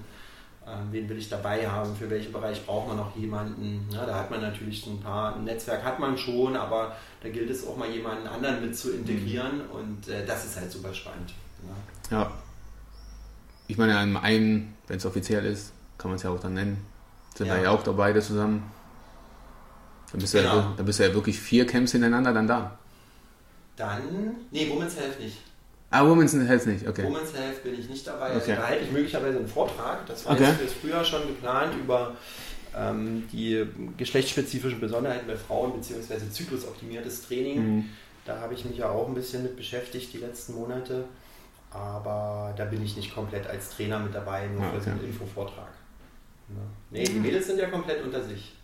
ähm, 0.67 0.87
wen 0.91 1.07
will 1.09 1.17
ich 1.17 1.29
dabei 1.29 1.67
haben, 1.67 1.95
für 1.95 2.09
welchen 2.09 2.31
Bereich 2.31 2.65
braucht 2.65 2.89
man 2.89 2.97
noch 2.97 3.15
jemanden. 3.15 3.87
Ja, 3.91 4.05
da 4.05 4.15
hat 4.15 4.29
man 4.29 4.41
natürlich 4.41 4.85
ein 4.85 4.99
paar, 4.99 5.35
ein 5.35 5.45
Netzwerk 5.45 5.83
hat 5.83 5.99
man 5.99 6.17
schon, 6.17 6.55
aber 6.55 6.95
da 7.23 7.29
gilt 7.29 7.49
es 7.49 7.65
auch 7.65 7.77
mal 7.77 7.89
jemanden 7.89 8.27
anderen 8.27 8.61
mit 8.61 8.77
zu 8.77 8.93
integrieren 8.93 9.57
mhm. 9.57 9.71
und 9.71 10.07
äh, 10.09 10.25
das 10.25 10.45
ist 10.45 10.57
halt 10.57 10.71
super 10.71 10.93
spannend. 10.93 11.33
Ja. 12.11 12.19
ja. 12.19 12.31
Ich 13.67 13.77
meine, 13.77 13.97
an 13.97 14.17
einem, 14.17 14.73
wenn 14.87 14.97
es 14.97 15.05
offiziell 15.05 15.45
ist, 15.45 15.71
kann 15.97 16.09
man 16.09 16.17
es 16.17 16.23
ja 16.23 16.29
auch 16.29 16.39
dann 16.39 16.55
nennen, 16.55 16.85
sind 17.39 17.47
ja. 17.47 17.55
wir 17.55 17.63
ja 17.63 17.71
auch 17.71 17.83
dabei 17.83 18.11
zusammen. 18.19 18.69
Dann 20.11 20.19
bist, 20.19 20.33
genau. 20.33 20.57
ja, 20.57 20.73
dann 20.75 20.85
bist 20.85 20.99
du 20.99 21.03
ja 21.03 21.13
wirklich 21.13 21.39
vier 21.39 21.65
Camps 21.65 21.93
hintereinander 21.93 22.33
dann 22.33 22.47
da. 22.47 22.77
Dann, 23.77 24.35
nee, 24.51 24.69
Women's 24.69 24.97
Health 24.97 25.19
nicht. 25.21 25.37
Ah, 25.89 26.05
Women's 26.05 26.33
Health 26.33 26.67
nicht, 26.67 26.85
okay. 26.85 27.05
Women's 27.05 27.33
Health 27.33 27.63
bin 27.63 27.79
ich 27.79 27.89
nicht 27.89 28.05
dabei. 28.05 28.35
Okay. 28.35 28.55
Da 28.57 28.67
halte 28.67 28.83
ich 28.83 28.91
möglicherweise 28.91 29.37
einen 29.37 29.47
Vortrag. 29.47 30.05
Das 30.05 30.25
war 30.25 30.33
okay. 30.33 30.43
jetzt 30.43 30.57
fürs 30.57 30.73
Frühjahr 30.73 31.05
schon 31.05 31.27
geplant 31.27 31.73
über 31.81 32.17
ähm, 32.75 33.25
die 33.31 33.65
geschlechtsspezifischen 33.95 34.81
Besonderheiten 34.81 35.25
bei 35.25 35.37
Frauen 35.37 35.71
bzw. 35.73 36.29
zyklusoptimiertes 36.29 37.25
Training. 37.25 37.75
Mhm. 37.77 37.85
Da 38.25 38.41
habe 38.41 38.53
ich 38.53 38.65
mich 38.65 38.77
ja 38.77 38.89
auch 38.89 39.07
ein 39.07 39.13
bisschen 39.13 39.43
mit 39.43 39.55
beschäftigt 39.55 40.11
die 40.11 40.17
letzten 40.17 40.55
Monate. 40.55 41.05
Aber 41.71 42.53
da 42.57 42.65
bin 42.65 42.83
ich 42.83 42.97
nicht 42.97 43.15
komplett 43.15 43.47
als 43.47 43.69
Trainer 43.69 43.99
mit 43.99 44.13
dabei, 44.13 44.47
nur 44.47 44.61
ah, 44.61 44.67
okay. 44.67 44.77
für 44.77 44.83
so 44.83 44.89
einen 44.89 45.05
Infovortrag. 45.05 45.69
Ne? 46.49 46.61
Nee, 46.91 47.03
die 47.03 47.19
Mädels 47.19 47.47
sind 47.47 47.59
ja 47.59 47.67
komplett 47.67 48.03
unter 48.03 48.23
sich. 48.23 48.55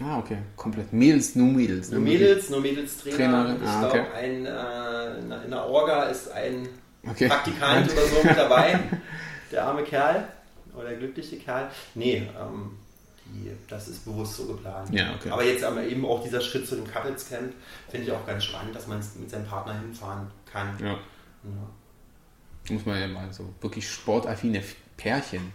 Ah, 0.00 0.18
okay. 0.18 0.38
Komplett. 0.56 0.92
Mädels, 0.92 1.34
nur 1.34 1.48
Mädels. 1.48 1.90
Nur 1.90 2.00
Mädels, 2.00 2.48
nur 2.48 2.60
Mädels-Trainer. 2.60 3.16
Trainerin, 3.16 3.56
ich 3.62 3.68
ah, 3.68 3.80
glaube, 3.80 4.00
okay. 4.00 4.06
ein, 4.14 4.46
äh, 4.46 5.44
in 5.44 5.50
der 5.50 5.64
Orga 5.66 6.04
ist 6.04 6.30
ein 6.30 6.68
Okay. 7.06 7.28
Praktikant 7.28 7.90
oder 7.90 8.06
so 8.06 8.22
mit 8.22 8.36
dabei. 8.36 8.78
Der 9.50 9.66
arme 9.66 9.82
Kerl 9.82 10.28
oder 10.74 10.88
der 10.88 10.98
glückliche 10.98 11.38
Kerl. 11.38 11.70
Nee, 11.94 12.28
ähm, 12.38 12.76
die, 13.26 13.50
das 13.68 13.88
ist 13.88 14.04
bewusst 14.04 14.36
so 14.36 14.46
geplant. 14.46 14.92
Ja, 14.92 15.14
okay. 15.14 15.30
Aber 15.30 15.44
jetzt 15.44 15.64
aber 15.64 15.82
eben 15.82 16.04
auch 16.04 16.22
dieser 16.22 16.40
Schritt 16.40 16.66
zu 16.66 16.76
dem 16.76 16.86
Couples 16.86 17.28
Camp 17.28 17.52
finde 17.88 18.06
ich 18.06 18.12
auch 18.12 18.26
ganz 18.26 18.44
spannend, 18.44 18.74
dass 18.74 18.86
man 18.86 19.00
mit 19.18 19.30
seinem 19.30 19.46
Partner 19.46 19.80
hinfahren 19.80 20.30
kann. 20.50 20.76
Ja. 20.78 20.92
Ja. 20.92 22.74
Muss 22.74 22.84
man 22.84 23.00
ja 23.00 23.08
mal 23.08 23.32
so 23.32 23.48
wirklich 23.60 23.88
sportaffine 23.88 24.62
Pärchen, 24.96 25.52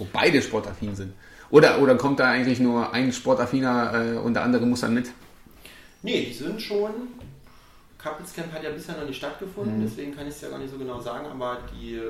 wo 0.00 0.08
beide 0.12 0.40
sportaffin 0.42 0.96
sind. 0.96 1.12
Oder, 1.50 1.80
oder 1.80 1.96
kommt 1.96 2.18
da 2.20 2.30
eigentlich 2.30 2.58
nur 2.60 2.92
ein 2.92 3.12
sportaffiner 3.12 4.14
äh, 4.14 4.16
und 4.18 4.34
der 4.34 4.42
andere 4.44 4.64
muss 4.66 4.80
dann 4.80 4.94
mit? 4.94 5.10
Nee, 6.02 6.26
die 6.26 6.32
sind 6.32 6.60
schon. 6.60 6.90
Couples 8.02 8.32
Camp 8.32 8.50
hat 8.52 8.62
ja 8.64 8.70
bisher 8.70 8.96
noch 8.96 9.06
nicht 9.06 9.18
stattgefunden, 9.18 9.78
Mhm. 9.78 9.84
deswegen 9.84 10.16
kann 10.16 10.26
ich 10.26 10.34
es 10.34 10.40
ja 10.40 10.48
gar 10.48 10.58
nicht 10.58 10.70
so 10.70 10.78
genau 10.78 10.98
sagen, 11.00 11.26
aber 11.26 11.58
die 11.74 11.96
ähm, 11.96 12.08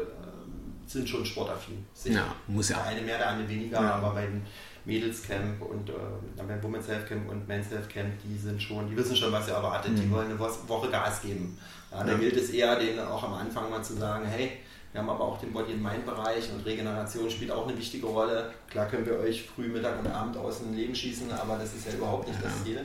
sind 0.86 1.08
schon 1.08 1.24
sportaffin. 1.26 1.84
Sicher. 1.94 2.16
Ja, 2.20 2.34
muss 2.46 2.68
ja. 2.68 2.76
Der 2.76 2.86
eine 2.86 3.02
mehr, 3.02 3.18
der 3.18 3.28
andere 3.30 3.48
weniger, 3.48 3.80
Ja. 3.80 3.94
aber 3.96 4.10
beim 4.10 4.42
Mädels 4.84 5.22
Camp 5.22 5.60
und 5.62 5.88
äh, 5.90 5.92
beim 6.36 6.62
Women's 6.62 6.86
Health 6.86 7.08
Camp 7.08 7.28
und 7.28 7.48
Men's 7.48 7.70
Health 7.70 7.88
Camp, 7.88 8.12
die 8.24 8.38
sind 8.38 8.62
schon, 8.62 8.88
die 8.88 8.96
wissen 8.96 9.16
schon, 9.16 9.32
was 9.32 9.46
sie 9.46 9.52
erwartet. 9.52 9.92
Die 9.98 10.02
Mhm. 10.06 10.12
wollen 10.12 10.30
eine 10.30 10.38
Wo- 10.38 10.68
Woche 10.68 10.90
Gas 10.90 11.22
geben. 11.22 11.58
Ja, 11.90 12.04
da 12.04 12.12
Ja. 12.12 12.18
gilt 12.18 12.36
es 12.36 12.50
eher, 12.50 12.76
denen 12.78 13.00
auch 13.00 13.24
am 13.24 13.34
Anfang 13.34 13.68
mal 13.68 13.82
zu 13.82 13.94
sagen, 13.94 14.26
hey, 14.26 14.52
wir 14.92 15.00
haben 15.00 15.10
aber 15.10 15.24
auch 15.24 15.38
den 15.38 15.52
Body 15.52 15.72
and 15.72 15.82
Mind 15.82 16.04
Bereich 16.04 16.50
und 16.52 16.64
Regeneration 16.66 17.30
spielt 17.30 17.50
auch 17.52 17.68
eine 17.68 17.76
wichtige 17.78 18.06
Rolle. 18.06 18.52
Klar 18.68 18.86
können 18.86 19.06
wir 19.06 19.18
euch 19.20 19.48
früh, 19.48 19.68
Mittag 19.68 19.98
und 20.00 20.08
Abend 20.10 20.36
aus 20.36 20.58
dem 20.58 20.74
Leben 20.74 20.94
schießen, 20.94 21.30
aber 21.32 21.56
das 21.58 21.74
ist 21.74 21.86
ja 21.86 21.92
überhaupt 21.92 22.26
nicht 22.26 22.42
das. 22.42 22.64
Ziel. 22.64 22.84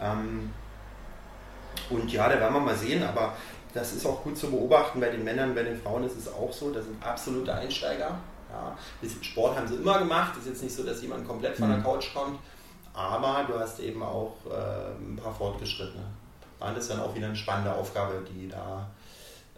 Ähm, 0.00 0.52
und 1.90 2.12
ja, 2.12 2.28
da 2.28 2.38
werden 2.38 2.54
wir 2.54 2.60
mal 2.60 2.76
sehen, 2.76 3.02
aber 3.02 3.34
das 3.72 3.92
ist 3.92 4.06
auch 4.06 4.22
gut 4.22 4.38
zu 4.38 4.50
beobachten. 4.50 5.00
Bei 5.00 5.08
den 5.10 5.24
Männern, 5.24 5.54
bei 5.54 5.64
den 5.64 5.76
Frauen 5.80 6.04
ist 6.04 6.16
es 6.16 6.32
auch 6.32 6.52
so, 6.52 6.70
das 6.72 6.84
sind 6.84 7.04
absolute 7.04 7.52
Einsteiger. 7.52 8.16
Ja, 8.52 8.76
Sport 9.20 9.56
haben 9.56 9.66
sie 9.66 9.74
immer 9.74 9.98
gemacht. 9.98 10.32
Es 10.34 10.44
ist 10.44 10.48
jetzt 10.50 10.62
nicht 10.62 10.76
so, 10.76 10.84
dass 10.84 11.02
jemand 11.02 11.26
komplett 11.26 11.56
von 11.56 11.68
der 11.68 11.78
Mhm. 11.78 11.82
Couch 11.82 12.14
kommt, 12.14 12.38
aber 12.92 13.44
du 13.48 13.58
hast 13.58 13.80
eben 13.80 14.00
auch 14.02 14.36
äh, 14.48 14.92
ein 14.96 15.18
paar 15.20 15.34
Fortgeschrittene. 15.34 16.04
Und 16.60 16.76
das 16.76 16.84
ist 16.84 16.90
dann 16.92 17.00
auch 17.00 17.12
wieder 17.14 17.26
eine 17.26 17.34
spannende 17.36 17.74
Aufgabe, 17.74 18.22
die 18.30 18.48
da 18.48 18.88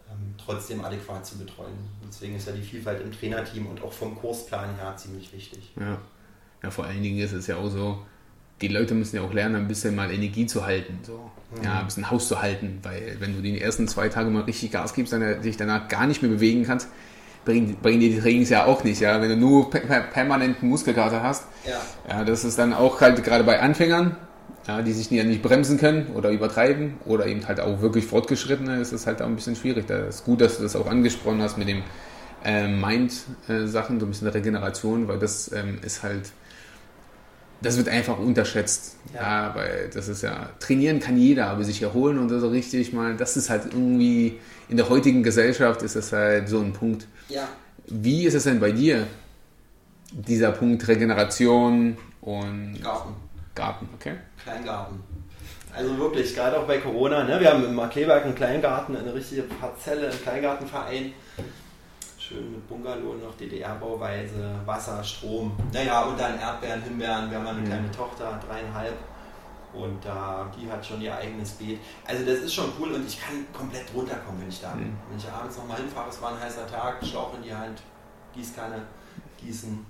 ähm, 0.09 0.35
trotzdem 0.37 0.83
adäquat 0.83 1.25
zu 1.25 1.37
betreuen. 1.37 1.77
Deswegen 2.07 2.35
ist 2.35 2.47
ja 2.47 2.53
die 2.53 2.61
Vielfalt 2.61 3.01
im 3.01 3.11
Trainerteam 3.11 3.67
und 3.67 3.81
auch 3.81 3.93
vom 3.93 4.15
Kursplan 4.15 4.75
her 4.75 4.95
ziemlich 4.97 5.31
wichtig. 5.33 5.71
Ja. 5.79 5.97
ja, 6.63 6.71
vor 6.71 6.85
allen 6.85 7.03
Dingen 7.03 7.19
ist 7.19 7.33
es 7.33 7.47
ja 7.47 7.57
auch 7.57 7.69
so, 7.69 7.99
die 8.61 8.67
Leute 8.69 8.95
müssen 8.95 9.17
ja 9.17 9.21
auch 9.21 9.33
lernen, 9.33 9.55
ein 9.55 9.67
bisschen 9.67 9.95
mal 9.95 10.11
Energie 10.11 10.45
zu 10.45 10.65
halten. 10.65 10.99
So. 11.03 11.29
Ja, 11.63 11.79
ein 11.79 11.85
bisschen 11.85 12.09
Haus 12.09 12.27
zu 12.27 12.41
halten, 12.41 12.79
weil 12.83 13.17
wenn 13.19 13.35
du 13.35 13.41
die 13.41 13.61
ersten 13.61 13.87
zwei 13.87 14.09
Tage 14.09 14.29
mal 14.29 14.43
richtig 14.43 14.71
Gas 14.71 14.93
gibst, 14.93 15.13
dann 15.13 15.41
dich 15.41 15.57
danach 15.57 15.87
gar 15.87 16.07
nicht 16.07 16.21
mehr 16.21 16.31
bewegen 16.31 16.63
kannst, 16.65 16.89
bringen, 17.45 17.77
bringen 17.81 17.99
dir 17.99 18.09
die 18.09 18.19
Trainings 18.19 18.49
ja 18.49 18.65
auch 18.65 18.83
nicht. 18.83 18.99
Ja? 18.99 19.21
Wenn 19.21 19.29
du 19.29 19.37
nur 19.37 19.69
per 19.69 19.81
per 19.81 20.01
permanenten 20.01 20.67
Muskelkater 20.67 21.23
hast, 21.23 21.45
Ja, 21.65 21.81
ja, 22.09 22.25
das 22.25 22.43
ist 22.43 22.57
dann 22.57 22.73
auch 22.73 22.99
halt 22.99 23.23
gerade 23.23 23.43
bei 23.43 23.59
Anfängern, 23.59 24.17
ja, 24.67 24.81
die 24.81 24.91
sich 24.91 25.09
ja 25.09 25.23
nicht 25.23 25.41
bremsen 25.41 25.77
können 25.77 26.07
oder 26.13 26.29
übertreiben 26.29 26.95
oder 27.05 27.25
eben 27.25 27.47
halt 27.47 27.59
auch 27.59 27.81
wirklich 27.81 28.05
Fortgeschrittene, 28.05 28.81
ist 28.81 28.91
es 28.91 29.07
halt 29.07 29.21
auch 29.21 29.27
ein 29.27 29.35
bisschen 29.35 29.55
schwierig. 29.55 29.87
Da 29.87 30.05
ist 30.07 30.25
gut, 30.25 30.41
dass 30.41 30.57
du 30.57 30.63
das 30.63 30.75
auch 30.75 30.87
angesprochen 30.87 31.41
hast 31.41 31.57
mit 31.57 31.69
dem 31.69 31.83
äh, 32.43 32.67
Mind-Sachen, 32.67 33.99
so 33.99 34.05
ein 34.05 34.09
bisschen 34.09 34.27
Regeneration, 34.27 35.07
weil 35.07 35.19
das 35.19 35.51
ähm, 35.53 35.79
ist 35.83 36.03
halt, 36.03 36.31
das 37.61 37.77
wird 37.77 37.87
einfach 37.87 38.19
unterschätzt. 38.19 38.97
Ja. 39.13 39.21
Ja. 39.21 39.55
weil 39.55 39.89
das 39.93 40.09
ist 40.09 40.21
ja, 40.21 40.49
trainieren 40.59 40.99
kann 40.99 41.17
jeder, 41.17 41.47
aber 41.47 41.63
sich 41.63 41.81
erholen 41.81 42.17
und 42.17 42.29
so 42.29 42.49
richtig 42.49 42.91
mal, 42.91 43.15
das 43.15 43.37
ist 43.37 43.49
halt 43.49 43.65
irgendwie, 43.71 44.37
in 44.67 44.75
der 44.75 44.89
heutigen 44.89 45.23
Gesellschaft 45.23 45.81
ist 45.81 45.95
das 45.95 46.11
halt 46.11 46.49
so 46.49 46.59
ein 46.59 46.73
Punkt. 46.73 47.07
ja. 47.29 47.47
Wie 47.89 48.25
ist 48.25 48.33
es 48.33 48.43
denn 48.43 48.59
bei 48.59 48.73
dir, 48.73 49.07
dieser 50.11 50.51
Punkt 50.51 50.85
Regeneration 50.89 51.97
und 52.19 52.81
Garten. 52.83 53.13
Garten, 53.55 53.89
okay? 53.95 54.15
Kleingarten. 54.47 55.03
Also 55.75 55.97
wirklich, 55.97 56.33
gerade 56.33 56.57
auch 56.57 56.65
bei 56.65 56.77
Corona, 56.77 57.23
ne? 57.25 57.39
wir 57.39 57.51
haben 57.51 57.65
im 57.65 57.75
Markleberg 57.75 58.23
einen 58.23 58.33
Kleingarten, 58.33 58.95
eine 58.95 59.13
richtige 59.13 59.43
Parzelle, 59.43 60.09
einen 60.09 60.21
Kleingartenverein. 60.21 61.13
Schön 62.17 62.51
mit 62.53 62.67
Bungalow, 62.67 63.13
noch 63.15 63.35
DDR-Bauweise, 63.35 64.55
Wasser, 64.65 65.03
Strom. 65.03 65.51
Naja, 65.73 66.03
und 66.03 66.19
dann 66.19 66.39
Erdbeeren, 66.39 66.81
Himbeeren. 66.81 67.29
Wir 67.29 67.37
haben 67.37 67.47
eine 67.47 67.59
Mhm. 67.59 67.65
kleine 67.65 67.91
Tochter, 67.91 68.39
dreieinhalb. 68.47 68.95
Und 69.73 70.03
da 70.03 70.49
die 70.57 70.69
hat 70.71 70.83
schon 70.83 71.01
ihr 71.01 71.13
eigenes 71.15 71.51
Beet. 71.51 71.79
Also 72.07 72.25
das 72.25 72.39
ist 72.39 72.53
schon 72.53 72.71
cool 72.79 72.93
und 72.93 73.05
ich 73.05 73.19
kann 73.21 73.45
komplett 73.53 73.85
runterkommen, 73.93 74.41
wenn 74.41 74.49
ich 74.49 74.61
da 74.61 74.71
bin. 74.71 74.87
Mhm. 74.87 74.97
Wenn 75.09 75.17
ich 75.17 75.29
abends 75.29 75.57
nochmal 75.57 75.77
hinfahre, 75.77 76.09
es 76.09 76.21
war 76.21 76.31
ein 76.31 76.39
heißer 76.41 76.65
Tag, 76.67 77.05
Schlauch 77.05 77.35
in 77.35 77.43
die 77.43 77.53
Hand, 77.53 77.81
Gießkanne, 78.33 78.81
gießen, 79.39 79.85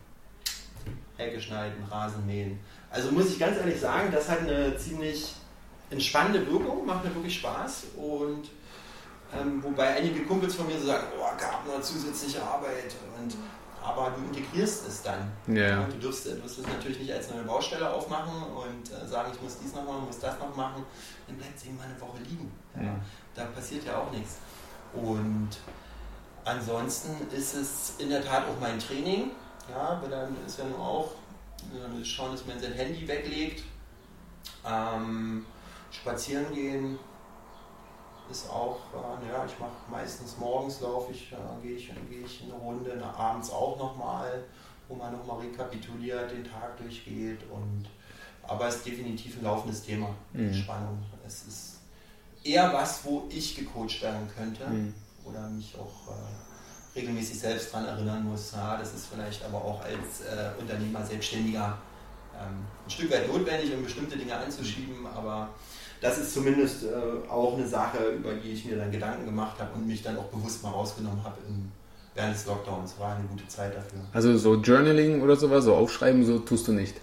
Hecke 1.15 1.39
schneiden, 1.39 1.84
Rasen 1.89 2.26
mähen. 2.26 2.60
Also 2.98 3.12
muss 3.12 3.30
ich 3.30 3.38
ganz 3.38 3.56
ehrlich 3.60 3.80
sagen, 3.80 4.10
das 4.12 4.28
hat 4.28 4.40
eine 4.40 4.76
ziemlich 4.76 5.36
entspannende 5.92 6.48
Wirkung, 6.48 6.84
macht 6.84 7.06
mir 7.06 7.14
wirklich 7.14 7.36
Spaß 7.36 7.84
und 7.96 8.50
ähm, 9.40 9.64
wobei 9.64 9.98
einige 9.98 10.24
Kumpels 10.24 10.56
von 10.56 10.66
mir 10.66 10.80
so 10.80 10.88
sagen, 10.88 11.06
oh, 11.16 11.40
Gartner, 11.40 11.80
zusätzliche 11.80 12.42
Arbeit 12.42 12.96
und 13.20 13.36
aber 13.84 14.12
du 14.18 14.24
integrierst 14.36 14.88
es 14.88 15.04
dann. 15.04 15.32
Ja. 15.46 15.84
Du 15.84 16.08
wirst, 16.08 16.26
du 16.26 16.44
wirst 16.44 16.58
es 16.58 16.66
natürlich 16.66 16.98
nicht 16.98 17.14
als 17.14 17.30
neue 17.30 17.44
Baustelle 17.44 17.88
aufmachen 17.88 18.34
und 18.52 18.92
äh, 18.92 19.08
sagen, 19.08 19.32
ich 19.32 19.42
muss 19.44 19.60
dies 19.64 19.76
noch 19.76 19.86
machen, 19.86 20.06
muss 20.08 20.18
das 20.18 20.40
noch 20.40 20.56
machen. 20.56 20.84
Dann 21.28 21.38
bleibt 21.38 21.56
es 21.56 21.66
eben 21.66 21.78
mal 21.78 21.84
eine 21.84 22.02
Woche 22.02 22.18
liegen. 22.28 22.52
Ja. 22.76 22.96
Da 23.36 23.46
passiert 23.46 23.86
ja 23.86 24.00
auch 24.00 24.12
nichts. 24.12 24.38
Und 24.94 25.50
ansonsten 26.44 27.12
ist 27.32 27.54
es 27.54 27.94
in 28.00 28.10
der 28.10 28.26
Tat 28.26 28.46
auch 28.46 28.60
mein 28.60 28.80
Training. 28.80 29.32
Ja, 29.70 30.00
weil 30.02 30.10
dann 30.10 30.36
ist 30.48 30.58
ja 30.58 30.66
nur 30.66 30.80
auch 30.80 31.12
schauen, 32.04 32.32
dass 32.32 32.46
man 32.46 32.60
sein 32.60 32.74
Handy 32.74 33.08
weglegt. 33.08 33.64
Ähm, 34.66 35.46
spazieren 35.92 36.54
gehen 36.54 37.00
ist 38.30 38.50
auch, 38.50 38.80
äh, 38.94 39.28
ja, 39.32 39.46
ich 39.46 39.58
mache 39.58 39.72
meistens 39.90 40.38
morgens 40.38 40.82
laufe 40.82 41.12
ich, 41.14 41.32
äh, 41.32 41.36
gehe 41.66 41.78
ich, 41.78 41.88
gehe 42.10 42.26
ich 42.26 42.44
eine 42.44 42.54
Runde, 42.54 42.98
na, 43.00 43.14
abends 43.14 43.50
auch 43.52 43.78
nochmal, 43.78 44.44
wo 44.90 44.96
man 44.96 45.14
nochmal 45.14 45.40
rekapituliert, 45.40 46.32
den 46.32 46.44
Tag 46.44 46.78
durchgeht 46.78 47.40
und 47.52 47.86
aber 48.44 48.68
es 48.68 48.78
ist 48.78 48.86
definitiv 48.86 49.38
ein 49.38 49.44
laufendes 49.44 49.84
Thema, 49.84 50.10
Mhm. 50.34 50.54
Spannung. 50.54 51.04
Es 51.26 51.44
ist 51.48 51.80
eher 52.44 52.72
was, 52.74 53.04
wo 53.06 53.26
ich 53.30 53.56
gecoacht 53.56 54.02
werden 54.02 54.30
könnte 54.36 54.66
Mhm. 54.68 54.94
oder 55.26 55.48
mich 55.50 55.76
auch 55.78 56.12
äh, 56.12 56.47
regelmäßig 56.98 57.40
selbst 57.40 57.74
daran 57.74 57.88
erinnern 57.88 58.24
muss. 58.26 58.52
Ja, 58.54 58.78
das 58.78 58.94
ist 58.94 59.08
vielleicht 59.14 59.46
aber 59.46 59.58
auch 59.58 59.82
als 59.82 60.22
äh, 60.22 60.60
Unternehmer, 60.60 61.06
Selbstständiger 61.06 61.78
ähm, 62.36 62.66
ein 62.86 62.90
Stück 62.90 63.12
weit 63.12 63.28
notwendig, 63.28 63.74
um 63.74 63.84
bestimmte 63.84 64.18
Dinge 64.18 64.36
anzuschieben, 64.36 65.06
aber 65.16 65.50
das 66.02 66.18
ist 66.18 66.34
zumindest 66.34 66.84
äh, 66.84 67.30
auch 67.30 67.56
eine 67.56 67.68
Sache, 67.68 67.98
über 68.10 68.34
die 68.34 68.52
ich 68.52 68.66
mir 68.66 68.78
dann 68.78 68.92
Gedanken 68.92 69.26
gemacht 69.26 69.60
habe 69.60 69.74
und 69.76 69.88
mich 69.88 70.04
dann 70.04 70.18
auch 70.18 70.26
bewusst 70.26 70.62
mal 70.64 70.70
rausgenommen 70.70 71.24
habe 71.24 71.38
während 72.14 72.36
des 72.36 72.46
Lockdowns. 72.46 73.00
War 73.00 73.16
eine 73.16 73.26
gute 73.26 73.48
Zeit 73.48 73.76
dafür. 73.76 74.00
Also 74.14 74.38
so 74.38 74.56
Journaling 74.56 75.22
oder 75.22 75.36
sowas, 75.36 75.64
so 75.64 75.76
aufschreiben, 75.76 76.24
so 76.26 76.40
tust 76.40 76.68
du 76.68 76.74
nicht. 76.74 76.96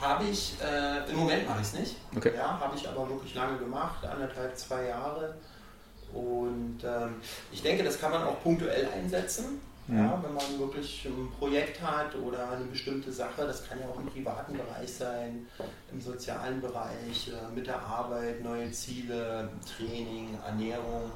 Habe 0.00 0.24
ich, 0.24 0.56
äh, 0.62 1.10
im 1.10 1.18
Moment 1.18 1.46
mache 1.46 1.60
ich 1.60 1.66
es 1.66 1.74
nicht. 1.74 1.96
Okay. 2.16 2.32
Ja, 2.34 2.58
habe 2.58 2.74
ich 2.74 2.88
aber 2.88 3.08
wirklich 3.08 3.34
lange 3.34 3.58
gemacht, 3.58 4.04
anderthalb, 4.04 4.56
zwei 4.56 4.86
Jahre. 4.86 5.34
Und 6.14 6.78
ähm, 6.84 7.16
ich 7.52 7.62
denke, 7.62 7.84
das 7.84 8.00
kann 8.00 8.10
man 8.10 8.22
auch 8.22 8.42
punktuell 8.42 8.88
einsetzen. 8.94 9.60
Mhm. 9.86 9.98
Ja, 9.98 10.22
wenn 10.22 10.34
man 10.34 10.58
wirklich 10.58 11.04
ein 11.06 11.30
Projekt 11.38 11.80
hat 11.82 12.14
oder 12.14 12.50
eine 12.50 12.64
bestimmte 12.66 13.10
Sache, 13.10 13.46
das 13.46 13.68
kann 13.68 13.80
ja 13.80 13.86
auch 13.88 13.98
im 13.98 14.06
privaten 14.06 14.52
Bereich 14.56 14.92
sein, 14.92 15.46
im 15.90 16.00
sozialen 16.00 16.60
Bereich, 16.60 17.28
äh, 17.28 17.54
mit 17.54 17.66
der 17.66 17.80
Arbeit, 17.82 18.42
neue 18.42 18.70
Ziele, 18.70 19.48
Training, 19.76 20.38
Ernährung, 20.46 21.10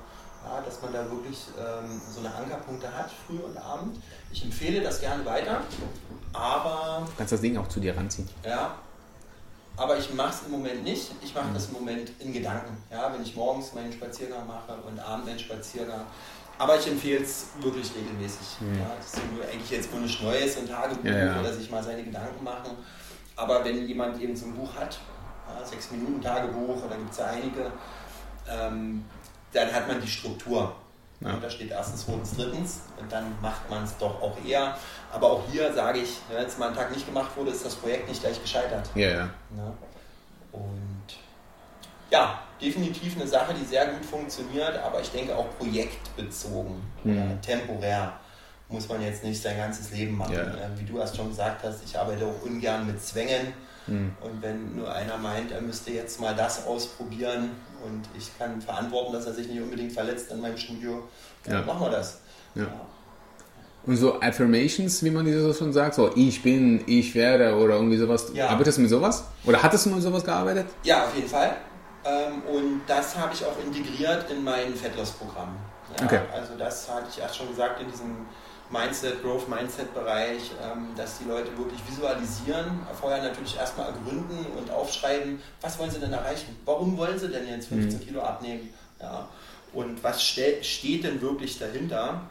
ja, 0.45 0.61
dass 0.61 0.83
man 0.83 0.93
da 0.93 1.09
wirklich 1.11 1.39
ähm, 1.59 2.01
so 2.13 2.21
eine 2.21 2.35
Ankerpunkte 2.35 2.93
hat, 2.93 3.11
früh 3.27 3.39
und 3.39 3.57
abend. 3.57 3.97
Ich 4.33 4.45
empfehle 4.45 4.81
das 4.83 5.01
gerne 5.01 5.25
weiter, 5.25 5.61
aber 6.33 7.03
Du 7.07 7.13
kannst 7.17 7.33
das 7.33 7.41
Ding 7.41 7.57
auch 7.57 7.69
zu 7.69 7.81
dir 7.81 7.97
ranziehen. 7.97 8.29
ja, 8.45 8.75
aber 9.77 9.99
ich 9.99 10.13
mache 10.15 10.31
es 10.31 10.43
im 10.47 10.53
Moment 10.53 10.85
nicht. 10.85 11.11
Ich 11.23 11.35
mache 11.35 11.49
das 11.53 11.67
im 11.67 11.75
Moment 11.75 12.11
in 12.21 12.33
Gedanken. 12.33 12.77
Ja, 12.91 13.13
wenn 13.13 13.23
ich 13.23 13.35
morgens 13.35 13.73
meinen 13.75 13.93
Spaziergang 13.93 14.47
mache 14.47 14.75
und 14.87 14.99
abends 15.01 15.27
meinen 15.27 15.39
Spaziergang. 15.39 16.03
Aber 16.59 16.79
ich 16.79 16.87
empfehle 16.87 17.23
es 17.23 17.47
wirklich 17.61 17.91
regelmäßig. 17.97 18.61
Mhm. 18.61 18.79
Ja, 18.79 18.91
das 18.97 19.15
ist 19.15 19.33
nur 19.33 19.45
eigentlich 19.45 19.71
jetzt 19.71 19.93
wohl 19.93 20.01
nichts 20.01 20.23
Neues, 20.23 20.57
ein 20.57 20.69
Tagebuch 20.69 21.05
Ja, 21.05 21.27
ja. 21.27 21.41
oder 21.41 21.53
sich 21.53 21.69
mal 21.71 21.83
seine 21.83 22.05
Gedanken 22.05 22.45
machen. 22.45 22.77
Aber 23.35 23.65
wenn 23.65 23.87
jemand 23.87 24.21
eben 24.21 24.37
so 24.37 24.47
ein 24.47 24.55
Buch 24.55 24.73
hat, 24.77 24.99
ja, 25.49 25.67
sechs 25.67 25.91
Minuten 25.91 26.21
Tagebuch 26.21 26.85
oder 26.85 26.97
gibt 26.97 27.11
es 27.11 27.19
ja 27.19 27.27
einige, 27.27 27.73
ähm, 28.49 29.05
dann 29.53 29.73
hat 29.73 29.89
man 29.89 30.01
die 30.01 30.07
Struktur. 30.09 30.77
Ja. 31.21 31.35
Und 31.35 31.43
da 31.43 31.51
steht 31.51 31.71
erstens, 31.71 32.05
zweitens, 32.05 32.37
drittens 32.37 32.81
und 33.01 33.11
dann 33.11 33.35
macht 33.41 33.69
man 33.71 33.85
es 33.85 33.97
doch 33.99 34.21
auch 34.21 34.37
eher. 34.45 34.77
Aber 35.15 35.31
auch 35.31 35.43
hier 35.51 35.73
sage 35.73 36.01
ich, 36.01 36.19
wenn 36.29 36.45
es 36.45 36.59
mal 36.59 36.67
einen 36.67 36.77
Tag 36.77 36.91
nicht 36.91 37.07
gemacht 37.07 37.37
wurde, 37.37 37.53
ist 37.53 37.65
das 37.65 37.77
Projekt 37.77 38.09
nicht 38.09 38.21
gleich 38.21 38.41
gescheitert. 38.43 38.91
Ja, 38.97 39.09
ja. 39.09 39.29
Und 40.51 41.05
ja, 42.11 42.41
definitiv 42.61 43.15
eine 43.17 43.27
Sache, 43.27 43.55
die 43.55 43.65
sehr 43.65 43.87
gut 43.87 44.05
funktioniert, 44.05 44.77
aber 44.77 45.01
ich 45.01 45.11
denke 45.11 45.37
auch 45.37 45.47
projektbezogen, 45.57 46.83
mhm. 47.05 47.41
temporär 47.41 48.13
muss 48.69 48.89
man 48.89 49.03
jetzt 49.03 49.23
nicht 49.23 49.41
sein 49.41 49.57
ganzes 49.57 49.93
Leben 49.93 50.17
machen. 50.17 50.35
Ja. 50.35 50.53
Wie 50.77 50.85
du 50.85 50.99
erst 50.99 51.17
schon 51.17 51.29
gesagt 51.29 51.63
hast, 51.63 51.85
ich 51.85 51.97
arbeite 51.97 52.27
auch 52.27 52.43
ungern 52.43 52.85
mit 52.87 53.01
Zwängen. 53.01 53.53
Mhm. 53.87 54.17
Und 54.21 54.43
wenn 54.43 54.77
nur 54.77 54.93
einer 54.93 55.17
meint, 55.17 55.53
er 55.53 55.61
müsste 55.61 55.93
jetzt 55.93 56.21
mal 56.21 56.35
das 56.35 56.67
ausprobieren 56.67 57.51
und 57.85 58.09
ich 58.19 58.37
kann 58.37 58.61
verantworten, 58.61 59.13
dass 59.13 59.27
er 59.27 59.35
sich 59.35 59.47
nicht 59.47 59.61
unbedingt 59.61 59.93
verletzt 59.93 60.33
in 60.33 60.41
meinem 60.41 60.57
Studio, 60.57 61.07
dann 61.45 61.55
ja. 61.55 61.63
machen 61.63 61.83
wir 61.83 61.91
das. 61.91 62.21
Ja. 62.57 62.67
Und 63.87 63.97
so 63.97 64.21
Affirmations, 64.21 65.03
wie 65.05 65.11
man 65.11 65.27
diese 65.27 65.53
schon 65.53 65.73
sagt, 65.73 65.95
so 65.95 66.11
ich 66.17 66.43
bin, 66.43 66.83
ich 66.87 67.15
werde 67.15 67.55
oder 67.57 67.75
irgendwie 67.75 67.99
sowas. 67.99 68.31
Ja. 68.33 68.49
Arbeitest 68.49 68.79
du 68.79 68.83
mit 68.83 68.91
sowas? 68.91 69.25
Oder 69.45 69.63
hattest 69.63 69.87
du 69.87 69.91
mit 69.91 70.03
sowas 70.03 70.25
gearbeitet? 70.25 70.67
Ja, 70.85 71.05
auf 71.05 71.15
jeden 71.15 71.29
Fall. 71.29 71.57
Ähm, 72.05 72.43
und 72.51 72.81
das 72.87 73.17
habe 73.17 73.35
ich 73.35 73.45
auch 73.45 73.57
integriert 73.65 74.31
in 74.31 74.43
mein 74.43 74.75
Fettloss-Programm. 74.75 75.57
Ja, 75.99 76.07
okay. 76.07 76.21
Also 76.33 76.55
das 76.59 76.89
hatte 76.91 77.07
ich 77.11 77.19
erst 77.19 77.37
schon 77.37 77.49
gesagt 77.49 77.81
in 77.81 77.91
diesem 77.91 78.27
Mindset, 78.71 79.23
Growth 79.23 79.49
Mindset 79.49 79.93
Bereich, 79.95 80.51
ähm, 80.63 80.89
dass 80.97 81.19
die 81.19 81.25
Leute 81.25 81.57
wirklich 81.57 81.81
visualisieren, 81.89 82.81
vorher 82.99 83.23
natürlich 83.23 83.57
erstmal 83.57 83.89
ergründen 83.89 84.47
und 84.59 84.71
aufschreiben, 84.71 85.41
was 85.61 85.79
wollen 85.79 85.91
sie 85.91 86.01
denn 86.01 86.13
erreichen? 86.13 86.57
Warum 86.65 86.97
wollen 86.97 87.19
sie 87.19 87.29
denn 87.29 87.47
jetzt 87.47 87.69
15 87.69 88.01
mhm. 88.01 88.05
Kilo 88.05 88.23
abnehmen? 88.23 88.71
Ja. 89.01 89.29
Und 89.73 90.03
was 90.03 90.23
steht 90.23 91.05
denn 91.05 91.21
wirklich 91.21 91.59
dahinter? 91.59 92.23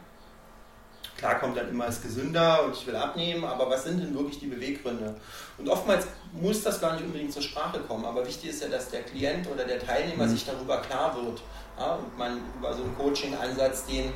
Klar 1.16 1.38
kommt 1.38 1.56
dann 1.56 1.68
immer 1.68 1.86
es 1.86 2.02
gesünder 2.02 2.64
und 2.64 2.74
ich 2.74 2.86
will 2.86 2.96
abnehmen, 2.96 3.44
aber 3.44 3.70
was 3.70 3.84
sind 3.84 4.00
denn 4.00 4.14
wirklich 4.14 4.40
die 4.40 4.46
Beweggründe? 4.46 5.14
Und 5.58 5.68
oftmals 5.68 6.06
muss 6.32 6.62
das 6.62 6.80
gar 6.80 6.94
nicht 6.94 7.04
unbedingt 7.04 7.32
zur 7.32 7.42
Sprache 7.42 7.78
kommen, 7.80 8.04
aber 8.04 8.26
wichtig 8.26 8.50
ist 8.50 8.62
ja, 8.62 8.68
dass 8.68 8.90
der 8.90 9.02
Klient 9.02 9.48
oder 9.48 9.64
der 9.64 9.78
Teilnehmer 9.78 10.26
mhm. 10.26 10.30
sich 10.30 10.44
darüber 10.44 10.78
klar 10.78 11.16
wird 11.16 11.40
ja, 11.78 11.94
und 11.94 12.18
man 12.18 12.40
über 12.58 12.72
so 12.74 12.82
einen 12.82 12.96
Coaching-Ansatz 12.96 13.86
den 13.86 14.12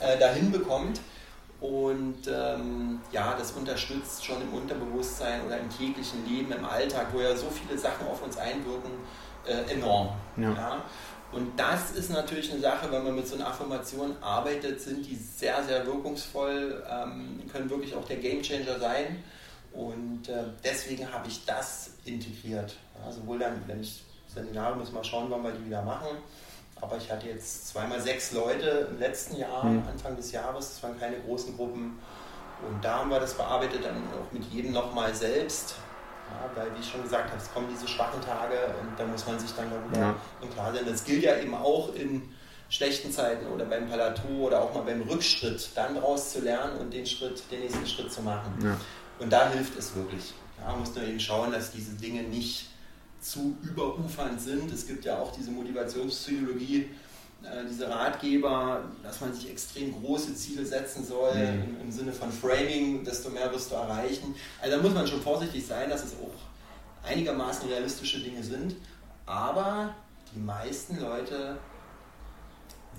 äh, 0.00 0.18
dahin 0.18 0.50
bekommt. 0.50 1.00
Und 1.60 2.26
ähm, 2.26 3.00
ja, 3.12 3.36
das 3.38 3.52
unterstützt 3.52 4.24
schon 4.24 4.42
im 4.42 4.52
Unterbewusstsein 4.52 5.46
oder 5.46 5.58
im 5.58 5.70
täglichen 5.70 6.26
Leben, 6.26 6.50
im 6.50 6.64
Alltag, 6.64 7.06
wo 7.12 7.20
ja 7.20 7.36
so 7.36 7.46
viele 7.50 7.78
Sachen 7.78 8.08
auf 8.08 8.20
uns 8.20 8.36
einwirken, 8.36 8.90
äh, 9.46 9.72
enorm. 9.72 10.08
Ja. 10.36 10.50
ja. 10.50 10.82
Und 11.32 11.58
das 11.58 11.92
ist 11.92 12.10
natürlich 12.10 12.52
eine 12.52 12.60
Sache, 12.60 12.92
wenn 12.92 13.04
man 13.04 13.16
mit 13.16 13.26
so 13.26 13.36
einer 13.36 13.48
Affirmation 13.48 14.16
arbeitet, 14.20 14.80
sind 14.80 15.06
die 15.06 15.16
sehr, 15.16 15.62
sehr 15.64 15.86
wirkungsvoll, 15.86 16.84
ähm, 16.90 17.40
können 17.50 17.70
wirklich 17.70 17.94
auch 17.94 18.04
der 18.04 18.16
Gamechanger 18.16 18.78
sein. 18.78 19.24
Und 19.72 20.28
äh, 20.28 20.44
deswegen 20.62 21.10
habe 21.10 21.28
ich 21.28 21.44
das 21.46 21.92
integriert. 22.04 22.76
Ja, 23.02 23.10
sowohl 23.10 23.38
dann, 23.38 23.62
wenn 23.66 23.80
ich 23.80 24.04
Seminare, 24.28 24.76
muss 24.76 24.92
mal 24.92 25.02
schauen, 25.02 25.30
wann 25.30 25.42
wir 25.42 25.52
die 25.52 25.64
wieder 25.64 25.82
machen 25.82 26.18
aber 26.82 26.96
ich 26.96 27.10
hatte 27.10 27.28
jetzt 27.28 27.68
zweimal 27.68 28.00
sechs 28.00 28.32
Leute 28.32 28.88
im 28.90 28.98
letzten 28.98 29.36
Jahr, 29.36 29.64
mhm. 29.64 29.84
Anfang 29.88 30.16
des 30.16 30.32
Jahres. 30.32 30.68
Das 30.68 30.82
waren 30.82 30.98
keine 30.98 31.16
großen 31.20 31.56
Gruppen. 31.56 31.98
Und 32.68 32.84
da 32.84 32.98
haben 32.98 33.10
wir 33.10 33.20
das 33.20 33.34
bearbeitet, 33.34 33.84
dann 33.84 33.96
auch 34.20 34.30
mit 34.32 34.44
jedem 34.52 34.72
nochmal 34.72 35.14
selbst. 35.14 35.76
Ja, 36.32 36.50
weil, 36.54 36.74
wie 36.74 36.80
ich 36.80 36.90
schon 36.90 37.02
gesagt 37.02 37.30
habe, 37.30 37.40
es 37.40 37.52
kommen 37.52 37.68
diese 37.70 37.86
schwachen 37.86 38.20
Tage 38.20 38.54
und 38.80 38.98
da 38.98 39.04
muss 39.04 39.26
man 39.26 39.38
sich 39.38 39.52
dann 39.52 39.70
darüber 39.70 39.98
ja. 39.98 40.14
im 40.40 40.50
Klar 40.50 40.72
sein. 40.72 40.84
Das 40.86 41.04
gilt 41.04 41.22
ja 41.22 41.36
eben 41.38 41.54
auch 41.54 41.94
in 41.94 42.22
schlechten 42.68 43.12
Zeiten 43.12 43.46
oder 43.46 43.66
beim 43.66 43.86
Plateau 43.86 44.46
oder 44.46 44.62
auch 44.62 44.74
mal 44.74 44.82
beim 44.82 45.02
Rückschritt, 45.02 45.70
dann 45.74 45.94
daraus 45.94 46.32
zu 46.32 46.40
lernen 46.40 46.78
und 46.78 46.92
den 46.92 47.04
Schritt, 47.04 47.42
den 47.50 47.60
nächsten 47.60 47.86
Schritt 47.86 48.10
zu 48.10 48.22
machen. 48.22 48.52
Ja. 48.62 48.76
Und 49.18 49.30
da 49.30 49.50
hilft 49.50 49.78
es 49.78 49.94
wirklich. 49.94 50.32
Da 50.58 50.74
muss 50.74 50.94
man 50.94 51.08
eben 51.08 51.20
schauen, 51.20 51.52
dass 51.52 51.70
diese 51.70 51.92
Dinge 51.92 52.22
nicht 52.22 52.68
zu 53.20 53.56
überufernd 53.62 54.40
sind. 54.40 54.72
Es 54.72 54.86
gibt 54.86 55.04
ja 55.04 55.18
auch 55.18 55.32
diese 55.32 55.50
Motivationspsychologie, 55.50 56.88
diese 57.68 57.88
Ratgeber, 57.88 58.84
dass 59.02 59.20
man 59.20 59.34
sich 59.34 59.50
extrem 59.50 59.92
große 59.92 60.34
Ziele 60.34 60.64
setzen 60.64 61.04
soll, 61.04 61.34
mhm. 61.34 61.64
im, 61.64 61.80
im, 61.82 61.92
Sinne 61.92 62.12
von 62.12 62.30
Framing, 62.30 63.04
desto 63.04 63.30
mehr 63.30 63.50
wirst 63.52 63.70
du 63.70 63.74
erreichen. 63.74 64.34
Also 64.60 64.76
da 64.76 64.82
muss 64.82 64.94
man 64.94 65.06
schon 65.06 65.20
vorsichtig 65.20 65.66
sein, 65.66 65.90
dass 65.90 66.04
es 66.04 66.12
auch 66.14 67.08
einigermaßen 67.08 67.68
realistische 67.68 68.20
Dinge 68.20 68.42
sind. 68.42 68.76
Aber 69.26 69.94
die 70.34 70.40
meisten 70.40 71.00
Leute 71.00 71.58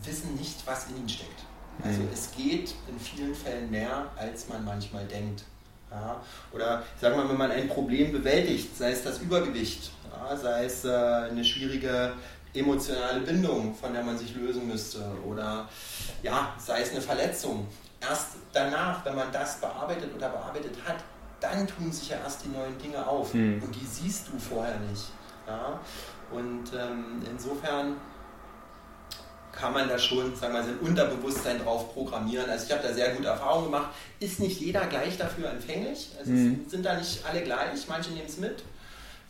wissen 0.03 0.35
nicht, 0.35 0.65
was 0.65 0.89
in 0.89 0.97
ihnen 0.97 1.09
steckt. 1.09 1.43
Also 1.83 2.01
mhm. 2.01 2.09
es 2.13 2.31
geht 2.31 2.75
in 2.87 2.99
vielen 2.99 3.33
Fällen 3.33 3.71
mehr, 3.71 4.11
als 4.15 4.47
man 4.49 4.63
manchmal 4.63 5.05
denkt. 5.05 5.43
Ja, 5.89 6.21
oder 6.51 6.83
sagen 6.99 7.15
wir 7.15 7.23
mal, 7.23 7.29
wenn 7.29 7.37
man 7.37 7.51
ein 7.51 7.67
Problem 7.67 8.11
bewältigt, 8.11 8.75
sei 8.75 8.91
es 8.91 9.03
das 9.03 9.19
Übergewicht, 9.19 9.91
ja, 10.11 10.35
sei 10.35 10.65
es 10.65 10.85
äh, 10.85 10.89
eine 10.89 11.45
schwierige 11.45 12.13
emotionale 12.54 13.22
Bindung, 13.22 13.76
von 13.76 13.93
der 13.93 14.04
man 14.04 14.18
sich 14.18 14.36
lösen 14.36 14.68
müsste, 14.68 15.04
oder 15.26 15.68
ja, 16.22 16.54
sei 16.58 16.82
es 16.82 16.91
eine 16.91 17.01
Verletzung. 17.01 17.68
Erst 17.99 18.34
danach, 18.51 19.04
wenn 19.06 19.16
man 19.16 19.32
das 19.32 19.60
bearbeitet 19.60 20.14
oder 20.16 20.30
bearbeitet 20.30 20.76
hat, 20.86 20.97
dann 21.39 21.68
tun 21.68 21.91
sich 21.91 22.10
ja 22.10 22.18
erst 22.18 22.45
die 22.45 22.49
neuen 22.49 22.78
Dinge 22.78 23.06
auf 23.06 23.34
mhm. 23.34 23.62
und 23.64 23.76
die 23.76 23.86
siehst 23.86 24.28
du 24.28 24.39
vorher 24.39 24.80
nicht. 24.80 25.10
Ja? 25.47 25.80
Und 26.32 26.72
ähm, 26.74 27.22
insofern 27.30 27.95
kann 29.51 29.74
man 29.74 29.88
da 29.88 29.99
schon, 29.99 30.36
sagen 30.36 30.54
wir 30.54 30.62
mal, 30.62 30.66
sein 30.66 30.80
Unterbewusstsein 30.80 31.60
drauf 31.60 31.93
programmieren. 31.93 32.49
Also 32.49 32.66
ich 32.66 32.72
habe 32.72 32.86
da 32.86 32.93
sehr 32.93 33.14
gute 33.14 33.28
Erfahrungen 33.28 33.66
gemacht. 33.66 33.89
Ist 34.20 34.39
nicht 34.39 34.60
jeder 34.60 34.88
gleich 34.88 35.18
dafür 35.18 35.51
empfänglich. 35.51 36.10
Also 36.18 36.32
mhm. 36.32 36.66
sind 36.68 36.84
da 36.84 36.95
nicht 36.95 37.24
alle 37.26 37.43
gleich. 37.43 37.88
Manche 37.88 38.12
nehmen 38.12 38.28
es 38.28 38.38
mit, 38.38 38.64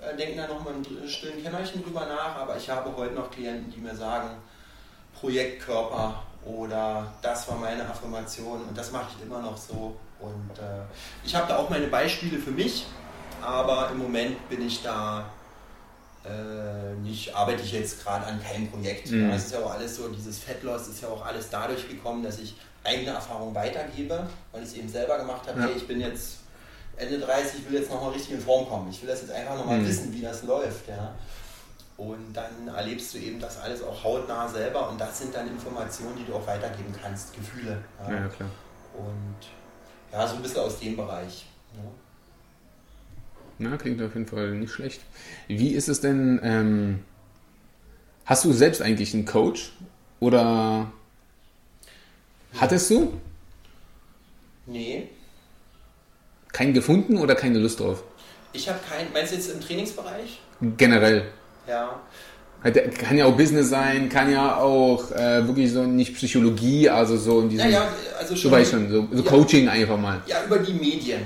äh, 0.05 0.15
denken 0.17 0.37
da 0.37 0.47
nochmal 0.47 0.73
ein 0.73 1.07
stillen 1.07 1.41
Kämmerchen 1.41 1.83
drüber 1.83 2.05
nach. 2.05 2.35
Aber 2.37 2.57
ich 2.57 2.69
habe 2.69 2.95
heute 2.95 3.13
noch 3.13 3.31
Klienten, 3.31 3.71
die 3.71 3.79
mir 3.79 3.95
sagen, 3.95 4.29
Projektkörper 5.19 6.23
oder 6.45 7.13
das 7.21 7.47
war 7.47 7.57
meine 7.57 7.87
Affirmation 7.87 8.61
und 8.61 8.77
das 8.77 8.91
mache 8.91 9.07
ich 9.15 9.25
immer 9.25 9.41
noch 9.41 9.57
so. 9.57 9.95
Und 10.19 10.57
äh, 10.57 10.83
ich 11.25 11.35
habe 11.35 11.47
da 11.47 11.57
auch 11.57 11.69
meine 11.69 11.87
Beispiele 11.87 12.39
für 12.39 12.51
mich, 12.51 12.85
aber 13.41 13.89
im 13.91 13.99
Moment 13.99 14.49
bin 14.49 14.65
ich 14.65 14.81
da 14.81 15.25
äh, 16.25 16.93
nicht, 17.01 17.35
arbeite 17.35 17.63
ich 17.63 17.73
jetzt 17.73 18.03
gerade 18.03 18.25
an 18.25 18.41
keinem 18.41 18.69
Projekt. 18.69 19.11
Mhm. 19.11 19.29
Ja, 19.29 19.35
es 19.35 19.45
ist 19.45 19.53
ja 19.53 19.59
auch 19.59 19.71
alles 19.71 19.95
so, 19.95 20.07
dieses 20.09 20.39
Fettloss 20.39 20.87
ist 20.87 21.01
ja 21.01 21.09
auch 21.09 21.25
alles 21.25 21.49
dadurch 21.49 21.87
gekommen, 21.89 22.23
dass 22.23 22.39
ich 22.39 22.55
eigene 22.83 23.11
Erfahrungen 23.11 23.55
weitergebe, 23.55 24.27
weil 24.51 24.63
ich 24.63 24.69
es 24.69 24.75
eben 24.75 24.89
selber 24.89 25.17
gemacht 25.17 25.47
habe. 25.47 25.59
Ja. 25.59 25.65
Hey, 25.67 25.75
ich 25.75 25.87
bin 25.87 25.99
jetzt 25.99 26.39
Ende 26.97 27.19
30, 27.19 27.59
ich 27.59 27.69
will 27.69 27.79
jetzt 27.79 27.89
nochmal 27.89 28.11
richtig 28.11 28.35
in 28.35 28.41
Form 28.41 28.67
kommen. 28.67 28.89
Ich 28.89 29.01
will 29.01 29.09
das 29.09 29.21
jetzt 29.21 29.31
einfach 29.31 29.57
nochmal 29.57 29.79
mhm. 29.79 29.87
wissen, 29.87 30.13
wie 30.13 30.21
das 30.21 30.43
läuft. 30.43 30.87
Ja. 30.87 31.13
Und 31.97 32.33
dann 32.33 32.67
erlebst 32.67 33.13
du 33.13 33.19
eben 33.19 33.39
das 33.39 33.59
alles 33.59 33.83
auch 33.83 34.03
hautnah 34.03 34.47
selber 34.47 34.89
und 34.89 34.99
das 34.99 35.19
sind 35.19 35.33
dann 35.33 35.47
Informationen, 35.47 36.15
die 36.17 36.25
du 36.25 36.35
auch 36.35 36.45
weitergeben 36.47 36.93
kannst, 36.99 37.35
Gefühle. 37.35 37.83
Ja, 38.07 38.13
ja 38.13 38.27
klar. 38.27 38.49
Und 38.97 39.47
ja, 40.11 40.27
so 40.27 40.35
ein 40.35 40.41
bisschen 40.41 40.59
aus 40.59 40.79
dem 40.79 40.95
Bereich. 40.95 41.45
Ja. 41.75 41.83
Na, 43.59 43.77
klingt 43.77 44.01
auf 44.01 44.13
jeden 44.15 44.27
Fall 44.27 44.51
nicht 44.51 44.71
schlecht. 44.71 45.01
Wie 45.47 45.69
ist 45.69 45.87
es 45.87 46.01
denn, 46.01 46.39
ähm, 46.43 47.03
hast 48.25 48.43
du 48.45 48.53
selbst 48.53 48.81
eigentlich 48.81 49.13
einen 49.13 49.25
Coach 49.25 49.73
oder 50.19 50.91
hattest 52.59 52.89
du? 52.89 53.13
Nee. 54.65 55.09
Keinen 56.53 56.73
gefunden 56.73 57.17
oder 57.17 57.35
keine 57.35 57.59
Lust 57.59 57.81
drauf? 57.81 58.03
Ich 58.53 58.69
habe 58.69 58.79
keinen, 58.87 59.11
meinst 59.11 59.33
du 59.33 59.35
jetzt 59.35 59.51
im 59.51 59.59
Trainingsbereich? 59.59 60.39
Generell. 60.77 61.25
Ja. 61.67 61.99
Kann 62.97 63.17
ja 63.17 63.25
auch 63.25 63.35
Business 63.35 63.69
sein, 63.69 64.07
kann 64.07 64.31
ja 64.31 64.55
auch 64.55 65.11
äh, 65.11 65.45
wirklich 65.45 65.73
so 65.73 65.83
nicht 65.83 66.15
Psychologie, 66.15 66.87
also 66.87 67.17
so 67.17 67.41
in 67.41 67.49
diesem. 67.49 67.69
Ja, 67.69 67.79
ja, 67.79 67.87
also 68.17 68.35
schon. 68.37 68.51
Du 68.51 68.57
weißt 68.57 68.71
schon, 68.71 68.89
so, 68.89 69.07
so 69.11 69.21
ja, 69.21 69.29
Coaching 69.29 69.67
einfach 69.67 69.97
mal. 69.97 70.21
Ja, 70.27 70.45
über 70.45 70.59
die 70.59 70.73
Medien. 70.73 71.23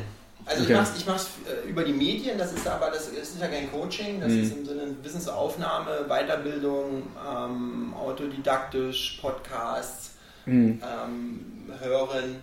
Also 0.47 0.63
okay. 0.63 0.81
ich 0.97 1.05
mache 1.05 1.17
es 1.17 1.27
äh, 1.45 1.69
über 1.69 1.83
die 1.83 1.91
Medien, 1.91 2.37
das 2.37 2.53
ist 2.53 2.65
aber 2.65 2.89
das 2.89 3.09
ist 3.09 3.39
ja 3.39 3.47
kein 3.47 3.69
Coaching, 3.69 4.21
das 4.21 4.31
mhm. 4.31 4.43
ist 4.43 4.55
im 4.55 4.65
Sinne 4.65 4.81
Wissensaufnahme, 5.03 6.05
Weiterbildung, 6.07 7.03
ähm, 7.29 7.93
autodidaktisch, 7.93 9.19
Podcasts, 9.21 10.11
mhm. 10.45 10.81
ähm, 10.81 11.39
hören, 11.81 12.37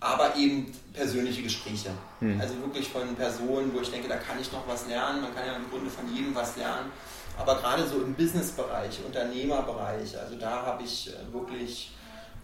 aber 0.00 0.34
eben 0.34 0.72
persönliche 0.92 1.42
Gespräche. 1.42 1.90
Mhm. 2.20 2.40
Also 2.40 2.58
wirklich 2.60 2.88
von 2.88 3.14
Personen, 3.14 3.72
wo 3.74 3.80
ich 3.80 3.90
denke, 3.90 4.08
da 4.08 4.16
kann 4.16 4.40
ich 4.40 4.50
noch 4.50 4.66
was 4.66 4.86
lernen, 4.86 5.22
man 5.22 5.34
kann 5.34 5.46
ja 5.46 5.54
im 5.54 5.68
Grunde 5.70 5.90
von 5.90 6.12
jedem 6.14 6.34
was 6.34 6.56
lernen. 6.56 6.90
Aber 7.38 7.56
gerade 7.56 7.86
so 7.86 8.02
im 8.02 8.14
Businessbereich, 8.14 9.00
Unternehmerbereich, 9.06 10.18
also 10.18 10.36
da 10.36 10.66
habe 10.66 10.82
ich 10.82 11.08
äh, 11.08 11.32
wirklich 11.32 11.92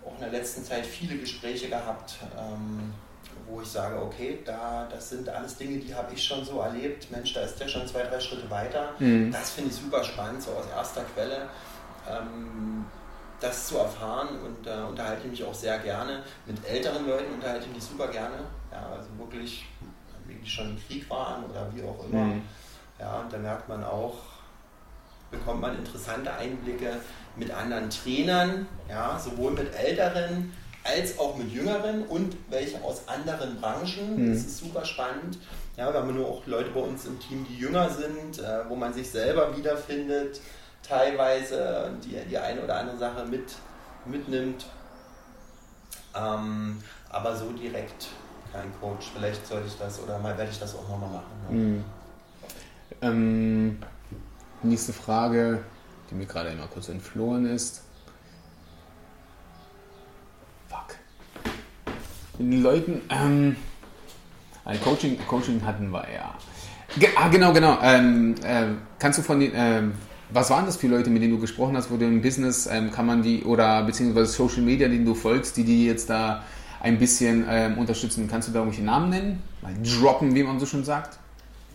auch 0.04 0.14
in 0.14 0.20
der 0.20 0.30
letzten 0.30 0.64
Zeit 0.64 0.86
viele 0.86 1.16
Gespräche 1.16 1.68
gehabt. 1.68 2.16
Ähm, 2.38 2.92
wo 3.48 3.60
ich 3.60 3.68
sage, 3.68 4.00
okay, 4.00 4.38
da, 4.44 4.88
das 4.90 5.10
sind 5.10 5.28
alles 5.28 5.56
Dinge, 5.56 5.78
die 5.78 5.94
habe 5.94 6.12
ich 6.12 6.24
schon 6.24 6.44
so 6.44 6.60
erlebt. 6.60 7.10
Mensch, 7.10 7.32
da 7.32 7.42
ist 7.42 7.58
der 7.60 7.68
schon 7.68 7.86
zwei, 7.86 8.02
drei 8.02 8.18
Schritte 8.18 8.50
weiter. 8.50 8.92
Mhm. 8.98 9.30
Das 9.30 9.50
finde 9.50 9.70
ich 9.70 9.76
super 9.76 10.02
spannend, 10.02 10.42
so 10.42 10.50
aus 10.50 10.66
erster 10.74 11.04
Quelle. 11.14 11.48
Ähm, 12.08 12.84
das 13.40 13.68
zu 13.68 13.78
erfahren 13.78 14.28
und 14.44 14.66
äh, 14.66 14.82
unterhalte 14.88 15.28
mich 15.28 15.44
auch 15.44 15.54
sehr 15.54 15.78
gerne. 15.78 16.22
Mit 16.46 16.64
älteren 16.66 17.06
Leuten 17.06 17.34
unterhalte 17.34 17.66
ich 17.66 17.74
mich 17.74 17.84
super 17.84 18.08
gerne. 18.08 18.38
Ja, 18.72 18.90
also 18.96 19.08
wirklich, 19.18 19.66
die 20.28 20.48
schon 20.48 20.70
im 20.70 20.78
Krieg 20.86 21.08
waren 21.10 21.44
oder 21.44 21.70
wie 21.74 21.82
auch 21.82 22.04
immer. 22.08 22.24
Mhm. 22.24 22.42
Ja, 22.98 23.20
und 23.20 23.32
da 23.32 23.38
merkt 23.38 23.68
man 23.68 23.84
auch, 23.84 24.14
bekommt 25.30 25.60
man 25.60 25.76
interessante 25.76 26.32
Einblicke 26.32 26.96
mit 27.36 27.50
anderen 27.50 27.90
Trainern, 27.90 28.66
ja, 28.88 29.18
sowohl 29.18 29.52
mit 29.52 29.74
älteren 29.74 30.52
als 30.84 31.18
auch 31.18 31.36
mit 31.36 31.52
jüngeren 31.52 32.04
und 32.06 32.36
welche 32.48 32.82
aus 32.82 33.08
anderen 33.08 33.60
Branchen. 33.60 34.16
Mhm. 34.16 34.32
Das 34.32 34.44
ist 34.44 34.58
super 34.58 34.84
spannend. 34.84 35.38
Ja, 35.76 35.92
wir 35.92 36.00
haben 36.00 36.14
nur 36.14 36.26
auch 36.26 36.46
Leute 36.46 36.70
bei 36.70 36.80
uns 36.80 37.04
im 37.04 37.18
Team, 37.20 37.46
die 37.48 37.58
jünger 37.58 37.90
sind, 37.90 38.38
äh, 38.38 38.68
wo 38.68 38.76
man 38.76 38.94
sich 38.94 39.10
selber 39.10 39.54
wiederfindet, 39.56 40.40
teilweise 40.86 41.90
die, 42.04 42.16
die 42.28 42.38
eine 42.38 42.62
oder 42.62 42.78
andere 42.78 42.96
Sache 42.96 43.24
mit, 43.26 43.54
mitnimmt. 44.04 44.66
Ähm, 46.14 46.78
aber 47.10 47.36
so 47.36 47.50
direkt 47.52 48.08
kein 48.52 48.72
Coach. 48.80 49.10
Vielleicht 49.14 49.46
sollte 49.46 49.66
ich 49.66 49.78
das 49.78 50.00
oder 50.02 50.18
mal 50.18 50.36
werde 50.36 50.50
ich 50.50 50.58
das 50.58 50.74
auch 50.74 50.88
nochmal 50.88 51.10
machen. 51.10 51.24
Ja. 51.48 51.54
Mhm. 51.54 51.84
Ähm, 53.02 53.78
nächste 54.62 54.92
Frage, 54.92 55.62
die 56.10 56.14
mir 56.14 56.26
gerade 56.26 56.50
einmal 56.50 56.68
kurz 56.68 56.88
entflohen 56.88 57.46
ist. 57.46 57.82
Fuck. 60.68 60.96
Den 62.38 62.62
Leuten, 62.62 63.02
ähm, 63.10 63.56
ein 64.64 64.80
Coaching, 64.80 65.18
Coaching 65.26 65.64
hatten 65.64 65.90
wir 65.90 66.06
ja. 66.12 66.34
Ge 66.98 67.10
ah, 67.14 67.28
genau, 67.28 67.52
genau. 67.52 67.78
Ähm, 67.82 68.34
äh, 68.42 68.68
kannst 68.98 69.18
du 69.18 69.22
von 69.22 69.40
den, 69.40 69.52
ähm, 69.54 69.94
was 70.30 70.50
waren 70.50 70.66
das 70.66 70.76
für 70.76 70.88
Leute, 70.88 71.10
mit 71.10 71.22
denen 71.22 71.34
du 71.34 71.40
gesprochen 71.40 71.76
hast, 71.76 71.90
wo 71.90 71.96
du 71.96 72.04
im 72.04 72.20
Business, 72.20 72.68
ähm, 72.70 72.90
kann 72.90 73.06
man 73.06 73.22
die, 73.22 73.44
oder 73.44 73.82
beziehungsweise 73.84 74.32
Social 74.32 74.62
Media, 74.62 74.88
denen 74.88 75.04
du 75.04 75.14
folgst, 75.14 75.56
die 75.56 75.64
die 75.64 75.86
jetzt 75.86 76.10
da 76.10 76.42
ein 76.80 76.98
bisschen 76.98 77.44
ähm, 77.48 77.78
unterstützen? 77.78 78.28
Kannst 78.30 78.48
du 78.48 78.52
da 78.52 78.60
irgendwelche 78.60 78.84
Namen 78.84 79.10
nennen? 79.10 79.42
Mal 79.62 79.74
droppen, 79.82 80.34
wie 80.34 80.42
man 80.42 80.58
so 80.58 80.66
schon 80.66 80.84
sagt? 80.84 81.18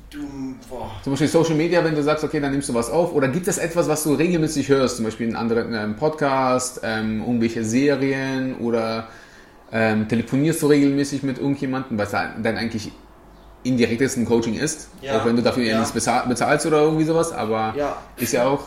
Du, 0.10 0.20
boah. 0.70 0.91
Zum 1.04 1.14
Beispiel 1.14 1.30
Social 1.30 1.56
Media, 1.56 1.82
wenn 1.84 1.95
du 1.95 2.04
sagst, 2.04 2.24
okay, 2.26 2.41
dann 2.41 2.52
nimmst 2.52 2.68
du 2.68 2.74
was 2.74 2.89
auf. 2.89 3.14
Oder 3.14 3.30
gibt 3.30 3.47
es 3.47 3.58
etwas, 3.58 3.88
was 3.88 4.04
du 4.04 4.14
regelmäßig 4.14 4.68
hörst? 4.68 4.97
Zum 4.97 5.06
Beispiel 5.06 5.30
in 5.30 5.38
anderen 5.38 5.74
ähm, 5.74 5.95
Podcast, 5.95 6.82
ähm, 6.84 7.22
irgendwelche 7.22 7.64
Serien 7.64 8.56
oder 8.58 9.08
ähm, 9.72 10.10
telefonierst 10.10 10.62
du 10.62 10.68
regelmäßig 10.68 11.24
mit 11.24 11.38
irgendjemandem, 11.38 11.97
was 11.97 12.12
dann 12.12 12.58
eigentlich 12.58 12.91
indirektes 13.64 14.18
ein 14.18 14.26
Coaching 14.26 14.55
ist, 14.55 14.89
ja. 15.01 15.20
auch 15.20 15.26
wenn 15.26 15.36
du 15.36 15.41
dafür 15.41 15.64
ja. 15.64 15.80
nichts 15.80 15.93
bezahlst 15.93 16.66
oder 16.66 16.82
irgendwie 16.82 17.05
sowas, 17.05 17.32
aber 17.32 17.74
ja. 17.78 17.97
ist 18.18 18.34
ja 18.34 18.47
auch. 18.47 18.64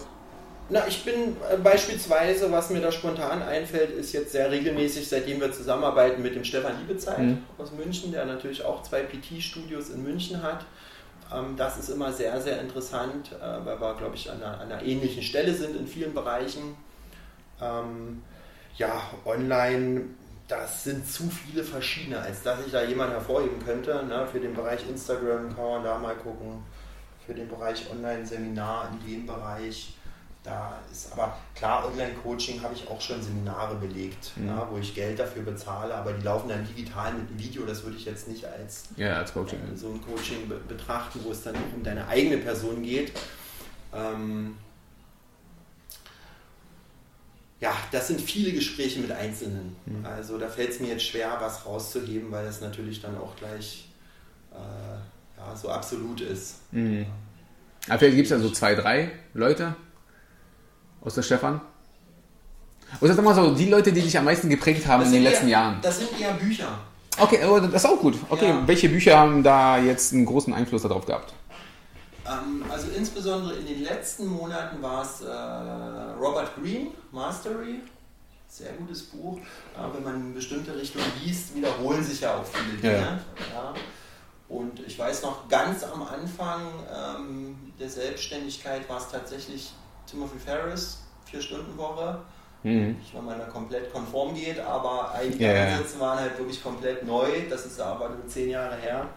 Na, 0.71 0.87
ich 0.89 1.05
bin 1.05 1.37
äh, 1.51 1.57
beispielsweise, 1.63 2.51
was 2.51 2.71
mir 2.71 2.81
da 2.81 2.91
spontan 2.91 3.43
einfällt, 3.43 3.91
ist 3.91 4.13
jetzt 4.13 4.33
sehr 4.33 4.51
regelmäßig, 4.51 5.07
seitdem 5.07 5.41
wir 5.41 5.53
zusammenarbeiten 5.53 6.23
mit 6.23 6.35
dem 6.35 6.45
Stefan 6.45 6.73
Liebezeit 6.81 7.19
mhm. 7.19 7.43
aus 7.59 7.73
München, 7.73 8.13
der 8.13 8.25
natürlich 8.25 8.65
auch 8.65 8.83
zwei 8.83 9.03
PT-Studios 9.03 9.91
in 9.91 10.03
München 10.03 10.43
hat. 10.43 10.65
Ähm, 11.33 11.57
das 11.57 11.79
ist 11.79 11.91
immer 11.91 12.13
sehr, 12.13 12.41
sehr 12.41 12.61
interessant, 12.61 13.33
äh, 13.33 13.67
weil 13.67 13.79
wir, 13.79 13.95
glaube 13.95 14.15
ich, 14.15 14.31
an 14.31 14.43
einer, 14.43 14.61
an 14.61 14.73
einer, 14.73 14.83
ähnlichen 14.83 15.23
Stelle 15.23 15.53
sind 15.53 15.77
in 15.77 15.87
vielen 15.87 16.15
Bereichen. 16.15 16.77
Ähm, 17.61 18.23
ja, 18.77 19.03
online 19.27 20.07
das 20.49 20.85
sind 20.85 21.11
zu 21.11 21.31
viele 21.31 21.65
verschiedene, 21.65 22.19
als 22.21 22.43
dass 22.43 22.65
ich 22.67 22.73
da 22.73 22.83
jemanden 22.83 23.15
hervorheben 23.15 23.65
könnte. 23.65 24.05
Ne? 24.05 24.27
Für 24.31 24.41
den 24.41 24.55
Bereich 24.55 24.89
Instagram 24.89 25.55
kann 25.55 25.65
man 25.65 25.85
da 25.85 25.99
mal 25.99 26.15
gucken, 26.17 26.63
für 27.25 27.35
den 27.35 27.49
Bereich 27.49 27.91
Online-Seminar 27.91 28.91
in 28.93 29.11
dem 29.11 29.27
Bereich. 29.27 29.97
Da 30.43 30.79
ist 30.93 31.11
aber 31.11 31.39
klar, 31.55 31.87
Online-Coaching 31.87 32.63
habe 32.63 32.75
ich 32.75 32.87
auch 32.87 33.01
schon 33.01 33.23
Seminare 33.23 33.77
belegt, 33.77 34.33
mhm. 34.37 34.47
ne? 34.47 34.63
wo 34.71 34.77
ich 34.77 34.95
Geld 34.95 35.19
dafür 35.19 35.43
bezahle, 35.43 35.95
aber 35.95 36.13
die 36.13 36.23
laufen 36.23 36.51
dann 36.51 36.67
digital 36.67 37.15
mit 37.15 37.31
einem 37.31 37.39
Video. 37.39 37.65
Das 37.65 37.83
würde 37.83 37.97
ich 37.97 38.05
jetzt 38.05 38.29
nicht 38.29 38.45
als, 38.45 38.89
ja, 38.97 39.17
als 39.17 39.33
Coaching. 39.33 39.59
Äh, 39.61 39.75
so 39.75 39.89
ein 39.89 40.03
Coaching 40.03 40.47
be 40.47 40.57
betrachten, 40.69 41.21
wo 41.25 41.31
es 41.31 41.43
dann 41.43 41.55
um 41.75 41.83
deine 41.83 42.07
eigene 42.09 42.37
Person 42.37 42.83
geht. 42.83 43.13
Ähm, 43.95 44.59
ja, 47.65 47.73
das 47.91 48.09
sind 48.09 48.21
viele 48.21 48.53
Gespräche 48.53 49.01
mit 49.01 49.11
Einzelnen. 49.11 49.75
Mhm. 49.87 50.05
Also 50.05 50.37
da 50.37 50.49
fällt 50.49 50.73
es 50.73 50.81
mir 50.81 50.89
jetzt 50.89 51.05
schwer, 51.05 51.39
was 51.41 51.65
rauszuheben, 51.65 52.31
weil 52.31 52.45
das 52.45 52.61
natürlich 52.61 53.01
dann 53.01 53.17
auch 53.17 53.35
gleich 53.37 53.89
äh, 54.53 55.39
ja, 55.39 55.57
so 55.57 55.71
absolut 55.71 56.21
ist. 56.21 56.57
Mhm. 56.73 57.07
Aber 57.89 57.99
vielleicht 57.99 58.17
gibt 58.17 58.27
es 58.27 58.31
ja 58.33 58.39
so 58.39 58.51
zwei, 58.51 58.75
drei 58.75 59.13
Leute 59.33 59.75
aus 61.01 61.15
der 61.15 61.23
Stefan. 61.23 61.63
Oder 63.01 63.15
sag 63.15 63.25
mal 63.25 63.35
so, 63.35 63.55
die 63.55 63.71
Leute, 63.71 63.95
die 63.95 64.03
dich 64.03 64.19
am 64.19 64.27
meisten 64.27 64.51
geprägt 64.51 64.87
haben 64.87 65.07
in 65.07 65.13
den 65.13 65.23
letzten 65.23 65.47
eher, 65.47 65.53
Jahren. 65.53 65.79
Das 65.81 65.99
sind 66.01 66.21
eher 66.21 66.35
Bücher. 66.35 66.69
Okay, 67.17 67.39
das 67.73 67.83
ist 67.83 67.87
auch 67.87 67.99
gut. 67.99 68.17
Okay, 68.29 68.49
ja. 68.49 68.63
welche 68.67 68.91
Bücher 68.91 69.17
haben 69.17 69.43
da 69.43 69.79
jetzt 69.79 70.13
einen 70.13 70.27
großen 70.27 70.53
Einfluss 70.53 70.83
darauf 70.83 71.07
gehabt? 71.07 71.33
Ähm, 72.27 72.65
also 72.71 72.89
insbesondere 72.91 73.57
in 73.57 73.67
den 73.67 73.85
letzten 73.85 74.27
Monaten 74.27 74.83
war 74.83 75.03
es 75.03 75.21
äh, 75.21 75.31
Robert 76.19 76.55
Greene, 76.57 76.91
Mastery. 77.13 77.81
Sehr 78.49 78.73
gutes 78.73 79.03
Buch. 79.03 79.39
Äh, 79.39 79.95
wenn 79.95 80.05
man 80.05 80.15
in 80.17 80.35
bestimmte 80.35 80.75
Richtungen 80.77 81.11
liest, 81.23 81.55
wiederholen 81.55 82.03
sich 82.03 82.21
ja 82.21 82.37
auch 82.37 82.45
viele 82.45 82.79
Dinge. 82.79 83.21
Ja. 83.53 83.55
Ja. 83.55 83.75
Und 84.49 84.81
ich 84.87 84.99
weiß 84.99 85.23
noch, 85.23 85.49
ganz 85.49 85.83
am 85.83 86.03
Anfang 86.03 86.63
ähm, 86.93 87.73
der 87.79 87.89
Selbstständigkeit 87.89 88.89
war 88.89 88.99
es 88.99 89.09
tatsächlich 89.09 89.73
Timothy 90.07 90.39
Ferris, 90.39 91.01
Vier-Stunden-Woche. 91.25 92.21
Mhm. 92.63 92.97
Nicht, 92.99 93.15
weil 93.15 93.23
man 93.23 93.39
da 93.39 93.45
komplett 93.47 93.93
konform 93.93 94.35
geht, 94.35 94.59
aber 94.59 95.13
einige 95.13 95.45
ja, 95.45 95.65
Ansätze 95.67 96.01
waren 96.01 96.19
halt 96.19 96.39
wirklich 96.39 96.63
komplett 96.63 97.05
neu. 97.05 97.27
Das 97.51 97.67
ist 97.67 97.81
aber 97.81 98.09
nur 98.09 98.27
zehn 98.27 98.51
Jahre 98.51 98.77
her. 98.77 99.09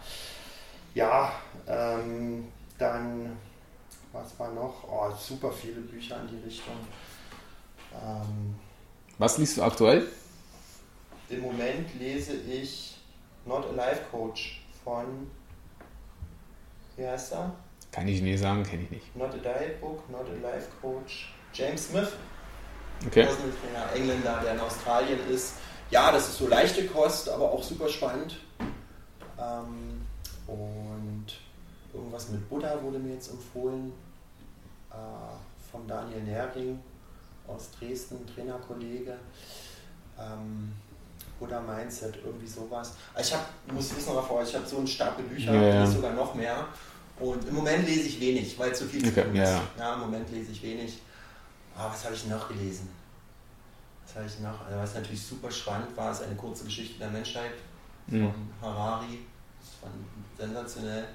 Ja, 0.94 1.32
ähm, 1.68 2.48
dann, 2.78 3.38
was 4.12 4.38
war 4.40 4.52
noch? 4.52 4.84
Oh, 4.90 5.12
super 5.18 5.52
viele 5.52 5.82
Bücher 5.82 6.20
in 6.22 6.28
die 6.28 6.44
Richtung. 6.46 6.76
Ähm, 7.94 8.56
was 9.18 9.38
liest 9.38 9.58
du 9.58 9.64
aktuell? 9.64 10.08
Im 11.30 11.42
Moment 11.42 11.94
lese 12.00 12.34
ich 12.34 12.98
Not 13.46 13.66
a 13.66 13.72
Life 13.72 14.02
Coach 14.12 14.62
von, 14.84 15.30
wie 16.96 17.06
heißt 17.06 17.34
er? 17.34 17.54
Kann 17.92 18.08
ich 18.08 18.22
nicht 18.22 18.40
sagen, 18.40 18.64
kenne 18.64 18.84
ich 18.84 18.92
nicht. 18.92 19.16
Not 19.16 19.34
a 19.34 19.38
Diet 19.38 19.82
Book, 19.82 20.10
Not 20.10 20.28
a 20.28 20.42
Life 20.42 20.68
Coach, 20.82 21.34
James 21.54 21.88
Smith. 21.88 22.10
Okay. 23.06 23.24
Das 23.24 23.34
ist 23.34 23.42
ein 23.42 24.00
Engländer, 24.00 24.40
der 24.44 24.54
in 24.54 24.60
Australien 24.60 25.20
ist. 25.30 25.56
Ja, 25.90 26.12
das 26.12 26.28
ist 26.30 26.38
so 26.38 26.48
leichte 26.48 26.86
Kost, 26.88 27.30
aber 27.30 27.52
auch 27.52 27.64
super 27.64 27.88
spannend. 27.88 28.40
Ähm, 29.40 30.02
und 30.48 30.97
Irgendwas 31.98 32.30
mit 32.30 32.48
Buddha 32.48 32.82
wurde 32.82 33.00
mir 33.00 33.14
jetzt 33.16 33.32
empfohlen 33.32 33.92
äh, 34.92 35.72
von 35.72 35.88
Daniel 35.88 36.22
Nehring 36.22 36.80
aus 37.48 37.70
Dresden, 37.72 38.26
Trainerkollege. 38.28 39.16
Ähm, 40.20 40.74
Buddha 41.40 41.60
Mindset, 41.62 42.18
irgendwie 42.24 42.48
sowas. 42.48 42.94
Ich 43.20 43.34
habe, 43.34 43.44
muss 43.72 43.96
wissen 43.96 44.16
davor, 44.16 44.42
ich 44.44 44.56
habe 44.56 44.66
so 44.66 44.78
einen 44.78 44.88
Stapel 44.88 45.24
Bücher, 45.26 45.54
ja, 45.54 45.62
ja. 45.62 45.88
sogar 45.88 46.14
noch 46.14 46.34
mehr. 46.34 46.66
Und 47.20 47.48
im 47.48 47.56
Moment 47.56 47.88
lese 47.88 48.08
ich 48.08 48.20
wenig, 48.20 48.58
weil 48.58 48.76
zu 48.76 48.86
viel 48.86 49.04
zu 49.04 49.24
tun 49.24 49.36
ist. 49.36 49.60
Ja. 49.78 49.94
im 49.94 50.00
Moment 50.02 50.30
lese 50.32 50.52
ich 50.52 50.62
wenig. 50.62 51.00
Aber 51.76 51.92
was 51.92 52.06
habe 52.06 52.16
ich 52.16 52.26
noch 52.28 52.48
gelesen? 52.48 52.90
Was 54.06 54.16
habe 54.16 54.26
ich 54.26 54.40
noch? 54.40 54.66
Also 54.66 54.80
was 54.80 54.96
natürlich 54.96 55.22
super 55.22 55.52
spannend 55.52 55.96
war, 55.96 56.12
ist 56.12 56.24
eine 56.24 56.36
kurze 56.36 56.66
Geschichte 56.66 57.00
der 57.00 57.10
Menschheit 57.10 57.54
von 58.08 58.20
mhm. 58.20 58.34
Harari. 58.62 59.20
Das 59.60 59.82
war 59.82 60.48
sensationell. 60.48 61.08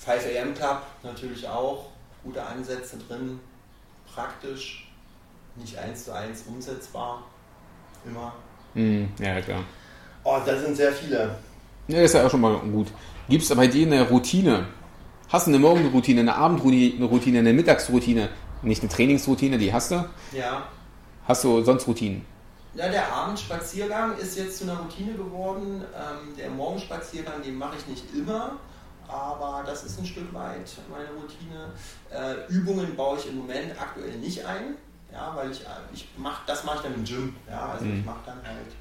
5 0.00 0.24
AM 0.34 0.54
Club 0.54 0.82
natürlich 1.02 1.46
auch, 1.46 1.86
gute 2.24 2.42
Ansätze 2.42 2.96
drin, 2.96 3.38
praktisch, 4.14 4.90
nicht 5.56 5.76
eins 5.76 6.06
zu 6.06 6.14
eins 6.14 6.44
umsetzbar, 6.46 7.22
immer. 8.06 8.32
Mm, 8.74 9.04
ja, 9.18 9.40
klar. 9.42 9.62
Oh, 10.24 10.38
da 10.44 10.58
sind 10.58 10.74
sehr 10.74 10.92
viele. 10.92 11.36
Ja, 11.88 11.96
das 12.00 12.10
ist 12.10 12.14
ja 12.14 12.26
auch 12.26 12.30
schon 12.30 12.40
mal 12.40 12.56
gut. 12.58 12.88
Gibt 13.28 13.42
es 13.42 13.54
bei 13.54 13.66
dir 13.66 13.86
eine 13.86 14.08
Routine? 14.08 14.66
Hast 15.28 15.46
du 15.46 15.50
eine 15.50 15.58
Morgenroutine, 15.58 16.20
eine 16.20 16.34
Abendroutine, 16.34 17.38
eine 17.38 17.52
Mittagsroutine? 17.52 18.30
Nicht 18.62 18.82
eine 18.82 18.90
Trainingsroutine, 18.90 19.58
die 19.58 19.72
hast 19.72 19.90
du? 19.90 20.04
Ja. 20.32 20.66
Hast 21.28 21.44
du 21.44 21.62
sonst 21.62 21.86
Routinen? 21.86 22.24
Ja, 22.74 22.88
der 22.88 23.12
Abendspaziergang 23.12 24.16
ist 24.16 24.38
jetzt 24.38 24.58
zu 24.58 24.64
einer 24.64 24.78
Routine 24.78 25.12
geworden. 25.12 25.84
Ähm, 25.94 26.36
der 26.36 26.50
Morgenspaziergang, 26.50 27.42
den 27.42 27.56
mache 27.56 27.76
ich 27.78 27.86
nicht 27.86 28.04
immer 28.14 28.58
aber 29.10 29.64
das 29.64 29.84
ist 29.84 29.98
ein 29.98 30.06
Stück 30.06 30.32
weit 30.32 30.70
meine 30.90 31.08
Routine. 31.08 31.72
Äh, 32.10 32.52
Übungen 32.52 32.94
baue 32.96 33.18
ich 33.18 33.28
im 33.28 33.38
Moment 33.38 33.80
aktuell 33.80 34.16
nicht 34.18 34.44
ein, 34.44 34.76
ja, 35.12 35.34
weil 35.34 35.50
ich, 35.50 35.62
äh, 35.62 35.66
ich 35.92 36.08
mach, 36.16 36.46
das 36.46 36.64
mache 36.64 36.76
ich 36.76 36.82
dann 36.82 36.94
im 36.94 37.04
Gym. 37.04 37.36
Ja, 37.48 37.70
also 37.72 37.84
mhm. 37.84 37.98
ich 37.98 38.04
mache 38.04 38.20
dann 38.26 38.42
halt 38.46 38.72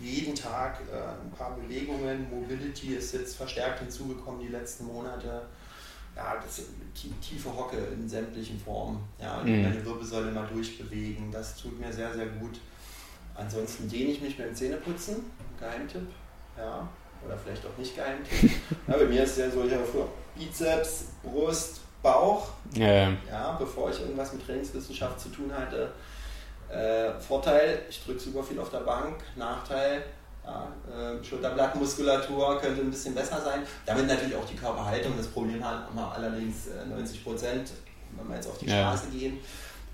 jeden 0.00 0.34
Tag 0.34 0.80
äh, 0.92 0.96
ein 0.96 1.30
paar 1.36 1.56
Bewegungen. 1.56 2.28
Mobility 2.30 2.94
ist 2.94 3.14
jetzt 3.14 3.36
verstärkt 3.36 3.80
hinzugekommen 3.80 4.40
die 4.40 4.48
letzten 4.48 4.86
Monate. 4.86 5.42
ja, 6.14 6.36
das, 6.42 6.62
tiefe 7.20 7.56
Hocke 7.56 7.76
in 7.76 8.08
sämtlichen 8.08 8.60
Formen. 8.60 9.00
Ja, 9.20 9.42
mhm. 9.42 9.62
meine 9.62 9.84
Wirbelsäule 9.84 10.30
mal 10.30 10.46
durchbewegen. 10.46 11.30
Das 11.30 11.56
tut 11.56 11.78
mir 11.80 11.92
sehr, 11.92 12.12
sehr 12.12 12.26
gut. 12.26 12.60
Ansonsten 13.34 13.88
dehne 13.88 14.10
ich 14.10 14.20
mich 14.20 14.36
beim 14.36 14.54
Zähneputzen. 14.54 15.24
Geheimtipp. 15.58 16.08
Ja, 16.56 16.86
oder 17.26 17.36
vielleicht 17.36 17.64
auch 17.66 17.76
nicht 17.78 17.94
Geheimtipp. 17.94 18.50
ja, 18.88 18.96
bei 18.96 19.04
mir 19.04 19.22
ist 19.24 19.38
ja 19.38 19.50
so, 19.50 19.64
ich 19.64 19.72
habe 19.72 19.84
früher 19.84 20.08
Bizeps, 20.36 21.06
Brust, 21.22 21.80
Bauch. 22.02 22.48
Ja. 22.74 23.10
ja, 23.30 23.56
bevor 23.58 23.90
ich 23.90 24.00
irgendwas 24.00 24.32
mit 24.32 24.44
Trainingswissenschaft 24.44 25.20
zu 25.20 25.28
tun 25.28 25.52
hatte. 25.56 25.92
Äh, 26.68 27.20
Vorteil, 27.20 27.82
ich 27.88 28.02
drücke 28.04 28.18
super 28.18 28.42
viel 28.42 28.58
auf 28.58 28.70
der 28.70 28.78
Bank. 28.78 29.16
Nachteil, 29.36 30.02
ja, 30.44 30.68
äh, 30.90 31.22
Schulterblattmuskulatur 31.22 32.60
könnte 32.60 32.80
ein 32.80 32.90
bisschen 32.90 33.14
besser 33.14 33.40
sein. 33.40 33.62
Damit 33.86 34.08
natürlich 34.08 34.34
auch 34.34 34.46
die 34.46 34.56
Körperhaltung. 34.56 35.12
Das 35.16 35.28
Problem 35.28 35.62
haben 35.64 35.94
wir 35.94 36.12
allerdings 36.12 36.68
äh, 36.68 36.88
90 36.88 37.22
Prozent, 37.22 37.70
wenn 38.16 38.28
wir 38.28 38.36
jetzt 38.36 38.48
auf 38.48 38.58
die 38.58 38.66
ja. 38.66 38.80
Straße 38.80 39.10
gehen. 39.16 39.38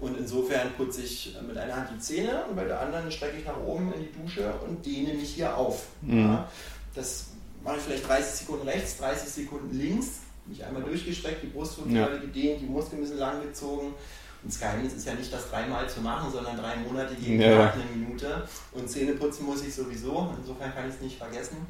Und 0.00 0.16
insofern 0.16 0.72
putze 0.76 1.02
ich 1.02 1.36
mit 1.46 1.58
einer 1.58 1.74
Hand 1.74 1.90
die 1.92 1.98
Zähne 1.98 2.44
und 2.48 2.54
bei 2.54 2.64
der 2.64 2.80
anderen 2.80 3.10
strecke 3.10 3.38
ich 3.38 3.44
nach 3.44 3.58
oben 3.58 3.92
in 3.92 4.02
die 4.04 4.12
Dusche 4.12 4.52
und 4.64 4.86
dehne 4.86 5.12
mich 5.14 5.34
hier 5.34 5.56
auf. 5.56 5.86
Mhm. 6.02 6.20
Ja, 6.20 6.48
das 6.94 7.26
mache 7.62 7.76
ich 7.76 7.82
vielleicht 7.82 8.08
30 8.08 8.40
Sekunden 8.40 8.68
rechts, 8.68 8.96
30 8.98 9.28
Sekunden 9.28 9.76
links. 9.76 10.20
Mich 10.46 10.64
einmal 10.64 10.82
durchgestreckt, 10.82 11.42
die 11.42 11.48
Brustwirbelsäule 11.48 12.14
ja. 12.14 12.20
gedehnt, 12.20 12.62
die 12.62 12.66
Muskeln 12.66 13.02
bisschen 13.02 13.18
lang 13.18 13.42
gezogen 13.42 13.94
und 14.42 14.52
das 14.52 14.60
Geheimnis 14.60 14.92
ist 14.92 15.06
ja 15.06 15.14
nicht, 15.14 15.32
das 15.32 15.50
dreimal 15.50 15.88
zu 15.88 16.00
machen, 16.00 16.30
sondern 16.30 16.56
drei 16.56 16.76
Monate 16.76 17.14
jeden 17.14 17.40
ja. 17.40 17.56
Tag 17.56 17.74
eine 17.74 17.84
Minute. 17.84 18.46
Und 18.72 18.88
Zähne 18.88 19.12
putzen 19.12 19.46
muss 19.46 19.64
ich 19.64 19.74
sowieso, 19.74 20.32
insofern 20.38 20.72
kann 20.72 20.88
ich 20.88 20.94
es 20.94 21.00
nicht 21.00 21.18
vergessen. 21.18 21.66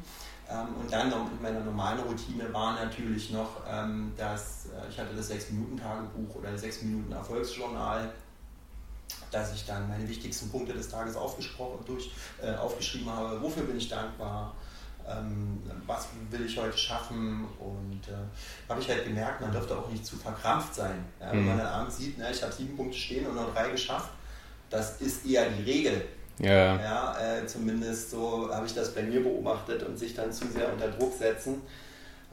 Ähm, 0.49 0.67
und 0.79 0.91
dann 0.91 1.09
noch 1.09 1.29
mit 1.29 1.41
meiner 1.41 1.61
normalen 1.61 1.99
Routine 1.99 2.51
war 2.53 2.75
natürlich 2.75 3.31
noch, 3.31 3.61
ähm, 3.67 4.11
dass 4.17 4.67
äh, 4.67 4.89
ich 4.89 4.99
hatte 4.99 5.15
das 5.15 5.31
6-Minuten-Tagebuch 5.31 6.35
oder 6.35 6.49
6-Minuten-Erfolgsjournal, 6.49 8.11
dass 9.31 9.53
ich 9.53 9.65
dann 9.65 9.89
meine 9.89 10.07
wichtigsten 10.07 10.49
Punkte 10.49 10.73
des 10.73 10.89
Tages 10.89 11.15
aufgesprochen, 11.15 11.79
durch, 11.85 12.11
äh, 12.41 12.53
aufgeschrieben 12.55 13.11
habe, 13.11 13.41
wofür 13.41 13.63
bin 13.63 13.77
ich 13.77 13.89
dankbar, 13.89 14.55
ähm, 15.09 15.61
was 15.85 16.07
will 16.29 16.45
ich 16.45 16.57
heute 16.57 16.77
schaffen 16.77 17.47
und 17.59 18.01
äh, 18.07 18.69
habe 18.69 18.81
ich 18.81 18.89
halt 18.89 19.05
gemerkt, 19.05 19.41
man 19.41 19.51
dürfte 19.51 19.77
auch 19.77 19.89
nicht 19.89 20.05
zu 20.05 20.15
verkrampft 20.15 20.75
sein. 20.75 21.05
Ja, 21.19 21.31
wenn 21.31 21.41
mhm. 21.41 21.47
man 21.47 21.57
dann 21.57 21.67
abends 21.67 21.97
sieht, 21.97 22.17
ne, 22.17 22.29
ich 22.31 22.41
habe 22.43 22.53
sieben 22.53 22.75
Punkte 22.75 22.97
stehen 22.97 23.25
und 23.25 23.35
nur 23.35 23.51
drei 23.53 23.69
geschafft, 23.69 24.11
das 24.69 25.01
ist 25.01 25.25
eher 25.25 25.49
die 25.49 25.63
Regel. 25.63 26.05
Ja. 26.37 26.79
ja 26.79 27.19
äh, 27.19 27.45
zumindest 27.47 28.11
so 28.11 28.53
habe 28.53 28.65
ich 28.65 28.73
das 28.73 28.93
bei 28.93 29.03
mir 29.03 29.21
beobachtet 29.21 29.83
und 29.83 29.97
sich 29.97 30.13
dann 30.13 30.31
zu 30.31 30.47
sehr 30.47 30.71
unter 30.71 30.89
Druck 30.89 31.13
setzen. 31.13 31.61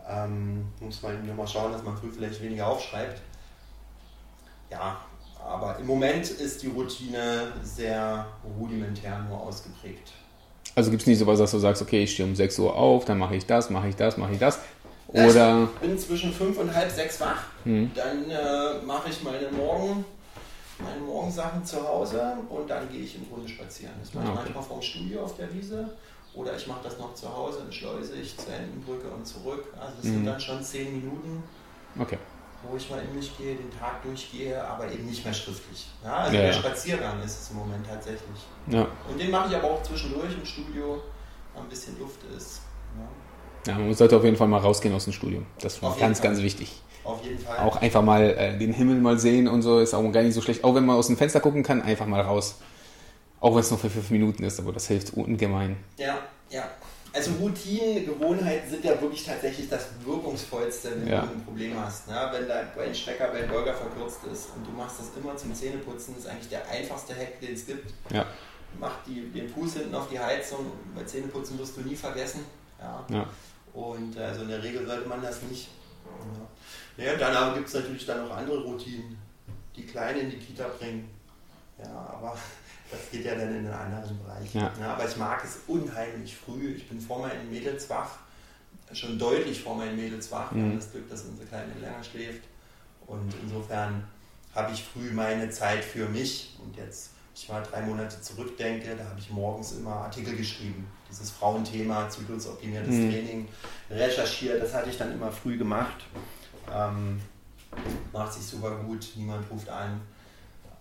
Ähm, 0.08 0.66
muss 0.80 1.02
man 1.02 1.26
nur 1.26 1.34
mal 1.34 1.48
schauen, 1.48 1.72
dass 1.72 1.82
man 1.82 1.96
früh 1.96 2.12
vielleicht 2.12 2.40
weniger 2.40 2.68
aufschreibt. 2.68 3.20
Ja, 4.70 5.00
aber 5.44 5.78
im 5.78 5.86
Moment 5.86 6.28
ist 6.28 6.62
die 6.62 6.68
Routine 6.68 7.52
sehr 7.62 8.26
rudimentär 8.58 9.18
nur 9.20 9.40
ausgeprägt. 9.40 10.12
Also 10.76 10.90
gibt 10.90 11.02
es 11.02 11.06
nicht 11.08 11.18
sowas, 11.18 11.38
dass 11.38 11.52
du 11.52 11.58
sagst, 11.58 11.80
okay, 11.80 12.04
ich 12.04 12.12
stehe 12.12 12.28
um 12.28 12.36
6 12.36 12.58
Uhr 12.58 12.76
auf, 12.76 13.06
dann 13.06 13.16
mache 13.16 13.34
ich 13.34 13.46
das, 13.46 13.70
mache 13.70 13.88
ich 13.88 13.96
das, 13.96 14.18
mache 14.18 14.34
ich 14.34 14.38
das. 14.38 14.60
Oder 15.08 15.68
ich 15.72 15.88
bin 15.88 15.98
zwischen 15.98 16.32
5 16.32 16.58
und 16.58 16.74
halb 16.74 16.90
6 16.90 17.20
wach. 17.20 17.44
Hm. 17.64 17.90
Dann 17.94 18.30
äh, 18.30 18.84
mache 18.84 19.08
ich 19.08 19.22
meine 19.22 19.50
Morgen, 19.50 20.04
meine 20.78 21.00
Morgensachen 21.00 21.64
zu 21.64 21.82
Hause 21.88 22.36
und 22.50 22.68
dann 22.68 22.90
gehe 22.90 23.00
ich 23.00 23.16
im 23.16 23.26
Grunde 23.26 23.48
spazieren. 23.48 23.94
Das 24.02 24.12
mache 24.12 24.24
ich 24.24 24.30
ah, 24.30 24.34
okay. 24.34 24.42
manchmal 24.44 24.64
vom 24.64 24.82
Studio 24.82 25.22
auf 25.22 25.34
der 25.36 25.52
Wiese 25.54 25.88
oder 26.34 26.54
ich 26.54 26.66
mache 26.66 26.84
das 26.84 26.98
noch 26.98 27.14
zu 27.14 27.34
Hause 27.34 27.60
in 27.66 27.72
Schleusig, 27.72 28.36
zur 28.36 28.52
Entenbrücke 28.52 29.08
und 29.08 29.26
zurück. 29.26 29.64
Also 29.80 29.94
das 29.96 30.04
hm. 30.04 30.12
sind 30.12 30.26
dann 30.26 30.40
schon 30.40 30.62
10 30.62 31.00
Minuten. 31.00 31.42
Okay 31.98 32.18
wo 32.70 32.76
ich 32.76 32.90
mal 32.90 33.00
in 33.00 33.14
mich 33.14 33.36
gehe, 33.36 33.54
den 33.54 33.70
Tag 33.70 34.02
durchgehe, 34.02 34.62
aber 34.62 34.90
eben 34.90 35.06
nicht 35.06 35.24
mehr 35.24 35.34
schriftlich. 35.34 35.86
Ja, 36.04 36.16
also 36.16 36.36
ja, 36.36 36.42
der 36.42 36.52
Spaziergang 36.52 37.22
ist 37.22 37.42
es 37.42 37.50
im 37.50 37.56
Moment 37.56 37.86
tatsächlich. 37.86 38.40
Ja. 38.68 38.86
Und 39.08 39.20
den 39.20 39.30
mache 39.30 39.48
ich 39.50 39.56
aber 39.56 39.70
auch 39.70 39.82
zwischendurch 39.82 40.32
im 40.32 40.44
Studio, 40.44 41.02
wo 41.54 41.60
ein 41.60 41.68
bisschen 41.68 41.98
Luft 41.98 42.20
ist. 42.36 42.60
Ja. 43.66 43.72
ja, 43.72 43.78
man 43.78 43.94
sollte 43.94 44.16
auf 44.16 44.24
jeden 44.24 44.36
Fall 44.36 44.48
mal 44.48 44.60
rausgehen 44.60 44.94
aus 44.94 45.04
dem 45.04 45.12
Studio. 45.12 45.42
Das 45.60 45.82
war 45.82 45.96
ganz, 45.96 46.20
ganz 46.20 46.40
wichtig. 46.40 46.80
Auf 47.04 47.22
jeden 47.22 47.38
Fall. 47.38 47.58
Auch 47.58 47.76
einfach 47.76 48.02
mal 48.02 48.22
äh, 48.22 48.58
den 48.58 48.72
Himmel 48.72 48.96
mal 48.96 49.18
sehen 49.18 49.46
und 49.46 49.62
so 49.62 49.78
ist 49.78 49.94
auch 49.94 50.02
gar 50.10 50.22
nicht 50.22 50.34
so 50.34 50.42
schlecht. 50.42 50.64
Auch 50.64 50.74
wenn 50.74 50.84
man 50.84 50.96
aus 50.96 51.06
dem 51.06 51.16
Fenster 51.16 51.40
gucken 51.40 51.62
kann, 51.62 51.82
einfach 51.82 52.06
mal 52.06 52.20
raus. 52.20 52.56
Auch 53.40 53.52
wenn 53.52 53.60
es 53.60 53.70
nur 53.70 53.78
für 53.78 53.90
fünf 53.90 54.10
Minuten 54.10 54.42
ist, 54.42 54.58
aber 54.58 54.72
das 54.72 54.88
hilft 54.88 55.14
ungemein. 55.14 55.76
Ja, 55.98 56.18
ja. 56.50 56.64
Also 57.16 57.30
Routinen, 57.40 58.04
Gewohnheiten 58.04 58.68
sind 58.68 58.84
ja 58.84 59.00
wirklich 59.00 59.24
tatsächlich 59.24 59.70
das 59.70 59.86
wirkungsvollste, 60.04 61.00
wenn 61.00 61.08
ja. 61.08 61.22
du 61.22 61.32
ein 61.32 61.44
Problem 61.46 61.72
hast. 61.80 62.08
Ne? 62.08 62.28
Wenn 62.30 62.46
dein 62.46 62.70
Brainstecker 62.74 63.28
bei 63.28 63.44
Burger 63.44 63.72
verkürzt 63.72 64.18
ist 64.30 64.50
und 64.54 64.66
du 64.66 64.70
machst 64.72 65.00
das 65.00 65.06
immer 65.18 65.34
zum 65.34 65.54
Zähneputzen, 65.54 66.14
ist 66.18 66.26
eigentlich 66.26 66.50
der 66.50 66.68
einfachste 66.68 67.14
Hack, 67.14 67.40
den 67.40 67.54
es 67.54 67.64
gibt. 67.64 67.94
Ja. 68.10 68.26
Mach 68.78 69.02
die, 69.06 69.30
den 69.30 69.48
Fuß 69.48 69.76
hinten 69.76 69.94
auf 69.94 70.10
die 70.10 70.20
Heizung, 70.20 70.70
bei 70.94 71.04
Zähneputzen 71.04 71.58
wirst 71.58 71.78
du 71.78 71.80
nie 71.80 71.96
vergessen. 71.96 72.44
Ja. 72.78 73.06
ja. 73.08 73.26
Und 73.72 74.18
also 74.18 74.42
in 74.42 74.48
der 74.48 74.62
Regel 74.62 74.86
sollte 74.86 75.08
man 75.08 75.22
das 75.22 75.40
nicht. 75.40 75.68
Ja, 76.98 77.04
ja 77.04 77.16
dann 77.16 77.54
gibt 77.54 77.68
es 77.68 77.74
natürlich 77.74 78.04
dann 78.04 78.28
noch 78.28 78.36
andere 78.36 78.62
Routinen, 78.62 79.16
die 79.74 79.86
Kleine 79.86 80.18
in 80.18 80.30
die 80.30 80.38
Kita 80.38 80.68
bringen. 80.78 81.08
Ja, 81.78 82.10
aber 82.12 82.36
das 82.90 83.10
geht 83.10 83.24
ja 83.24 83.34
dann 83.34 83.48
in 83.48 83.66
einen 83.66 83.72
anderen 83.72 84.18
Bereich. 84.18 84.54
Ja. 84.54 84.72
Ja, 84.80 84.94
aber 84.94 85.08
ich 85.08 85.16
mag 85.16 85.42
es 85.44 85.58
unheimlich 85.66 86.36
früh. 86.36 86.74
Ich 86.74 86.88
bin 86.88 87.00
vor 87.00 87.20
meinen 87.20 87.50
Mädels 87.50 87.90
wach, 87.90 88.10
schon 88.92 89.18
deutlich 89.18 89.62
vor 89.62 89.76
meinen 89.76 89.96
Mädels 89.96 90.30
wach. 90.30 90.52
Mhm. 90.52 90.56
Wir 90.56 90.64
haben 90.64 90.76
das 90.76 90.92
Glück, 90.92 91.08
dass 91.10 91.22
unsere 91.22 91.46
Kleine 91.48 91.72
länger 91.80 92.02
schläft. 92.04 92.42
Und 93.06 93.32
insofern 93.42 94.04
habe 94.54 94.72
ich 94.72 94.82
früh 94.84 95.10
meine 95.10 95.50
Zeit 95.50 95.84
für 95.84 96.08
mich. 96.08 96.56
Und 96.62 96.76
jetzt, 96.76 97.10
ich 97.34 97.48
mal 97.48 97.62
drei 97.62 97.82
Monate 97.82 98.20
zurückdenke, 98.20 98.94
da 98.96 99.04
habe 99.04 99.18
ich 99.18 99.30
morgens 99.30 99.72
immer 99.72 99.96
Artikel 99.96 100.36
geschrieben. 100.36 100.86
Dieses 101.10 101.30
Frauenthema, 101.30 102.08
zyklusoptimiertes 102.08 102.94
mhm. 102.94 103.10
Training, 103.10 103.48
recherchiert. 103.90 104.62
Das 104.62 104.74
hatte 104.74 104.90
ich 104.90 104.98
dann 104.98 105.12
immer 105.12 105.30
früh 105.30 105.56
gemacht. 105.56 106.04
Ähm, 106.72 107.20
macht 108.12 108.32
sich 108.32 108.44
super 108.44 108.70
gut, 108.84 109.08
niemand 109.16 109.48
ruft 109.50 109.68
an 109.68 110.00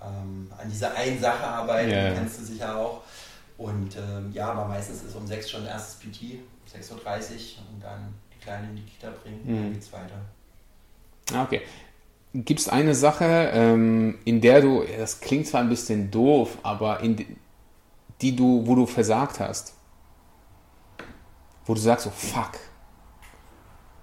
ähm, 0.05 0.51
an 0.57 0.69
dieser 0.69 0.93
einen 0.95 1.19
Sache 1.19 1.45
arbeiten, 1.45 1.89
yeah. 1.89 2.13
kennst 2.13 2.39
du 2.39 2.45
sicher 2.45 2.77
auch. 2.77 3.01
Und 3.57 3.95
ähm, 3.95 4.31
ja, 4.33 4.51
aber 4.51 4.65
meistens 4.65 5.03
ist 5.03 5.15
um 5.15 5.25
6 5.25 5.49
schon 5.49 5.65
erstes 5.65 5.95
PT, 5.99 6.39
6.30 6.73 6.91
Uhr 6.91 6.99
und 7.71 7.81
dann 7.81 8.13
die 8.33 8.43
Kleine 8.43 8.69
in 8.69 8.75
die 8.75 8.83
Kita 8.83 9.09
bringen 9.23 9.41
und 9.45 9.55
dann 9.55 9.69
mhm. 9.69 9.73
geht's 9.73 9.93
weiter. 9.93 10.19
Ah, 11.33 11.43
okay. 11.43 11.61
Gibt 12.33 12.59
es 12.59 12.67
eine 12.67 12.93
Sache, 12.95 13.51
ähm, 13.53 14.19
in 14.25 14.41
der 14.41 14.61
du, 14.61 14.83
das 14.97 15.21
klingt 15.21 15.47
zwar 15.47 15.61
ein 15.61 15.69
bisschen 15.69 16.11
doof, 16.11 16.57
aber 16.63 16.99
in 16.99 17.25
die 18.21 18.35
du, 18.35 18.63
wo 18.65 18.75
du 18.75 18.85
versagt 18.85 19.39
hast? 19.39 19.73
Wo 21.65 21.73
du 21.73 21.79
sagst 21.79 22.03
so, 22.03 22.09
fuck. 22.11 22.51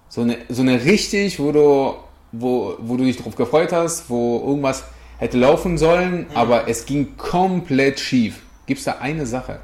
So 0.09 0.21
eine, 0.21 0.37
so 0.49 0.61
eine 0.63 0.83
richtig, 0.83 1.39
wo 1.39 1.51
du, 1.51 1.95
wo, 2.31 2.75
wo 2.79 2.97
du 2.97 3.03
dich 3.03 3.17
drauf 3.17 3.35
gefreut 3.35 3.71
hast, 3.71 4.09
wo 4.09 4.43
irgendwas 4.47 4.83
hätte 5.23 5.37
laufen 5.37 5.77
sollen, 5.77 6.27
mhm. 6.27 6.35
aber 6.35 6.67
es 6.67 6.85
ging 6.85 7.15
komplett 7.17 7.99
schief. 7.99 8.41
Gibt 8.65 8.79
es 8.79 8.85
da 8.85 8.97
eine 8.99 9.25
Sache? 9.25 9.59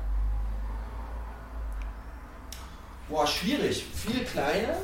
Boah, 3.09 3.27
schwierig. 3.27 3.85
Viele 3.93 4.23
kleine, 4.23 4.77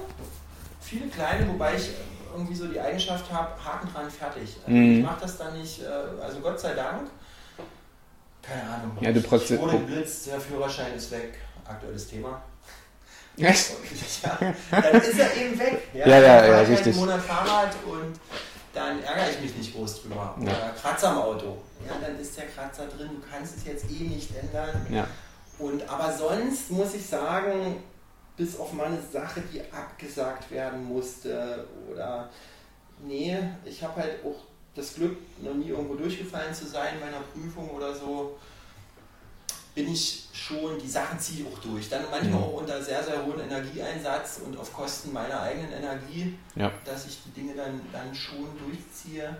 viele 0.81 1.07
kleine, 1.07 1.47
wobei 1.47 1.75
ich 1.75 1.91
irgendwie 2.33 2.55
so 2.55 2.67
die 2.67 2.79
Eigenschaft 2.79 3.31
habe, 3.31 3.51
Haken 3.63 3.87
dran, 3.93 4.09
fertig. 4.09 4.57
Also 4.65 4.77
mhm. 4.77 4.97
Ich 4.97 5.03
mache 5.03 5.21
das 5.21 5.37
dann 5.37 5.57
nicht, 5.57 5.81
äh, 5.81 6.21
also 6.21 6.39
Gott 6.39 6.59
sei 6.59 6.73
Dank. 6.73 7.09
Keine 8.41 8.63
Ahnung. 8.63 8.97
Ja, 8.99 9.11
du 9.11 9.19
ich 9.19 9.31
wurde 9.59 9.77
Blitz, 9.77 10.25
der 10.25 10.39
Führerschein 10.39 10.93
ist 10.93 11.11
weg. 11.11 11.39
Aktuelles 11.65 12.07
Thema. 12.07 12.41
Echt? 13.37 13.71
Ja, 14.71 14.81
dann 14.81 15.01
ist 15.01 15.19
er 15.19 15.35
eben 15.37 15.57
weg. 15.59 15.87
Ja, 15.93 16.07
ja, 16.07 16.19
ja, 16.19 16.45
ja 16.45 16.59
richtig. 16.61 16.87
Einen 16.87 16.95
Monat 16.97 17.21
Fahrrad 17.21 17.75
und 17.85 18.19
dann 18.75 19.01
ärgere 19.01 19.31
ich 19.31 19.41
mich 19.41 19.55
nicht 19.55 19.75
groß 19.75 20.01
drüber. 20.01 20.35
Ja. 20.39 20.43
Oder 20.43 20.73
Kratzer 20.79 21.09
am 21.09 21.19
Auto. 21.19 21.57
Ja, 21.87 21.95
dann 22.01 22.19
ist 22.19 22.37
der 22.37 22.47
Kratzer 22.47 22.87
drin, 22.87 23.09
du 23.15 23.27
kannst 23.29 23.57
es 23.57 23.65
jetzt 23.65 23.85
eh 23.89 24.03
nicht 24.03 24.29
ändern. 24.35 24.85
Ja. 24.89 25.07
Und, 25.57 25.87
aber 25.89 26.11
sonst 26.11 26.69
muss 26.71 26.93
ich 26.93 27.05
sagen, 27.05 27.77
bis 28.35 28.59
auf 28.59 28.73
mal 28.73 28.87
eine 28.87 29.01
Sache, 29.01 29.41
die 29.53 29.61
abgesagt 29.71 30.51
werden 30.51 30.85
musste 30.85 31.65
oder 31.89 32.29
nee, 33.05 33.37
ich 33.63 33.81
habe 33.81 34.01
halt 34.01 34.25
auch 34.25 34.43
das 34.75 34.95
Glück, 34.95 35.17
noch 35.41 35.53
nie 35.53 35.69
irgendwo 35.69 35.95
durchgefallen 35.95 36.53
zu 36.53 36.65
sein 36.65 36.95
in 36.95 36.99
meiner 36.99 37.23
Prüfung 37.33 37.69
oder 37.69 37.95
so 37.95 38.37
bin 39.75 39.91
ich 39.91 40.23
schon, 40.33 40.79
die 40.81 40.87
Sachen 40.87 41.19
ziehe 41.19 41.41
ich 41.41 41.53
auch 41.53 41.59
durch. 41.59 41.89
Dann 41.89 42.03
manchmal 42.09 42.39
mhm. 42.39 42.45
auch 42.45 42.53
unter 42.53 42.81
sehr, 42.81 43.03
sehr 43.03 43.23
hohem 43.25 43.41
Energieeinsatz 43.41 44.39
und 44.45 44.57
auf 44.57 44.73
Kosten 44.73 45.11
meiner 45.11 45.41
eigenen 45.41 45.71
Energie, 45.73 46.37
ja. 46.55 46.71
dass 46.85 47.05
ich 47.05 47.19
die 47.25 47.41
Dinge 47.41 47.53
dann, 47.55 47.81
dann 47.91 48.15
schon 48.15 48.47
durchziehe. 48.57 49.35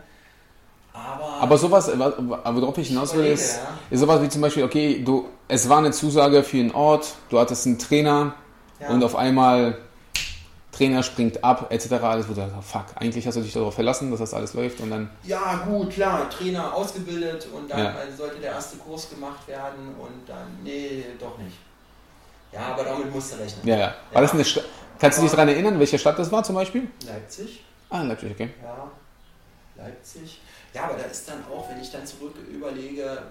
Aber, 0.94 1.42
aber 1.42 1.58
sowas, 1.58 1.90
worauf 1.98 2.78
ich 2.78 2.90
hinaus 2.90 3.16
will, 3.16 3.26
ist, 3.26 3.58
ja. 3.58 3.68
ist 3.90 4.00
sowas 4.00 4.22
wie 4.22 4.30
zum 4.30 4.42
Beispiel, 4.42 4.64
okay, 4.64 5.02
du, 5.04 5.28
es 5.48 5.68
war 5.68 5.80
eine 5.80 5.92
Zusage 5.92 6.44
für 6.44 6.58
einen 6.58 6.72
Ort, 6.72 7.16
du 7.30 7.40
hattest 7.40 7.66
einen 7.66 7.80
Trainer 7.80 8.36
ja. 8.80 8.90
und 8.90 9.04
auf 9.04 9.16
einmal 9.16 9.78
Trainer 10.76 11.02
springt 11.04 11.42
ab, 11.44 11.68
etc. 11.72 11.94
Alles, 11.94 12.26
wo 12.28 12.34
du 12.34 12.42
sagst, 12.42 12.56
fuck, 12.70 12.86
eigentlich 12.96 13.26
hast 13.26 13.36
du 13.36 13.42
dich 13.42 13.54
darauf 13.54 13.74
verlassen, 13.74 14.12
dass 14.12 14.20
das 14.20 14.34
alles 14.34 14.54
läuft 14.54 14.80
und 14.82 14.92
dann. 14.92 15.10
Ja, 15.24 15.64
gut, 15.66 15.92
klar, 15.92 16.30
Trainer 16.30 16.74
ausgebildet 16.74 17.48
und 17.54 17.70
dann 17.72 17.80
Ja. 17.80 17.96
also 17.96 18.18
sollte 18.18 18.40
der 18.40 18.52
erste 18.52 18.78
Kurs 18.78 19.10
gemacht 19.10 19.48
werden 19.48 19.96
und 19.98 20.28
dann, 20.28 20.48
nee, 20.64 21.06
doch 21.20 21.38
nicht. 21.38 21.56
Ja, 22.52 22.74
aber 22.74 22.84
damit 22.84 23.14
musst 23.14 23.34
du 23.34 23.38
rechnen. 23.38 23.68
Ja, 23.68 23.78
ja. 23.78 23.96
War 24.12 24.22
das 24.22 24.34
eine 24.34 24.44
Sta 24.46 24.62
Kannst 25.00 25.18
du 25.18 25.24
dich 25.24 25.32
daran 25.32 25.50
erinnern, 25.50 25.78
welche 25.78 26.00
Stadt 26.00 26.18
das 26.18 26.32
war 26.32 26.42
zum 26.44 26.56
Beispiel? 26.56 26.88
Leipzig, 27.06 27.64
Ah, 27.90 28.02
Leipzig, 28.02 28.32
okay. 28.32 28.50
ja, 28.64 28.92
Leipzig. 29.84 30.40
Ja, 30.74 30.84
aber 30.86 30.96
da 30.96 31.04
ist 31.04 31.28
dann 31.30 31.44
auch, 31.52 31.70
wenn 31.70 31.82
ich 31.82 31.92
dann 31.92 32.06
zurück 32.06 32.34
überlege, 32.50 33.22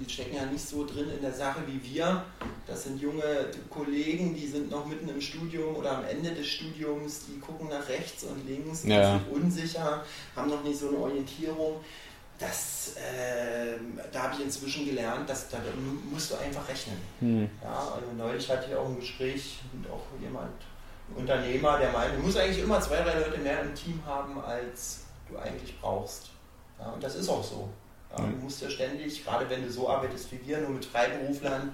die 0.00 0.10
stecken 0.12 0.34
ja 0.36 0.44
nicht 0.46 0.66
so 0.66 0.84
drin 0.86 1.10
in 1.10 1.20
der 1.20 1.32
Sache 1.32 1.60
wie 1.66 1.82
wir. 1.94 2.24
Das 2.66 2.84
sind 2.84 3.00
junge 3.00 3.22
Kollegen, 3.70 4.34
die 4.34 4.46
sind 4.46 4.70
noch 4.70 4.84
mitten 4.86 5.08
im 5.08 5.20
Studium 5.20 5.76
oder 5.76 5.98
am 5.98 6.04
Ende 6.04 6.32
des 6.34 6.46
Studiums, 6.46 7.20
die 7.28 7.38
gucken 7.38 7.68
nach 7.68 7.88
rechts 7.88 8.24
und 8.24 8.46
links, 8.48 8.84
Ja. 8.84 9.12
sind 9.18 9.28
unsicher, 9.32 10.04
haben 10.36 10.50
noch 10.50 10.62
nicht 10.64 10.78
so 10.78 10.88
eine 10.88 10.98
Orientierung. 10.98 11.76
Das, 12.38 12.92
ähm, 12.96 13.98
da 14.12 14.24
habe 14.24 14.34
ich 14.36 14.44
inzwischen 14.44 14.84
gelernt, 14.86 15.28
dass 15.28 15.48
da 15.48 15.58
mu- 15.58 16.12
musst 16.12 16.30
du 16.30 16.36
einfach 16.36 16.68
rechnen. 16.68 16.96
Hm. 17.20 17.50
Ja, 17.62 17.78
also 17.94 18.06
neulich 18.16 18.48
hatte 18.48 18.66
ich 18.70 18.76
auch 18.76 18.86
ein 18.86 19.00
Gespräch 19.00 19.58
mit 19.72 19.90
auch 19.90 20.02
jemand, 20.20 20.52
ein 21.10 21.16
Unternehmer, 21.16 21.78
der 21.78 21.90
meinte, 21.90 22.16
du 22.16 22.22
musst 22.22 22.36
eigentlich 22.36 22.62
immer 22.62 22.80
zwei, 22.80 22.96
drei 23.02 23.18
Leute 23.18 23.38
mehr 23.38 23.62
im 23.62 23.74
Team 23.74 24.00
haben, 24.06 24.38
als 24.40 25.00
du 25.28 25.36
eigentlich 25.36 25.80
brauchst. 25.80 26.30
Ja, 26.78 26.90
und 26.90 27.02
das 27.02 27.16
ist 27.16 27.28
auch 27.28 27.42
so. 27.42 27.68
Ja, 28.16 28.22
Mhm. 28.24 28.32
Du 28.38 28.44
musst 28.44 28.62
ja 28.62 28.70
ständig, 28.70 29.24
gerade 29.24 29.48
wenn 29.50 29.62
du 29.62 29.70
so 29.70 29.88
arbeitest 29.88 30.32
wie 30.32 30.40
wir, 30.46 30.58
nur 30.60 30.70
mit 30.70 30.84
Freiberuflern, 30.84 31.72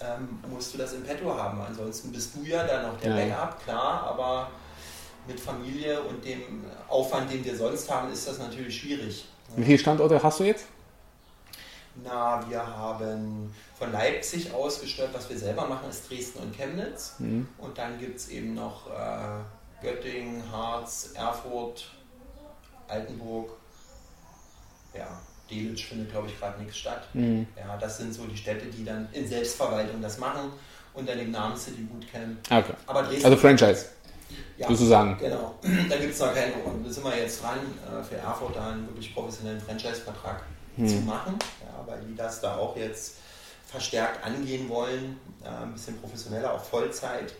ähm, 0.00 0.40
musst 0.50 0.74
du 0.74 0.78
das 0.78 0.92
im 0.92 1.02
Petto 1.04 1.32
haben. 1.34 1.60
Ansonsten 1.60 2.10
bist 2.12 2.34
du 2.34 2.42
ja 2.42 2.64
dann 2.66 2.82
noch 2.90 2.98
der 3.00 3.14
Ja. 3.16 3.36
Backup, 3.36 3.62
klar, 3.64 4.02
aber 4.02 4.50
mit 5.26 5.38
Familie 5.40 6.00
und 6.02 6.24
dem 6.24 6.64
Aufwand, 6.88 7.30
den 7.32 7.44
wir 7.44 7.56
sonst 7.56 7.90
haben, 7.90 8.12
ist 8.12 8.26
das 8.28 8.38
natürlich 8.38 8.78
schwierig. 8.80 9.26
Wie 9.56 9.64
viele 9.64 9.78
Standorte 9.78 10.22
hast 10.22 10.40
du 10.40 10.44
jetzt? 10.44 10.66
Na, 12.02 12.44
wir 12.50 12.66
haben 12.66 13.54
von 13.78 13.92
Leipzig 13.92 14.52
aus 14.52 14.80
gestört, 14.80 15.10
was 15.14 15.30
wir 15.30 15.38
selber 15.38 15.66
machen, 15.66 15.88
ist 15.88 16.10
Dresden 16.10 16.40
und 16.40 16.56
Chemnitz. 16.56 17.14
Mhm. 17.20 17.46
Und 17.58 17.78
dann 17.78 17.98
gibt 18.00 18.18
es 18.18 18.28
eben 18.28 18.54
noch 18.54 18.90
äh, 18.90 19.40
Göttingen, 19.80 20.42
Harz, 20.50 21.10
Erfurt, 21.14 21.92
Altenburg. 22.88 23.50
Ja, 24.92 25.06
Delitzsch 25.50 25.86
findet, 25.86 26.10
glaube 26.10 26.28
ich, 26.28 26.38
gerade 26.38 26.60
nichts 26.62 26.78
statt. 26.78 27.06
Mhm. 27.12 27.46
Ja, 27.56 27.76
das 27.76 27.98
sind 27.98 28.14
so 28.14 28.24
die 28.26 28.36
Städte, 28.36 28.66
die 28.66 28.84
dann 28.84 29.08
in 29.12 29.26
Selbstverwaltung 29.28 30.00
das 30.00 30.18
machen, 30.18 30.50
unter 30.94 31.14
dem 31.14 31.30
Namen 31.30 31.56
City 31.56 31.82
Bootcamp. 31.82 32.38
Okay. 32.50 32.72
Aber 32.86 33.02
Dresden, 33.02 33.24
Also 33.26 33.36
Franchise, 33.36 33.86
ja, 34.56 34.68
sozusagen. 34.68 35.18
Genau, 35.18 35.54
da 35.88 35.96
gibt 35.96 36.14
es 36.14 36.20
noch 36.20 36.32
keinen, 36.34 36.52
und 36.62 36.86
da 36.86 36.90
sind 36.90 37.04
wir 37.04 37.16
jetzt 37.16 37.42
dran, 37.42 37.58
äh, 37.58 38.02
für 38.02 38.16
Erfurt 38.16 38.56
da 38.56 38.70
einen 38.70 38.86
wirklich 38.86 39.12
professionellen 39.14 39.60
Franchise-Vertrag 39.60 40.42
Hm. 40.76 40.88
zu 40.88 40.96
machen, 41.02 41.38
ja, 41.60 41.86
weil 41.86 42.00
die 42.00 42.16
das 42.16 42.40
da 42.40 42.56
auch 42.56 42.76
jetzt 42.76 43.14
verstärkt 43.64 44.24
angehen 44.24 44.68
wollen, 44.68 45.16
ein 45.44 45.72
bisschen 45.72 45.96
professioneller, 46.00 46.52
auch 46.52 46.64
Vollzeit. 46.64 47.32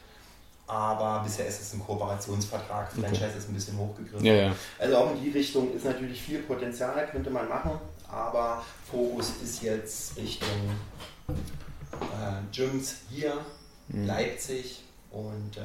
Aber 0.69 1.21
bisher 1.25 1.47
ist 1.47 1.61
es 1.61 1.75
ein 1.75 1.81
Kooperationsvertrag, 1.81 2.93
Franchise 2.93 3.37
ist 3.37 3.49
ein 3.49 3.55
bisschen 3.55 3.77
hochgegriffen. 3.77 4.25
Ja, 4.25 4.35
ja. 4.35 4.55
Also 4.79 4.97
auch 4.97 5.11
in 5.15 5.23
die 5.23 5.31
Richtung 5.31 5.75
ist 5.75 5.85
natürlich 5.85 6.23
viel 6.23 6.39
Potenzial, 6.41 7.07
könnte 7.11 7.29
man 7.31 7.49
machen, 7.49 7.73
aber 8.15 8.63
Fokus 8.91 9.33
ist 9.43 9.63
jetzt 9.63 10.17
Richtung 10.17 10.49
äh, 11.29 12.55
Gyms 12.55 12.97
hier, 13.11 13.39
Mhm. 13.89 14.07
Leipzig 14.07 14.83
und 15.11 15.59
äh, 15.59 15.61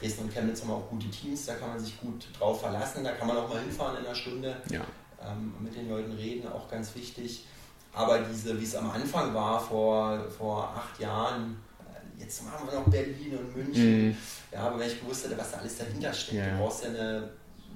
Dresden 0.00 0.22
und 0.24 0.32
Chemnitz 0.32 0.62
haben 0.62 0.70
auch 0.70 0.88
gute 0.88 1.10
Teams, 1.10 1.44
da 1.44 1.56
kann 1.56 1.68
man 1.68 1.78
sich 1.78 2.00
gut 2.00 2.26
drauf 2.38 2.62
verlassen, 2.62 3.04
da 3.04 3.12
kann 3.12 3.28
man 3.28 3.36
auch 3.36 3.50
mal 3.50 3.60
hinfahren 3.60 3.98
in 3.98 4.06
einer 4.06 4.14
Stunde, 4.14 4.56
ja. 4.70 4.80
ähm, 5.22 5.52
mit 5.60 5.76
den 5.76 5.90
Leuten 5.90 6.12
reden, 6.12 6.50
auch 6.50 6.70
ganz 6.70 6.94
wichtig. 6.94 7.44
Aber 7.92 8.20
diese, 8.20 8.58
wie 8.58 8.64
es 8.64 8.74
am 8.76 8.90
Anfang 8.90 9.34
war, 9.34 9.60
vor, 9.60 10.24
vor 10.38 10.72
acht 10.74 10.98
Jahren, 10.98 11.58
äh, 11.80 12.22
jetzt 12.22 12.42
machen 12.46 12.66
wir 12.66 12.78
noch 12.80 12.88
Berlin 12.88 13.36
und 13.36 13.54
München, 13.54 14.08
Mhm. 14.08 14.16
ja, 14.52 14.60
aber 14.60 14.78
wenn 14.78 14.88
ich 14.88 14.98
gewusst 14.98 15.26
hätte, 15.26 15.36
was 15.36 15.50
da 15.50 15.58
alles 15.58 15.76
dahinter 15.76 16.14
steckt, 16.14 16.38
Ja. 16.38 16.52
du 16.52 16.62
brauchst 16.62 16.82
ja 16.84 16.88
eine 16.88 17.28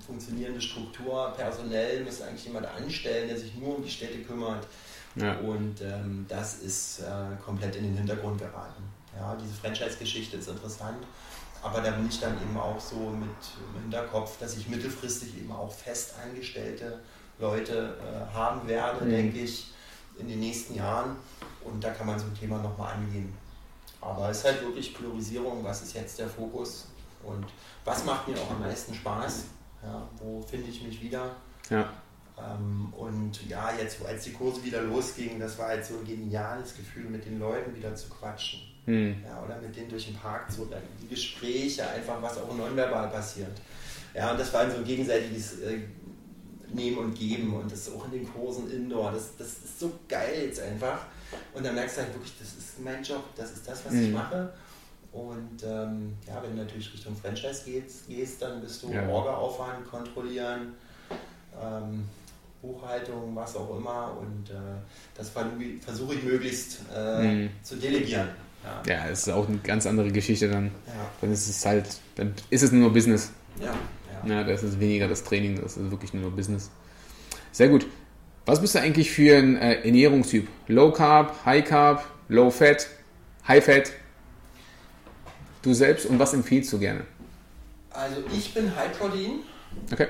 funktionierende 0.07 0.61
Struktur, 0.61 1.33
personell, 1.37 2.05
musst 2.05 2.21
du 2.21 2.25
eigentlich 2.25 2.45
jemand 2.47 2.67
anstellen, 2.67 3.29
der 3.29 3.39
sich 3.39 3.55
nur 3.57 3.77
um 3.77 3.83
die 3.83 3.91
Städte 3.91 4.19
kümmert. 4.23 4.67
ja. 5.17 5.37
Und 5.39 5.81
ähm, 5.83 6.27
das 6.29 6.57
ist 6.57 7.01
äh, 7.01 7.05
komplett 7.45 7.77
in 7.77 7.85
den 7.85 7.97
Hintergrund 7.97 8.39
geraten. 8.39 8.83
Ja, 9.17 9.37
diese 9.41 9.55
Franchise-Geschichte 9.55 10.37
ist 10.39 10.49
interessant, 10.49 11.07
aber 11.63 11.81
da 11.81 11.93
bin 11.93 12.09
ich 12.09 12.19
dann 12.21 12.35
eben 12.43 12.57
auch 12.59 12.81
so 12.81 12.97
mit 12.97 13.31
im 13.77 13.83
Hinterkopf, 13.83 14.39
dass 14.39 14.57
ich 14.57 14.69
mittelfristig 14.69 15.39
eben 15.39 15.53
auch 15.53 15.73
fest 15.73 16.15
angestellte 16.23 17.01
Leute 17.39 17.97
äh, 18.01 18.35
haben 18.35 18.67
werde, 18.69 19.05
Mhm. 19.05 19.11
denke 19.11 19.39
ich, 19.41 19.69
in 20.19 20.29
den 20.29 20.41
nächsten 20.41 20.75
Jahren. 20.75 21.17
Und 21.65 21.83
da 21.83 21.91
kann 21.91 22.07
man 22.07 22.19
so 22.19 22.27
ein 22.27 22.35
Thema 22.39 22.59
nochmal 22.59 22.95
angehen. 22.95 23.33
Aber 24.01 24.29
es 24.31 24.39
ist 24.39 24.45
halt 24.45 24.61
wirklich 24.63 24.93
Priorisierung, 24.95 25.65
was 25.65 25.83
ist 25.83 25.95
jetzt 25.95 26.19
der 26.19 26.29
Fokus 26.29 26.89
und 27.23 27.47
was 27.85 28.05
macht 28.05 28.29
mir 28.29 28.37
auch 28.37 28.51
am 28.51 28.61
meisten 28.61 28.95
Spaß, 28.95 29.45
ja, 29.85 30.09
wo 30.19 30.41
finde 30.43 30.69
ich 30.71 30.83
mich 30.83 31.01
wieder. 31.03 31.37
ja. 31.71 31.93
Ähm, 32.37 32.93
und 32.97 33.49
ja, 33.49 33.71
jetzt 33.81 34.05
als 34.05 34.25
die 34.25 34.33
Kurse 34.33 34.65
wieder 34.65 34.83
losgingen, 34.83 35.39
das 35.39 35.57
war 35.57 35.69
halt 35.69 35.85
so 35.85 35.99
ein 35.99 36.05
geniales 36.05 36.75
Gefühl, 36.77 37.05
mit 37.05 37.25
den 37.25 37.39
Leuten 37.39 37.73
wieder 37.77 37.95
zu 37.95 38.09
quatschen. 38.09 38.59
Mhm. 38.87 39.23
Ja, 39.25 39.41
oder 39.45 39.61
mit 39.61 39.77
denen 39.77 39.89
durch 39.89 40.07
den 40.07 40.17
Park 40.17 40.51
zu, 40.51 40.65
dann 40.65 40.83
die 41.01 41.07
Gespräche, 41.07 41.89
einfach 41.89 42.21
was 42.21 42.37
auch 42.39 42.53
nonverbal 42.57 43.09
passiert. 43.09 43.53
Ja, 44.15 44.33
und 44.33 44.41
das 44.41 44.53
war 44.53 44.69
so 44.69 44.79
ein 44.79 44.85
gegenseitiges 44.85 45.61
äh, 45.61 45.79
Nehmen 46.73 46.99
und 46.99 47.15
Geben 47.15 47.55
und 47.55 47.71
das 47.71 47.89
auch 47.93 48.05
in 48.07 48.11
den 48.11 48.33
Kursen 48.33 48.69
Indoor, 48.69 49.13
das, 49.13 49.37
das 49.39 49.47
ist 49.49 49.79
so 49.79 49.93
geil 50.09 50.47
jetzt 50.47 50.61
einfach. 50.61 51.07
Und 51.55 51.65
dann 51.65 51.77
merkst 51.77 51.99
du 51.99 52.03
halt 52.03 52.15
wirklich, 52.15 52.35
das 52.41 52.49
ist 52.49 52.81
mein 52.83 53.01
Job, 53.05 53.23
das 53.37 53.53
ist 53.53 53.69
das, 53.69 53.85
was 53.87 53.93
ich 53.95 54.09
Mhm. 54.09 54.15
mache. 54.15 54.53
Und 55.15 55.63
ähm, 55.65 56.15
ja, 56.27 56.43
wenn 56.43 56.57
du 56.57 56.63
natürlich 56.65 56.93
Richtung 56.93 57.15
Franchise 57.15 57.63
gehst, 57.65 58.09
gehst 58.09 58.43
dann 58.43 58.61
bist 58.61 58.83
du 58.83 58.93
Ja. 58.93 59.09
Orga-Aufwand, 59.09 59.89
kontrollieren, 59.89 60.75
ähm, 61.63 62.05
Buchhaltung, 62.61 63.31
was 63.37 63.55
auch 63.57 63.79
immer. 63.79 64.17
Und 64.21 64.51
äh, 64.51 64.55
das 65.17 65.31
versuche 65.31 66.15
ich 66.15 66.23
möglichst 66.25 66.81
äh, 66.95 67.23
Mhm. 67.23 67.51
zu 67.63 67.77
delegieren. 67.77 68.29
Ja. 68.65 68.83
ja, 68.95 69.09
es 69.09 69.21
ist 69.27 69.29
auch 69.33 69.47
eine 69.47 69.59
ganz 69.59 69.87
andere 69.87 70.11
Geschichte 70.11 70.49
dann. 70.49 70.67
Ja, 70.87 70.93
Dann 71.21 71.31
ist 71.33 71.49
es 71.49 71.65
halt, 71.65 71.85
dann 72.17 72.35
ist 72.51 72.63
es 72.63 72.73
nur 72.73 72.93
Business. 72.93 73.31
ja, 73.61 73.67
ja. 74.27 74.37
Ja, 74.37 74.43
das 74.43 74.63
ist 74.63 74.81
weniger 74.81 75.07
das 75.07 75.23
Training, 75.23 75.61
das 75.61 75.77
ist 75.77 75.91
wirklich 75.91 76.13
nur 76.15 76.31
Business. 76.31 76.71
Sehr 77.53 77.69
gut. 77.69 77.87
Was 78.47 78.61
bist 78.61 78.75
du 78.75 78.81
eigentlich 78.81 79.11
für 79.13 79.37
ein 79.37 79.57
äh, 79.59 79.83
Ernährungstyp? 79.85 80.49
Low 80.67 80.91
Carb, 80.93 81.45
High 81.45 81.65
Carb, 81.65 82.05
Low 82.29 82.51
Fat, 82.51 82.89
High 83.47 83.63
Fat? 83.65 83.93
Du 85.65 85.73
selbst 85.73 86.05
und 86.05 86.19
was 86.19 86.35
empfiehlst 86.35 86.71
du 86.75 86.79
gerne? 86.79 87.01
Also 87.91 88.17
ich 88.37 88.53
bin 88.53 88.75
High 88.77 88.99
Protein, 88.99 89.41
Okay. 89.91 90.09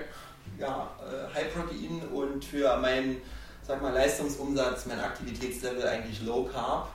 ja, 0.59 0.91
äh, 1.01 1.33
High 1.33 1.55
Protein 1.55 2.03
und 2.13 2.45
für 2.45 2.77
meinen, 2.79 3.19
sag 3.63 3.81
mal, 3.81 3.93
Leistungsumsatz, 3.93 4.87
mein 4.87 4.99
Aktivitätslevel 4.99 5.87
eigentlich 5.87 6.21
Low 6.23 6.43
Carb. 6.53 6.89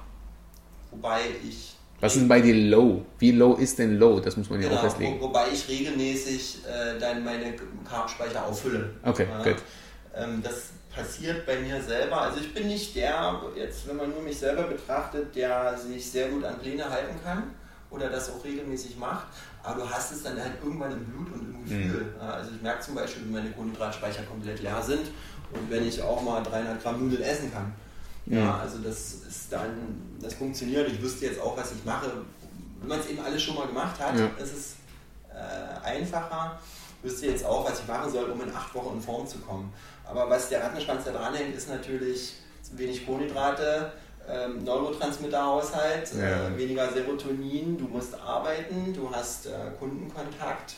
Wobei 0.91 1.21
ich 1.47 1.75
Was 2.01 2.17
ist 2.17 2.27
bei 2.27 2.41
dir 2.41 2.53
Low? 2.69 3.05
Wie 3.19 3.31
low 3.31 3.55
ist 3.55 3.79
denn 3.79 3.97
Low? 3.97 4.19
Das 4.19 4.35
muss 4.35 4.49
man 4.49 4.59
ja 4.61 4.67
auch 4.67 4.71
Genau, 4.71 4.81
festlegen. 4.81 5.21
wo, 5.21 5.27
wobei 5.29 5.45
ich 5.53 5.69
regelmäßig 5.69 6.57
äh, 6.65 6.99
dann 6.99 7.23
meine 7.23 7.55
Carbspeicher 7.89 8.45
auffülle. 8.45 8.89
Okay, 9.05 9.25
Ja. 9.31 9.41
gut. 9.43 9.61
Ähm, 10.13 10.41
das 10.43 10.71
passiert 10.93 11.45
bei 11.45 11.57
mir 11.59 11.81
selber. 11.81 12.23
Also 12.23 12.41
ich 12.41 12.53
bin 12.53 12.67
nicht 12.67 12.93
der, 12.93 13.41
jetzt 13.55 13.87
wenn 13.87 13.95
man 13.95 14.09
nur 14.09 14.21
mich 14.21 14.37
selber 14.37 14.63
betrachtet, 14.63 15.33
der 15.33 15.77
sich 15.77 16.11
sehr 16.11 16.27
gut 16.27 16.43
an 16.43 16.59
Pläne 16.59 16.89
halten 16.89 17.15
kann 17.23 17.43
oder 17.89 18.09
das 18.09 18.29
auch 18.31 18.43
regelmäßig 18.43 18.97
macht. 18.97 19.27
Aber 19.63 19.81
du 19.81 19.89
hast 19.89 20.11
es 20.11 20.23
dann 20.23 20.39
halt 20.39 20.53
irgendwann 20.63 20.91
im 20.91 21.05
Blut 21.05 21.31
und 21.33 21.55
im 21.55 21.63
Gefühl. 21.63 22.03
Mhm. 22.03 22.21
Ja, 22.21 22.29
also 22.31 22.51
ich 22.55 22.61
merke 22.61 22.81
zum 22.81 22.95
Beispiel, 22.95 23.23
wenn 23.25 23.31
meine 23.31 23.51
Kohlenhydratspeicher 23.51 24.23
komplett 24.23 24.61
leer 24.61 24.81
sind 24.81 25.07
und 25.51 25.69
wenn 25.69 25.87
ich 25.87 26.01
auch 26.01 26.21
mal 26.21 26.41
300 26.43 26.81
Gramm 26.81 26.99
Nudeln 27.03 27.21
essen 27.23 27.51
kann. 27.51 27.73
Ja, 28.25 28.41
Mhm. 28.43 28.49
also 28.61 28.77
das 28.79 29.13
ist 29.27 29.51
dann, 29.51 30.17
das 30.21 30.35
funktioniert. 30.35 30.87
Ich 30.89 31.01
wüsste 31.01 31.25
jetzt 31.25 31.41
auch, 31.41 31.57
was 31.57 31.71
ich 31.71 31.83
mache. 31.83 32.11
Wenn 32.79 32.87
man 32.89 32.99
es 32.99 33.07
eben 33.07 33.19
alles 33.19 33.41
schon 33.41 33.55
mal 33.55 33.67
gemacht 33.67 33.99
hat, 33.99 34.17
Ja. 34.17 34.27
ist 34.41 34.53
es 34.53 34.75
äh, 35.33 35.85
einfacher. 35.85 36.59
Wüsste 37.01 37.27
jetzt 37.27 37.45
auch, 37.45 37.67
was 37.69 37.79
ich 37.79 37.87
machen 37.87 38.11
soll, 38.11 38.29
um 38.29 38.41
in 38.41 38.53
acht 38.53 38.73
Wochen 38.75 38.97
in 38.97 39.01
Form 39.01 39.25
zu 39.25 39.37
kommen. 39.39 39.71
Aber 40.05 40.29
was 40.29 40.49
der 40.49 40.63
Rattenschwanz 40.63 41.05
da 41.05 41.11
dranhängt, 41.11 41.55
ist 41.55 41.69
natürlich 41.69 42.35
wenig 42.73 43.05
Kohlenhydrate, 43.05 43.91
ähm, 44.29 44.63
Neurotransmitterhaushalt, 44.63 46.13
Ja. 46.13 46.47
äh, 46.49 46.57
weniger 46.57 46.91
Serotonin, 46.91 47.77
du 47.77 47.85
musst 47.87 48.13
arbeiten, 48.19 48.93
du 48.93 49.09
hast 49.11 49.47
äh, 49.47 49.51
Kundenkontakt, 49.79 50.75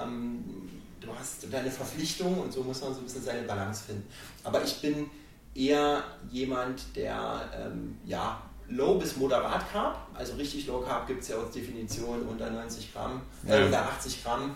ähm, 0.00 0.68
du 1.00 1.08
hast 1.18 1.46
deine 1.52 1.70
Verpflichtung 1.70 2.38
und 2.40 2.52
so 2.52 2.62
muss 2.62 2.80
man 2.82 2.92
so 2.92 3.00
ein 3.00 3.04
bisschen 3.04 3.22
seine 3.24 3.42
Balance 3.42 3.84
finden. 3.84 4.06
Aber 4.44 4.62
ich 4.62 4.80
bin 4.80 5.10
eher 5.54 6.02
jemand, 6.30 6.94
der 6.96 7.48
ähm, 7.58 7.98
ja, 8.04 8.40
Low 8.68 8.98
bis 8.98 9.16
moderat 9.16 9.68
Carb, 9.72 9.98
also 10.14 10.34
richtig 10.34 10.66
Low 10.68 10.80
Carb 10.80 11.06
gibt 11.08 11.22
es 11.22 11.28
ja 11.28 11.36
als 11.38 11.50
Definition 11.52 12.22
unter 12.22 12.48
90 12.50 12.92
Gramm, 12.92 13.22
äh, 13.48 13.58
ja. 13.58 13.64
unter 13.66 13.82
80 13.82 14.22
Gramm. 14.22 14.54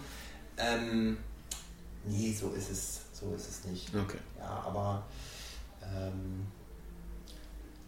Ähm, 0.56 1.16
nee, 2.04 2.32
so 2.32 2.50
ist 2.50 2.70
es, 2.70 3.00
so 3.12 3.34
ist 3.34 3.48
es 3.48 3.64
nicht. 3.64 3.88
Okay. 3.92 4.18
Ja, 4.38 4.62
aber 4.66 5.02
ähm, 5.82 6.46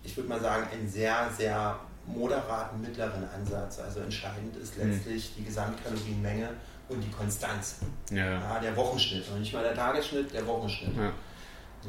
ich 0.07 0.16
würde 0.16 0.28
mal 0.28 0.40
sagen, 0.40 0.66
einen 0.72 0.88
sehr, 0.88 1.28
sehr 1.36 1.78
moderaten 2.07 2.80
mittleren 2.80 3.24
Ansatz. 3.34 3.80
Also 3.80 4.00
entscheidend 4.00 4.57
ist 4.57 4.76
hm. 4.76 4.90
letztlich 4.90 5.30
mhm. 5.30 5.34
die 5.38 5.44
Gesamtkalorienmenge 5.44 6.48
und 6.88 7.00
die 7.02 7.11
Konstanz. 7.11 7.76
Ja. 8.11 8.24
ja. 8.24 8.59
der 8.61 8.76
Wochenschnitt. 8.76 9.28
Und 9.28 9.40
nicht 9.40 9.52
mal 9.52 9.64
der 9.64 9.74
Tagesschnitt, 9.74 10.32
der 10.32 10.46
Wochenschnitt. 10.46 10.96
Ja. 10.96 11.12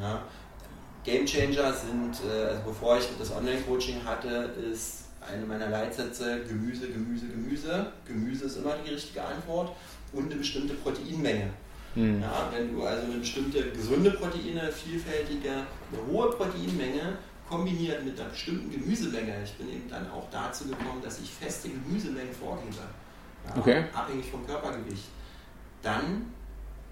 Ja. 0.02 0.22
Game 1.04 1.26
Changer 1.26 1.72
sind, 1.72 2.20
äh, 2.28 2.48
also 2.48 2.62
bevor 2.66 2.98
ich 2.98 3.06
das 3.18 3.32
Online-Coaching 3.32 4.04
hatte, 4.04 4.28
ist 4.72 5.06
eine 5.22 5.46
meiner 5.46 5.70
Leitsätze 5.70 6.44
Gemüse, 6.44 6.90
Gemüse, 6.90 7.28
Gemüse. 7.28 7.92
Gemüse 8.06 8.46
ist 8.46 8.58
immer 8.58 8.76
die 8.84 8.94
richtige 8.94 9.24
Antwort 9.24 9.72
und 10.12 10.26
eine 10.26 10.36
bestimmte 10.36 10.74
Proteinmenge. 10.74 11.50
Mhm. 11.96 12.22
Ja, 12.22 12.50
wenn 12.52 12.74
du 12.74 12.84
also 12.84 13.06
eine 13.06 13.18
bestimmte 13.18 13.72
gesunde 13.72 14.12
Proteine, 14.12 14.72
vielfältige, 14.72 15.50
eine 15.52 16.12
hohe 16.12 16.30
Proteinmenge 16.32 17.18
kombiniert 17.50 18.04
mit 18.04 18.20
einer 18.20 18.30
bestimmten 18.30 18.72
Gemüsemenge, 18.72 19.34
ich 19.44 19.54
bin 19.54 19.70
eben 19.70 19.90
dann 19.90 20.10
auch 20.12 20.28
dazu 20.32 20.66
gekommen, 20.66 21.02
dass 21.04 21.20
ich 21.20 21.30
feste 21.30 21.70
Gemüsemengen 21.70 22.34
vorgebe, 22.34 22.76
ja, 22.76 23.60
okay. 23.60 23.86
abhängig 23.94 24.30
vom 24.30 24.46
Körpergewicht, 24.46 25.06
dann 25.82 26.34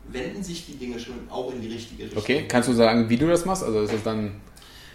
wenden 0.08 0.44
sich 0.44 0.66
die 0.66 0.78
Dinge 0.78 1.00
schon 1.00 1.28
auch 1.30 1.52
in 1.52 1.62
die 1.62 1.74
richtige 1.74 2.04
Richtung. 2.04 2.22
Okay, 2.22 2.46
kannst 2.48 2.70
du 2.70 2.74
sagen, 2.74 3.10
wie 3.10 3.18
du 3.18 3.28
das 3.28 3.46
machst? 3.46 3.64
Also 3.64 3.82
ist 3.82 3.94
es 3.94 4.04
dann. 4.04 4.40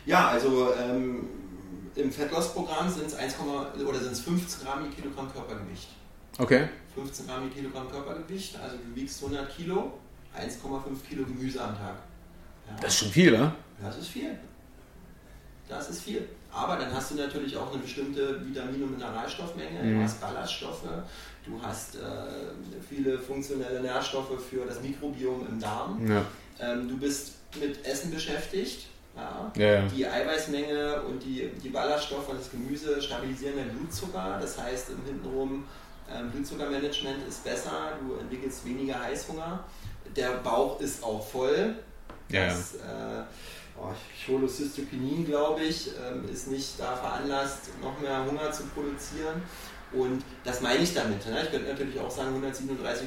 Ja, 0.07 0.29
also 0.29 0.73
ähm, 0.75 1.27
im 1.95 2.11
Fettloss-Programm 2.11 2.89
sind 2.89 3.07
es 3.07 3.15
1, 3.15 3.35
oder 3.87 3.99
sind 3.99 4.13
es 4.13 4.21
15 4.21 4.65
Gramm 4.65 4.85
je 4.85 4.91
Kilogramm 4.91 5.31
Körpergewicht. 5.33 5.89
Okay. 6.39 6.69
15 6.95 7.27
Gramm 7.27 7.45
je 7.45 7.51
Kilogramm 7.51 7.91
Körpergewicht, 7.91 8.59
also 8.59 8.77
du 8.77 8.95
wiegst 8.95 9.23
100 9.23 9.55
Kilo, 9.55 9.99
1,5 10.37 11.09
Kilo 11.09 11.25
Gemüse 11.25 11.63
am 11.63 11.77
Tag. 11.77 11.97
Ja. 12.67 12.77
Das 12.81 12.95
ist 12.95 13.01
schon 13.01 13.11
viel, 13.11 13.33
ne? 13.33 13.53
Das 13.83 13.99
ist 13.99 14.09
viel. 14.09 14.39
Das 15.71 15.89
ist 15.89 16.03
viel. 16.03 16.29
Aber 16.53 16.77
dann 16.77 16.93
hast 16.93 17.13
du 17.13 17.15
natürlich 17.15 17.57
auch 17.57 17.73
eine 17.73 17.81
bestimmte 17.81 18.45
Vitamin- 18.45 18.83
und 18.83 18.93
Mineralstoffmenge, 18.93 19.83
mhm. 19.83 19.99
du 19.99 20.03
hast 20.03 20.21
Ballaststoffe, 20.21 20.83
du 21.47 21.63
hast 21.63 21.95
äh, 21.95 21.99
viele 22.89 23.19
funktionelle 23.19 23.81
Nährstoffe 23.81 24.43
für 24.51 24.67
das 24.67 24.83
Mikrobiom 24.83 25.47
im 25.49 25.61
Darm. 25.61 26.07
Ja. 26.09 26.25
Ähm, 26.61 26.89
du 26.89 26.99
bist 26.99 27.35
mit 27.59 27.87
Essen 27.87 28.11
beschäftigt. 28.11 28.89
Ja. 29.17 29.53
Ja, 29.57 29.83
die 29.83 30.07
Eiweißmenge 30.07 31.03
und 31.03 31.23
die, 31.23 31.51
die 31.63 31.69
Ballaststoffe 31.69 32.29
und 32.29 32.39
das 32.39 32.51
Gemüse 32.51 33.01
stabilisieren 33.01 33.57
den 33.57 33.69
Blutzucker. 33.71 34.39
Das 34.41 34.59
heißt, 34.59 34.91
im 34.91 35.05
Hintenrum 35.05 35.65
ähm, 36.13 36.31
Blutzuckermanagement 36.31 37.27
ist 37.29 37.45
besser, 37.45 37.93
du 38.01 38.15
entwickelst 38.17 38.65
weniger 38.65 39.01
Heißhunger. 39.01 39.65
Der 40.17 40.31
Bauch 40.39 40.81
ist 40.81 41.03
auch 41.05 41.25
voll. 41.25 41.75
Das, 42.29 42.75
äh, 42.75 42.79
oh, 43.81 43.95
Cholocystokinin, 44.27 45.27
glaube 45.27 45.63
ich, 45.63 45.89
ähm, 45.89 46.29
ist 46.31 46.49
nicht 46.49 46.79
da 46.79 46.97
veranlasst, 46.97 47.71
noch 47.83 47.99
mehr 48.01 48.25
Hunger 48.25 48.51
zu 48.53 48.65
produzieren. 48.67 49.43
Und 49.93 50.23
das 50.45 50.61
meine 50.61 50.83
ich 50.83 50.95
damit. 50.95 51.27
Ne? 51.27 51.43
Ich 51.43 51.51
könnte 51.51 51.69
natürlich 51.69 51.99
auch 51.99 52.11
sagen 52.11 52.41
137,5 52.41 53.01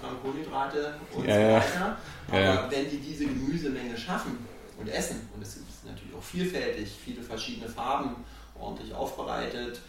Gramm 0.00 0.22
Kohlenhydrate 0.22 0.94
und 1.14 1.26
ja, 1.26 1.34
so 1.34 1.66
weiter. 1.66 1.96
Aber 2.28 2.40
ja. 2.40 2.70
wenn 2.70 2.88
die 2.88 2.96
diese 2.96 3.26
Gemüsemenge 3.26 3.96
schaffen 3.96 4.38
und 4.78 4.88
essen, 4.88 5.28
und 5.34 5.42
es 5.42 5.56
ist 5.56 5.84
natürlich 5.84 6.14
auch 6.14 6.22
vielfältig, 6.22 6.90
viele 7.04 7.22
verschiedene 7.22 7.68
Farben, 7.68 8.16
ordentlich 8.58 8.94
aufbereitet, 8.94 9.80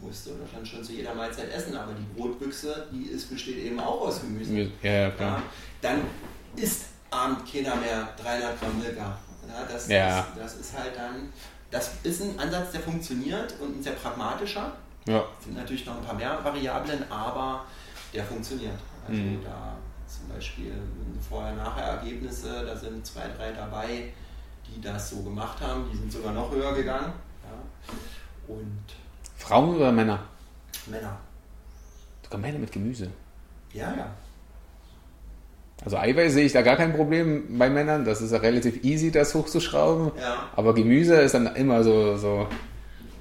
musst 0.00 0.26
du 0.26 0.30
dann 0.52 0.64
schon 0.64 0.82
zu 0.82 0.92
jeder 0.92 1.14
Mahlzeit 1.14 1.52
essen, 1.52 1.76
aber 1.76 1.92
die 1.92 2.18
Brotbüchse, 2.18 2.86
die 2.92 3.08
ist, 3.08 3.28
besteht 3.28 3.58
eben 3.58 3.80
auch 3.80 4.00
aus 4.02 4.20
Gemüse. 4.20 4.70
Ja, 4.82 4.90
ja, 4.90 5.10
klar. 5.10 5.42
dann 5.82 6.02
isst 6.56 6.86
abend 7.10 7.50
keiner 7.50 7.76
mehr 7.76 8.08
300 8.22 8.60
Gramm 8.60 8.78
Milka. 8.78 9.18
Ja, 9.48 9.64
das, 9.64 9.88
ja. 9.88 10.26
Das, 10.36 10.52
das, 10.52 10.60
ist 10.60 10.78
halt 10.78 10.96
dann, 10.96 11.32
das 11.70 11.90
ist 12.02 12.22
ein 12.22 12.38
Ansatz, 12.38 12.72
der 12.72 12.80
funktioniert 12.80 13.54
und 13.60 13.78
ein 13.78 13.82
sehr 13.82 13.92
pragmatischer. 13.92 14.72
Ja. 15.06 15.24
Es 15.38 15.44
sind 15.46 15.56
natürlich 15.56 15.86
noch 15.86 15.96
ein 15.96 16.04
paar 16.04 16.14
mehr 16.14 16.38
Variablen, 16.44 17.10
aber 17.10 17.64
der 18.12 18.24
funktioniert. 18.24 18.78
Also 19.06 19.20
mhm. 19.20 19.42
da 19.42 19.76
zum 20.06 20.28
Beispiel 20.28 20.72
Vorher-Nachher-Ergebnisse, 21.28 22.64
da 22.66 22.76
sind 22.76 23.06
zwei, 23.06 23.28
drei 23.36 23.52
dabei, 23.52 24.12
die 24.66 24.80
das 24.80 25.10
so 25.10 25.22
gemacht 25.22 25.60
haben, 25.60 25.88
die 25.90 25.96
sind 25.96 26.12
sogar 26.12 26.32
noch 26.32 26.50
höher 26.50 26.74
gegangen. 26.74 27.12
Ja. 27.42 28.54
Und 28.54 28.84
Frauen 29.36 29.76
oder 29.76 29.92
Männer? 29.92 30.20
Männer. 30.86 31.16
Sogar 32.22 32.40
Männer 32.40 32.58
mit 32.58 32.72
Gemüse. 32.72 33.10
Ja, 33.72 33.94
ja. 33.94 34.10
Also 35.84 35.96
Eiweiß 35.96 36.32
sehe 36.32 36.44
ich 36.44 36.52
da 36.52 36.62
gar 36.62 36.76
kein 36.76 36.94
Problem 36.94 37.58
bei 37.58 37.70
Männern. 37.70 38.04
Das 38.04 38.20
ist 38.20 38.32
ja 38.32 38.38
relativ 38.38 38.84
easy, 38.84 39.10
das 39.10 39.34
hochzuschrauben. 39.34 40.12
Ja. 40.20 40.48
Aber 40.56 40.74
Gemüse 40.74 41.14
ist 41.14 41.34
dann 41.34 41.54
immer 41.54 41.84
so, 41.84 42.16
so, 42.16 42.48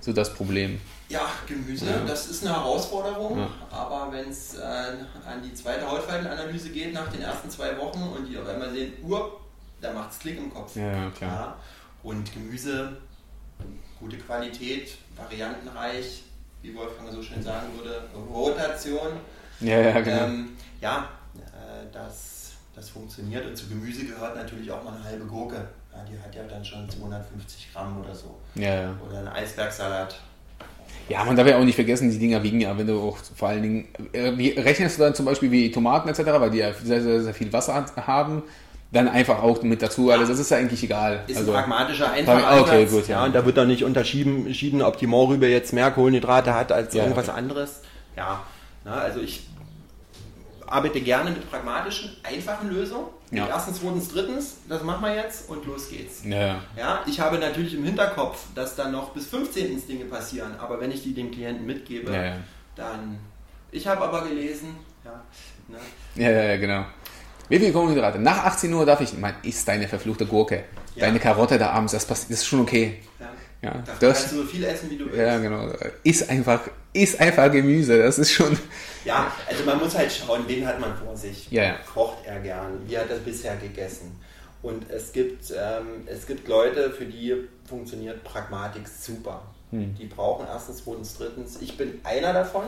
so 0.02 0.14
das 0.14 0.34
Problem. 0.34 0.80
Ja, 1.10 1.22
Gemüse, 1.48 1.86
ja. 1.86 2.04
das 2.06 2.28
ist 2.28 2.46
eine 2.46 2.56
Herausforderung. 2.56 3.40
Ja. 3.40 3.50
Aber 3.72 4.12
wenn 4.12 4.30
es 4.30 4.56
äh, 4.56 4.62
an 4.62 5.42
die 5.44 5.54
zweite 5.54 5.90
Hautfaltenanalyse 5.90 6.70
geht 6.70 6.94
nach 6.94 7.08
den 7.10 7.22
ersten 7.22 7.50
zwei 7.50 7.78
Wochen 7.78 8.02
und 8.02 8.28
die 8.28 8.38
auf 8.38 8.48
einmal 8.48 8.72
sehen, 8.72 8.94
Uhr, 9.04 9.40
da 9.80 9.94
macht 9.94 10.12
es 10.12 10.20
Klick 10.20 10.38
im 10.38 10.54
Kopf. 10.54 10.76
Ja, 10.76 11.10
klar. 11.12 11.30
Ja. 11.30 11.56
Und 12.04 12.34
Gemüse, 12.34 12.98
gute 14.00 14.18
Qualität, 14.18 14.98
variantenreich, 15.16 16.24
wie 16.62 16.76
Wolfgang 16.76 17.12
so 17.12 17.22
schön 17.22 17.42
sagen 17.42 17.68
würde, 17.78 18.04
Rotation. 18.30 19.14
Ja, 19.62 19.80
ja, 19.80 20.02
genau. 20.02 20.26
Ähm, 20.26 20.50
ja, 20.82 21.10
äh, 21.36 21.86
das, 21.94 22.37
das 22.78 22.90
funktioniert. 22.90 23.46
Und 23.46 23.58
zu 23.58 23.68
Gemüse 23.68 24.06
gehört 24.06 24.36
natürlich 24.36 24.72
auch 24.72 24.84
mal 24.84 24.94
eine 24.94 25.04
halbe 25.04 25.26
Gurke. 25.26 25.56
Ja, 25.56 26.06
die 26.10 26.18
hat 26.24 26.36
ja 26.36 26.44
dann 26.44 26.64
schon 26.64 26.88
250 26.88 27.74
Gramm 27.74 28.00
oder 28.00 28.14
so. 28.14 28.38
Ja, 28.56 28.82
ja. 28.82 28.94
Oder 29.06 29.20
ein 29.20 29.28
Eisbergsalat. 29.28 30.20
Ja, 31.10 31.24
man 31.24 31.36
darf 31.36 31.48
ja 31.48 31.58
auch 31.58 31.64
nicht 31.64 31.76
vergessen, 31.76 32.12
die 32.12 32.20
Dinger 32.20 32.44
wiegen 32.44 32.62
ja, 32.62 32.78
wenn 32.78 32.88
du 32.88 33.00
auch 33.02 33.18
vor 33.36 33.50
allen 33.50 33.64
Dingen, 33.64 33.88
äh, 34.14 34.38
wie 34.38 34.50
rechnest 34.50 34.98
du 34.98 35.04
dann 35.04 35.16
zum 35.16 35.26
Beispiel 35.26 35.50
wie 35.52 35.72
Tomaten 35.72 36.08
etc., 36.08 36.24
weil 36.26 36.52
die 36.52 36.60
ja 36.60 36.74
sehr, 36.74 37.02
sehr, 37.02 37.24
sehr 37.24 37.34
viel 37.34 37.52
Wasser 37.52 37.86
haben, 38.06 38.44
dann 38.92 39.08
einfach 39.08 39.42
auch 39.42 39.62
mit 39.64 39.82
dazu. 39.82 40.12
Also 40.12 40.26
das 40.26 40.40
ist 40.40 40.52
ja 40.52 40.58
eigentlich 40.58 40.84
egal. 40.84 41.24
Ist 41.28 41.38
also, 41.38 41.52
ein 41.52 41.58
pragmatischer, 41.58 42.12
einfacher 42.12 42.62
Okay, 42.62 42.84
Ansatz. 42.84 42.92
gut, 42.92 43.08
ja. 43.08 43.20
ja. 43.20 43.26
Und 43.26 43.36
da 43.36 43.46
wird 43.46 43.58
dann 43.58 43.68
nicht 43.68 43.84
unterschieden, 43.84 44.82
ob 44.82 44.98
die 44.98 45.08
Mohrrübe 45.08 45.48
jetzt 45.48 45.74
mehr 45.74 45.92
Kohlenhydrate 45.92 46.54
hat 46.54 46.72
als 46.72 46.94
ja, 46.94 47.04
irgendwas 47.04 47.30
okay. 47.30 47.38
anderes. 47.38 47.82
Ja, 48.16 48.44
na, 48.86 48.96
also 48.96 49.20
ich 49.20 49.47
arbeite 50.68 51.02
gerne 51.02 51.32
mit 51.32 51.50
pragmatischen, 51.50 52.16
einfachen 52.24 52.70
Lösungen. 52.70 53.08
Ja. 53.32 53.48
Erstens, 53.48 53.80
zweitens, 53.82 54.10
drittens, 54.10 54.58
das 54.70 54.84
machen 54.84 55.02
wir 55.02 55.16
jetzt 55.16 55.50
und 55.50 55.66
los 55.66 55.90
geht's. 55.90 56.24
Ja. 56.24 56.62
ja. 56.78 57.04
Ich 57.06 57.20
habe 57.20 57.38
natürlich 57.38 57.74
im 57.74 57.84
Hinterkopf, 57.84 58.46
dass 58.56 58.76
dann 58.76 58.92
noch 58.92 59.10
bis 59.10 59.28
15. 59.28 59.88
Dinge 59.88 60.06
passieren, 60.06 60.56
aber 60.60 60.80
wenn 60.80 60.92
ich 60.92 61.04
die 61.04 61.14
dem 61.14 61.32
Klienten 61.32 61.66
mitgebe, 61.66 62.14
ja, 62.14 62.36
dann. 62.76 63.20
Ich 63.72 63.86
habe 63.88 64.02
aber 64.02 64.28
gelesen, 64.28 64.78
ja. 65.04 65.22
Ne? 65.68 65.78
Ja, 66.16 66.32
ja, 66.32 66.44
ja, 66.52 66.58
genau. 66.58 66.86
Wie 67.50 67.60
viel 67.60 67.72
Kohlenhydrate? 67.72 68.20
Nach 68.20 68.46
18 68.46 68.74
Uhr 68.74 68.86
darf 68.86 69.02
ich, 69.02 69.18
man 69.18 69.36
isst 69.44 69.68
deine 69.68 69.88
verfluchte 69.88 70.26
Gurke, 70.26 70.66
deine 70.98 71.20
Karotte 71.20 71.58
da 71.58 71.72
abends, 71.72 71.94
das, 71.94 72.08
das 72.08 72.26
ist 72.26 72.46
schon 72.46 72.62
okay. 72.62 73.00
Ja, 73.20 73.30
da 73.62 73.84
das, 74.00 74.20
kannst 74.20 74.32
du 74.32 74.36
so 74.38 74.44
viel 74.44 74.64
essen, 74.64 74.90
wie 74.90 74.98
du 74.98 75.06
willst. 75.06 75.18
Ja, 75.18 75.38
genau. 75.40 75.72
Ist 76.04 76.30
einfach, 76.30 76.62
ist 76.94 77.20
einfach 77.20 77.52
Gemüse, 77.52 77.98
das 77.98 78.20
ist 78.20 78.32
schon. 78.32 78.58
Ja, 79.04 79.32
also 79.48 79.64
man 79.64 79.80
muss 79.80 79.98
halt 79.98 80.12
schauen, 80.12 80.44
wen 80.48 80.66
hat 80.66 80.80
man 80.80 80.96
vor 80.96 81.16
sich. 81.16 81.50
Ja, 81.52 81.64
ja. 81.64 81.76
Kocht 81.94 82.26
er 82.26 82.40
gern? 82.40 82.82
Wie 82.88 82.98
hat 82.98 83.10
er 83.10 83.18
bisher 83.18 83.56
gegessen? 83.56 84.20
Und 84.62 84.90
es 84.90 85.12
gibt, 85.12 85.52
ähm, 85.52 86.08
es 86.08 86.28
gibt 86.28 86.48
Leute, 86.48 86.92
für 86.92 87.06
die 87.06 87.36
funktioniert 87.66 88.24
Pragmatik 88.24 88.88
super. 88.88 89.42
Hm. 89.72 89.96
Die 89.96 90.06
brauchen 90.06 90.46
erstens, 90.48 90.84
zweitens, 90.84 91.18
drittens. 91.18 91.62
Ich 91.62 91.78
bin 91.78 92.00
einer 92.04 92.34
davon. 92.34 92.66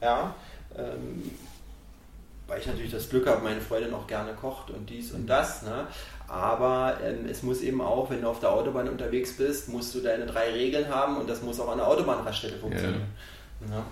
Ja. 0.00 0.34
Ähm, 0.76 1.30
weil 2.46 2.60
ich 2.60 2.66
natürlich 2.66 2.90
das 2.90 3.08
Glück 3.08 3.26
habe, 3.26 3.42
meine 3.42 3.60
Freundin 3.60 3.94
auch 3.94 4.06
gerne 4.06 4.34
kocht 4.34 4.70
und 4.70 4.90
dies 4.90 5.12
und 5.12 5.26
das. 5.26 5.62
Ne? 5.62 5.86
Aber 6.32 6.96
ähm, 7.04 7.26
es 7.30 7.42
muss 7.42 7.60
eben 7.60 7.82
auch, 7.82 8.08
wenn 8.08 8.22
du 8.22 8.28
auf 8.28 8.40
der 8.40 8.50
Autobahn 8.50 8.88
unterwegs 8.88 9.34
bist, 9.34 9.68
musst 9.68 9.94
du 9.94 10.00
deine 10.00 10.24
drei 10.24 10.50
Regeln 10.50 10.88
haben 10.88 11.18
und 11.18 11.28
das 11.28 11.42
muss 11.42 11.60
auch 11.60 11.70
an 11.70 11.76
der 11.76 11.86
Autobahnraststätte 11.86 12.56
funktionieren. 12.56 13.02
Ja. 13.68 13.76
Ja. 13.76 13.84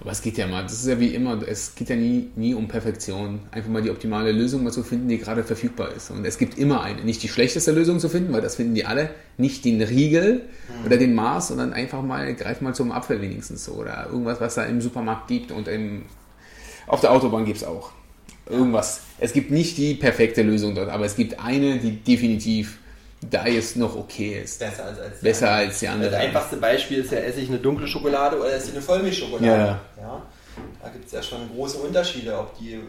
Aber 0.00 0.10
es 0.10 0.22
geht 0.22 0.38
ja 0.38 0.46
mal, 0.46 0.62
das 0.62 0.72
ist 0.72 0.86
ja 0.86 0.98
wie 0.98 1.14
immer, 1.14 1.46
es 1.46 1.74
geht 1.74 1.90
ja 1.90 1.96
nie, 1.96 2.30
nie 2.36 2.54
um 2.54 2.68
Perfektion. 2.68 3.40
Einfach 3.50 3.68
mal 3.68 3.82
die 3.82 3.90
optimale 3.90 4.32
Lösung 4.32 4.64
mal 4.64 4.72
zu 4.72 4.82
finden, 4.82 5.08
die 5.10 5.18
gerade 5.18 5.44
verfügbar 5.44 5.92
ist. 5.92 6.10
Und 6.10 6.24
es 6.24 6.38
gibt 6.38 6.56
immer 6.56 6.82
eine. 6.82 7.02
Nicht 7.02 7.22
die 7.22 7.28
schlechteste 7.28 7.70
Lösung 7.70 8.00
zu 8.00 8.08
finden, 8.08 8.32
weil 8.32 8.40
das 8.40 8.56
finden 8.56 8.74
die 8.74 8.86
alle. 8.86 9.10
Nicht 9.36 9.66
den 9.66 9.82
Riegel 9.82 10.36
mhm. 10.80 10.86
oder 10.86 10.96
den 10.96 11.14
Maß, 11.14 11.48
sondern 11.48 11.74
einfach 11.74 12.00
mal, 12.00 12.34
greif 12.34 12.62
mal 12.62 12.74
zum 12.74 12.92
Apfel 12.92 13.20
wenigstens 13.20 13.66
so. 13.66 13.72
Oder 13.72 14.06
irgendwas, 14.06 14.40
was 14.40 14.54
da 14.54 14.64
im 14.64 14.80
Supermarkt 14.80 15.28
gibt 15.28 15.52
und 15.52 15.68
im, 15.68 16.06
auf 16.86 17.02
der 17.02 17.12
Autobahn 17.12 17.44
gibt 17.44 17.58
es 17.58 17.64
auch 17.64 17.92
irgendwas. 18.48 19.00
Es 19.18 19.32
gibt 19.32 19.50
nicht 19.50 19.76
die 19.78 19.94
perfekte 19.94 20.42
Lösung 20.42 20.74
dort, 20.74 20.88
aber 20.90 21.04
es 21.04 21.16
gibt 21.16 21.38
eine, 21.38 21.78
die 21.78 21.96
definitiv 22.02 22.78
da 23.30 23.46
jetzt 23.46 23.76
noch 23.76 23.94
okay 23.96 24.40
ist. 24.42 24.58
Besser 24.58 24.84
als, 24.84 24.98
als 24.98 25.20
Besser 25.20 25.50
als 25.50 25.78
die 25.78 25.88
andere. 25.88 26.10
Das 26.10 26.20
einfachste 26.20 26.56
Beispiel 26.56 26.98
ist 26.98 27.12
ja, 27.12 27.18
esse 27.18 27.40
ich 27.40 27.48
eine 27.48 27.58
dunkle 27.58 27.86
Schokolade 27.86 28.36
oder 28.38 28.52
esse 28.52 28.68
ich 28.68 28.72
eine 28.72 28.82
Vollmilchschokolade. 28.82 29.46
Ja. 29.46 29.80
Ja? 30.00 30.22
Da 30.82 30.88
gibt 30.90 31.06
es 31.06 31.12
ja 31.12 31.22
schon 31.22 31.48
große 31.54 31.78
Unterschiede, 31.78 32.36
ob 32.36 32.58
die, 32.58 32.74
äh, 32.74 32.80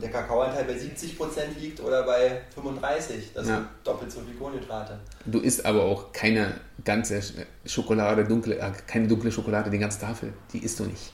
der 0.00 0.08
Kakaoanteil 0.10 0.64
bei 0.64 0.74
70% 0.74 1.58
liegt 1.60 1.80
oder 1.80 2.04
bei 2.04 2.40
35%. 2.54 3.32
Das 3.34 3.48
Ja. 3.48 3.56
sind 3.56 3.66
doppelt 3.84 4.10
so 4.12 4.20
viel 4.20 4.34
Kohlenhydrate. 4.34 4.98
Du 5.26 5.40
isst 5.40 5.66
aber 5.66 5.82
auch 5.84 6.12
keine 6.12 6.54
ganze 6.84 7.20
Schokolade, 7.66 8.24
dunkle, 8.24 8.56
äh, 8.58 8.70
keine 8.86 9.08
dunkle 9.08 9.30
Schokolade, 9.32 9.68
die 9.68 9.78
ganze 9.78 10.00
Tafel. 10.00 10.32
Die 10.52 10.58
isst 10.58 10.78
du 10.78 10.84
nicht. 10.84 11.12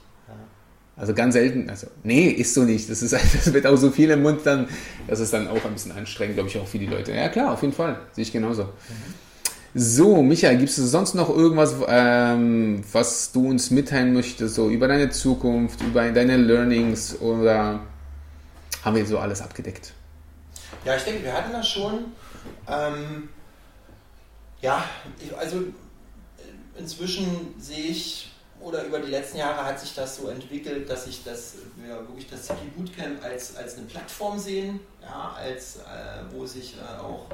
Also 0.99 1.13
ganz 1.13 1.33
selten, 1.33 1.69
also 1.69 1.87
nee, 2.03 2.27
isst 2.27 2.57
du 2.57 2.63
nicht. 2.63 2.89
Das, 2.89 3.01
ist, 3.01 3.13
das 3.13 3.53
wird 3.53 3.65
auch 3.65 3.77
so 3.77 3.89
viel 3.89 4.09
im 4.09 4.21
Mund 4.21 4.41
dann, 4.43 4.67
das 5.07 5.21
ist 5.21 5.31
dann 5.31 5.47
auch 5.47 5.63
ein 5.63 5.73
bisschen 5.73 5.93
anstrengend, 5.93 6.35
glaube 6.35 6.49
ich, 6.49 6.57
auch 6.57 6.67
für 6.67 6.77
die 6.77 6.87
Leute. 6.87 7.13
Ja 7.13 7.29
klar, 7.29 7.53
auf 7.53 7.61
jeden 7.61 7.73
Fall, 7.73 7.99
sehe 8.11 8.23
ich 8.23 8.31
genauso. 8.33 8.67
So, 9.73 10.21
Michael, 10.21 10.57
gibt 10.57 10.69
es 10.69 10.75
sonst 10.77 11.13
noch 11.13 11.29
irgendwas, 11.29 11.75
ähm, 11.87 12.83
was 12.91 13.31
du 13.31 13.47
uns 13.47 13.71
mitteilen 13.71 14.13
möchtest, 14.13 14.55
so 14.55 14.69
über 14.69 14.87
deine 14.87 15.09
Zukunft, 15.09 15.79
über 15.81 16.09
deine 16.11 16.37
Learnings 16.37 17.19
oder 17.21 17.79
haben 18.83 18.95
wir 18.95 19.05
so 19.05 19.19
alles 19.19 19.41
abgedeckt? 19.41 19.93
Ja, 20.83 20.95
ich 20.95 21.03
denke, 21.03 21.23
wir 21.23 21.33
hatten 21.33 21.53
das 21.53 21.69
schon. 21.69 22.05
Ähm, 22.67 23.29
ja, 24.61 24.83
also 25.37 25.63
inzwischen 26.77 27.53
sehe 27.59 27.85
ich, 27.85 28.31
oder 28.61 28.83
über 28.83 28.99
die 28.99 29.09
letzten 29.09 29.37
Jahre 29.37 29.63
hat 29.65 29.79
sich 29.79 29.93
das 29.95 30.17
so 30.17 30.27
entwickelt, 30.29 30.89
dass 30.89 31.07
ich 31.07 31.23
das, 31.23 31.55
wir 31.77 31.95
wirklich 32.07 32.29
das 32.29 32.45
City 32.47 32.65
Bootcamp 32.75 33.23
als, 33.23 33.55
als 33.55 33.77
eine 33.77 33.85
Plattform 33.87 34.37
sehen, 34.37 34.79
ja, 35.01 35.33
als, 35.37 35.77
äh, 35.77 35.79
wo 36.31 36.45
sich 36.45 36.75
äh, 36.77 36.99
auch 37.01 37.25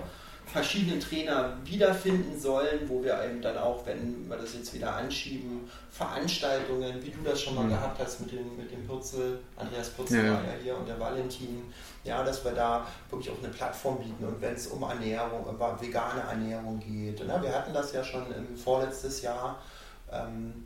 verschiedene 0.45 0.99
Trainer 0.99 1.57
wiederfinden 1.63 2.39
sollen, 2.39 2.87
wo 2.87 3.03
wir 3.03 3.19
eben 3.23 3.41
dann 3.41 3.57
auch, 3.57 3.83
wenn 3.87 4.29
wir 4.29 4.37
das 4.37 4.53
jetzt 4.53 4.71
wieder 4.75 4.95
anschieben, 4.95 5.67
Veranstaltungen, 5.89 7.03
wie 7.03 7.09
du 7.09 7.17
das 7.23 7.41
schon 7.41 7.55
mal 7.55 7.63
Mhm. 7.63 7.69
gehabt 7.69 7.99
hast 7.99 8.21
mit 8.21 8.31
dem, 8.31 8.55
mit 8.55 8.71
dem 8.71 8.85
Pürzel, 8.85 9.39
Andreas 9.57 9.89
Pürzel 9.89 10.19
Ja, 10.19 10.25
ja. 10.25 10.33
war 10.33 10.43
ja 10.43 10.53
hier 10.61 10.77
und 10.77 10.87
der 10.87 10.99
Valentin, 10.99 11.63
ja, 12.03 12.23
dass 12.23 12.45
wir 12.45 12.51
da 12.51 12.85
wirklich 13.09 13.31
auch 13.31 13.39
eine 13.43 13.51
Plattform 13.51 13.97
bieten 13.97 14.23
und 14.23 14.39
wenn 14.39 14.53
es 14.53 14.67
um 14.67 14.83
Ernährung, 14.83 15.43
um 15.43 15.59
vegane 15.81 16.21
Ernährung 16.21 16.79
geht, 16.79 17.25
ne, 17.25 17.39
wir 17.41 17.51
hatten 17.51 17.73
das 17.73 17.91
ja 17.93 18.03
schon 18.03 18.31
im 18.31 18.55
vorletztes 18.55 19.23
Jahr, 19.23 19.59
ähm, 20.11 20.63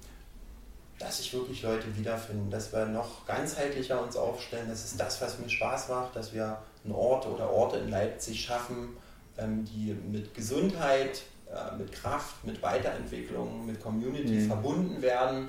dass 1.00 1.18
sich 1.18 1.34
wirklich 1.34 1.62
Leute 1.64 1.95
wiederfinden, 1.97 2.50
dass 2.52 2.74
wir 2.74 2.86
noch 2.86 3.26
ganzheitlicher 3.26 4.04
uns 4.04 4.18
aufstellen, 4.18 4.68
das 4.70 4.84
ist 4.86 5.00
das, 5.00 5.22
was 5.22 5.39
mir 5.39 5.50
Spaß 5.50 5.89
macht, 5.89 6.16
dass 6.16 6.34
wir 6.34 6.60
einen 6.84 6.93
Ort 6.93 7.26
oder 7.26 7.50
Orte 7.50 7.78
in 7.78 7.89
Leipzig 7.89 8.41
schaffen, 8.41 8.89
ähm, 9.38 9.66
die 9.66 9.93
mit 9.93 10.34
Gesundheit, 10.36 11.22
äh, 11.50 11.76
mit 11.78 11.91
Kraft, 11.93 12.45
mit 12.45 12.62
Weiterentwicklung, 12.62 13.66
mit 13.66 13.82
Community 13.82 14.34
Mhm. 14.34 14.47
verbunden 14.47 15.02
werden 15.02 15.47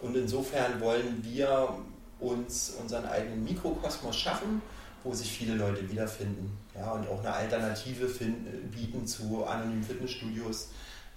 und 0.00 0.16
insofern 0.16 0.80
wollen 0.80 1.20
wir 1.22 1.74
uns 2.20 2.74
unseren 2.80 3.06
eigenen 3.06 3.42
Mikrokosmos 3.44 4.16
schaffen, 4.16 4.60
wo 5.02 5.14
sich 5.14 5.32
viele 5.32 5.54
Leute 5.54 5.90
wiederfinden 5.90 6.58
ja, 6.74 6.92
und 6.92 7.08
auch 7.08 7.20
eine 7.20 7.32
Alternative 7.32 8.06
finden, 8.06 8.70
bieten 8.70 9.06
zu 9.06 9.46
anonymen 9.46 9.82
Fitnessstudios. 9.82 10.68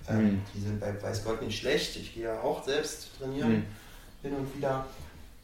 Ähm, 0.09 0.17
Mhm. 0.33 0.41
Die 0.53 0.59
sind 0.61 0.79
bei 0.79 1.01
weiß 1.01 1.23
Gott 1.23 1.41
nicht 1.41 1.57
schlecht. 1.59 1.95
Ich 1.95 2.13
gehe 2.13 2.25
ja 2.25 2.41
auch 2.41 2.63
selbst 2.63 3.07
trainieren 3.17 3.51
Mhm. 3.51 3.65
hin 4.21 4.33
und 4.33 4.55
wieder. 4.57 4.85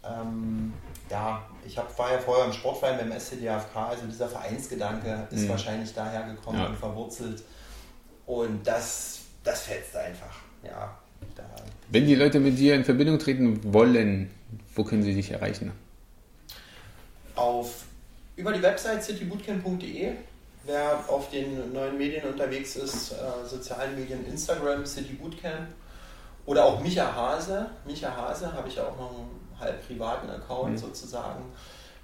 Ähm, 0.04 0.74
ja, 1.10 1.42
ich 1.66 1.78
hab, 1.78 1.98
war 2.00 2.12
ja 2.14 2.20
vorher 2.20 2.46
im 2.46 2.54
Sportverein 2.54 2.98
beim 2.98 3.12
SCDFK, 3.20 3.76
also 3.90 4.06
dieser 4.06 4.30
Vereinsgedanke 4.30 5.28
ist 5.32 5.44
Mhm. 5.44 5.50
wahrscheinlich 5.50 5.94
daher 5.94 6.24
gekommen 6.24 6.58
Ja. 6.60 6.68
und 6.68 6.78
verwurzelt. 6.78 7.44
Und 8.26 8.66
das, 8.66 9.20
das 9.44 9.62
fetzt 9.64 9.96
einfach. 9.96 10.36
Ja, 10.64 10.98
Wenn 11.90 12.06
die 12.06 12.16
Leute 12.16 12.40
mit 12.40 12.58
dir 12.58 12.76
in 12.76 12.86
Verbindung 12.86 13.18
treten 13.20 13.74
wollen, 13.74 14.30
wo 14.76 14.84
können 14.84 15.04
sie 15.04 15.14
dich 15.16 15.32
erreichen? 15.32 15.72
auf, 17.36 17.86
über 18.36 18.52
die 18.52 18.62
Website 18.62 19.02
citybootcamp.de. 19.04 20.12
Wer 20.66 21.00
auf 21.08 21.30
den 21.30 21.74
neuen 21.74 21.98
Medien 21.98 22.24
unterwegs 22.28 22.76
ist, 22.76 23.14
äh, 23.14 23.16
sozialen 23.48 23.96
Medien, 24.00 24.26
Instagram, 24.28 24.86
City 24.86 25.14
Bootcamp 25.14 25.68
oder 26.46 26.66
auch 26.66 26.80
Micha 26.82 27.12
Hase. 27.16 27.66
Micha 27.86 28.16
Hase 28.16 28.52
habe 28.54 28.68
ich 28.68 28.76
ja 28.76 28.84
auch 28.84 28.98
noch 28.98 29.10
einen 29.12 29.60
halb 29.60 29.86
privaten 29.88 30.30
Account 30.30 30.74
Mhm. 30.74 30.78
sozusagen. 30.78 31.44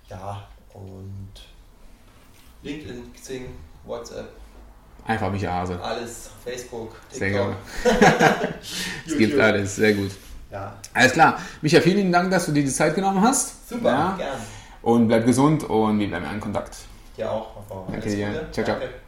Ja, 0.10 0.48
und 0.74 1.30
LinkedIn, 2.64 3.14
Xing, 3.14 3.48
WhatsApp, 3.86 4.30
Einfach 5.06 5.32
mich 5.32 5.46
Hase. 5.46 5.80
alles, 5.84 6.30
Facebook, 6.44 6.96
Sehr 7.12 7.28
TikTok, 7.30 7.56
gerne. 7.84 8.54
Es 9.06 9.18
gibt 9.18 9.40
alles, 9.40 9.76
sehr 9.76 9.94
gut. 9.94 10.12
Ja, 10.52 10.74
Alles 10.94 11.12
klar. 11.12 11.40
Micha, 11.62 11.82
vielen 11.82 11.98
lieben 11.98 12.12
Dank, 12.12 12.32
dass 12.32 12.46
du 12.46 12.52
dir 12.54 12.64
die 12.64 12.70
Zeit 12.72 12.96
genommen 12.96 13.22
hast. 13.22 13.68
super, 13.70 13.90
Ja. 13.90 14.16
gern. 14.18 14.38
Und 14.82 15.08
bleib 15.08 15.26
gesund 15.26 15.64
und 15.66 16.00
wir 16.00 16.08
bleiben 16.08 16.26
in 16.34 16.40
Kontakt. 16.40 16.78
Dir 17.18 17.32
auch. 17.32 17.56
Alles 17.92 18.04
dir. 18.04 18.28
Gute. 18.28 18.52
Ciao, 18.52 18.66
ciao. 18.66 18.80
Danke. 18.80 19.05